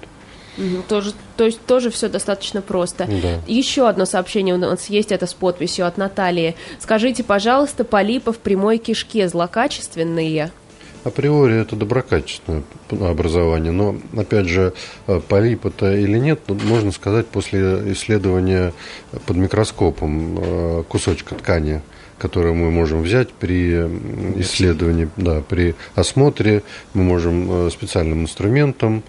Тоже, 0.88 1.12
то 1.36 1.44
есть 1.44 1.64
тоже 1.64 1.90
все 1.90 2.08
достаточно 2.08 2.60
просто. 2.60 3.06
Да. 3.06 3.40
Еще 3.46 3.88
одно 3.88 4.04
сообщение 4.04 4.54
у 4.54 4.58
нас 4.58 4.90
есть, 4.90 5.12
это 5.12 5.26
с 5.26 5.32
подписью 5.32 5.86
от 5.86 5.96
Натальи. 5.96 6.56
Скажите, 6.78 7.24
пожалуйста, 7.24 7.84
полипы 7.84 8.32
в 8.32 8.38
прямой 8.38 8.78
кишке 8.78 9.28
злокачественные? 9.28 10.50
Априори 11.04 11.60
это 11.60 11.76
доброкачественное 11.76 12.62
образование, 12.90 13.72
но, 13.72 13.96
опять 14.16 14.46
же, 14.46 14.74
э, 15.06 15.20
полип 15.26 15.66
это 15.66 15.94
или 15.94 16.18
нет, 16.18 16.40
ну, 16.48 16.56
можно 16.64 16.92
сказать 16.92 17.26
после 17.26 17.92
исследования 17.92 18.72
под 19.26 19.36
микроскопом 19.36 20.38
э, 20.38 20.84
кусочка 20.88 21.34
ткани, 21.34 21.80
который 22.18 22.52
мы 22.52 22.70
можем 22.70 23.00
взять 23.00 23.32
при 23.32 23.86
исследовании, 24.36 25.08
да, 25.16 25.40
при 25.40 25.74
осмотре, 25.94 26.62
мы 26.92 27.02
можем 27.02 27.66
э, 27.66 27.70
специальным 27.70 28.22
инструментом, 28.22 29.02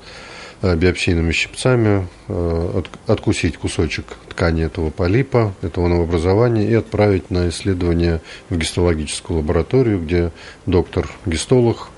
биопсийными 0.62 1.32
щипцами 1.32 2.08
э, 2.28 2.72
от- 2.78 2.90
откусить 3.10 3.58
кусочек 3.58 4.06
ткани 4.30 4.64
этого 4.64 4.90
полипа, 4.92 5.54
этого 5.62 5.88
новообразования 5.88 6.68
и 6.70 6.74
отправить 6.76 7.32
на 7.32 7.50
исследование 7.50 8.22
в 8.50 8.58
гистологическую 8.58 9.38
лабораторию, 9.40 10.00
где 10.00 10.32
доктор-гистолог 10.66 11.90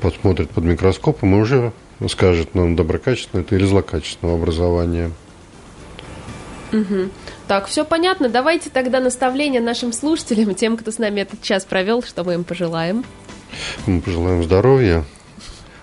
посмотрит 0.00 0.50
под 0.50 0.64
микроскопом 0.64 1.34
и 1.34 1.38
уже 1.38 1.72
скажет 2.08 2.54
нам 2.54 2.76
доброкачественное 2.76 3.44
это 3.44 3.56
или 3.56 3.64
злокачественного 3.64 4.38
образования. 4.38 5.10
Так, 7.46 7.66
все 7.66 7.84
понятно. 7.84 8.28
Давайте 8.28 8.70
тогда 8.70 9.00
наставления 9.00 9.60
нашим 9.60 9.92
слушателям, 9.92 10.54
тем, 10.54 10.76
кто 10.76 10.90
с 10.90 10.98
нами 10.98 11.20
этот 11.20 11.42
час 11.42 11.64
провел, 11.64 12.02
что 12.02 12.24
мы 12.24 12.34
им 12.34 12.44
пожелаем. 12.44 13.04
Мы 13.86 14.02
пожелаем 14.02 14.44
здоровья, 14.44 15.04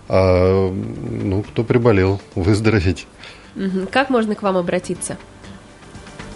а 0.07 0.71
ну, 0.71 1.43
кто 1.43 1.63
приболел, 1.63 2.21
выздороветь. 2.35 3.07
Как 3.91 4.09
можно 4.09 4.35
к 4.35 4.41
вам 4.41 4.57
обратиться? 4.57 5.17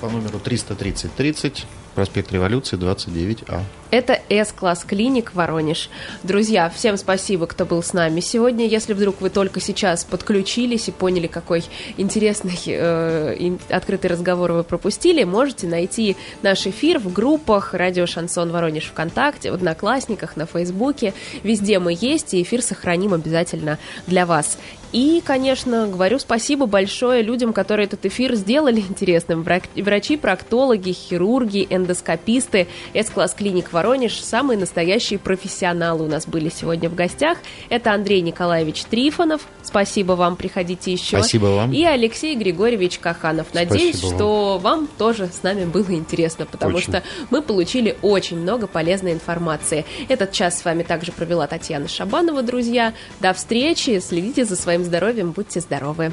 По 0.01 0.09
номеру 0.09 0.39
330 0.39 1.13
30, 1.13 1.67
проспект 1.95 2.31
Революции, 2.31 2.77
29А. 2.77 3.61
Это 3.91 4.19
С-класс 4.29 4.83
клиник 4.83 5.33
Воронеж. 5.33 5.89
Друзья, 6.21 6.69
всем 6.69 6.95
спасибо, 6.95 7.47
кто 7.47 7.65
был 7.65 7.81
с 7.81 7.93
нами 7.93 8.19
сегодня. 8.19 8.67
Если 8.67 8.93
вдруг 8.93 9.19
вы 9.19 9.31
только 9.31 9.59
сейчас 9.59 10.03
подключились 10.03 10.87
и 10.87 10.91
поняли, 10.91 11.25
какой 11.25 11.63
интересный 11.97 12.59
э, 12.67 13.57
открытый 13.69 14.11
разговор 14.11 14.51
вы 14.51 14.63
пропустили, 14.63 15.23
можете 15.23 15.65
найти 15.65 16.17
наш 16.43 16.67
эфир 16.67 16.99
в 16.99 17.11
группах 17.11 17.73
«Радио 17.73 18.05
Шансон 18.05 18.51
Воронеж 18.51 18.85
ВКонтакте», 18.85 19.51
в 19.51 19.55
Одноклассниках, 19.55 20.37
на 20.37 20.45
Фейсбуке. 20.45 21.15
Везде 21.41 21.79
мы 21.79 21.97
есть, 21.99 22.35
и 22.35 22.43
эфир 22.43 22.61
сохраним 22.61 23.15
обязательно 23.15 23.79
для 24.05 24.27
вас. 24.27 24.59
И, 24.91 25.21
конечно, 25.23 25.87
говорю 25.87 26.17
спасибо 26.17 26.65
большое 26.65 27.21
людям, 27.21 27.53
которые 27.53 27.85
этот 27.85 28.05
эфир 28.07 28.33
сделали 28.35 28.79
интересным. 28.79 29.43
Вра- 29.43 29.61
Врачи, 29.83 30.17
проктологи, 30.17 30.91
хирурги, 30.91 31.67
эндоскописты, 31.69 32.67
С-класс 32.93 33.35
клиник 33.37 33.71
Воронеж, 33.71 34.19
самые 34.19 34.57
настоящие 34.57 35.19
профессионалы 35.19 36.05
у 36.05 36.07
нас 36.07 36.25
были 36.25 36.49
сегодня 36.49 36.89
в 36.89 36.95
гостях. 36.95 37.37
Это 37.69 37.93
Андрей 37.93 38.21
Николаевич 38.21 38.83
Трифонов. 38.85 39.41
Спасибо 39.61 40.13
вам, 40.13 40.35
приходите 40.35 40.91
еще. 40.91 41.17
Спасибо 41.19 41.45
вам. 41.45 41.71
И 41.71 41.83
Алексей 41.83 42.35
Григорьевич 42.35 42.97
Каханов. 42.97 43.53
Надеюсь, 43.53 43.97
Спасибо 43.97 44.07
вам. 44.07 44.15
что 44.17 44.57
вам 44.57 44.87
тоже 44.97 45.29
с 45.31 45.43
нами 45.43 45.65
было 45.65 45.91
интересно, 45.91 46.47
потому 46.47 46.77
Очень. 46.77 46.87
что 46.93 47.03
мы 47.29 47.41
получили 47.43 47.95
очень 48.01 48.37
много 48.39 48.65
полезной 48.65 49.13
информации. 49.13 49.85
Этот 50.07 50.31
час 50.31 50.59
с 50.59 50.65
вами 50.65 50.81
также 50.81 51.11
провела 51.11 51.45
Татьяна 51.45 51.87
Шабанова, 51.87 52.41
друзья. 52.41 52.93
До 53.19 53.33
встречи, 53.33 53.99
следите 53.99 54.45
за 54.45 54.55
своим 54.79 54.85
здоровьем, 54.85 55.31
будьте 55.31 55.59
здоровы. 55.59 56.11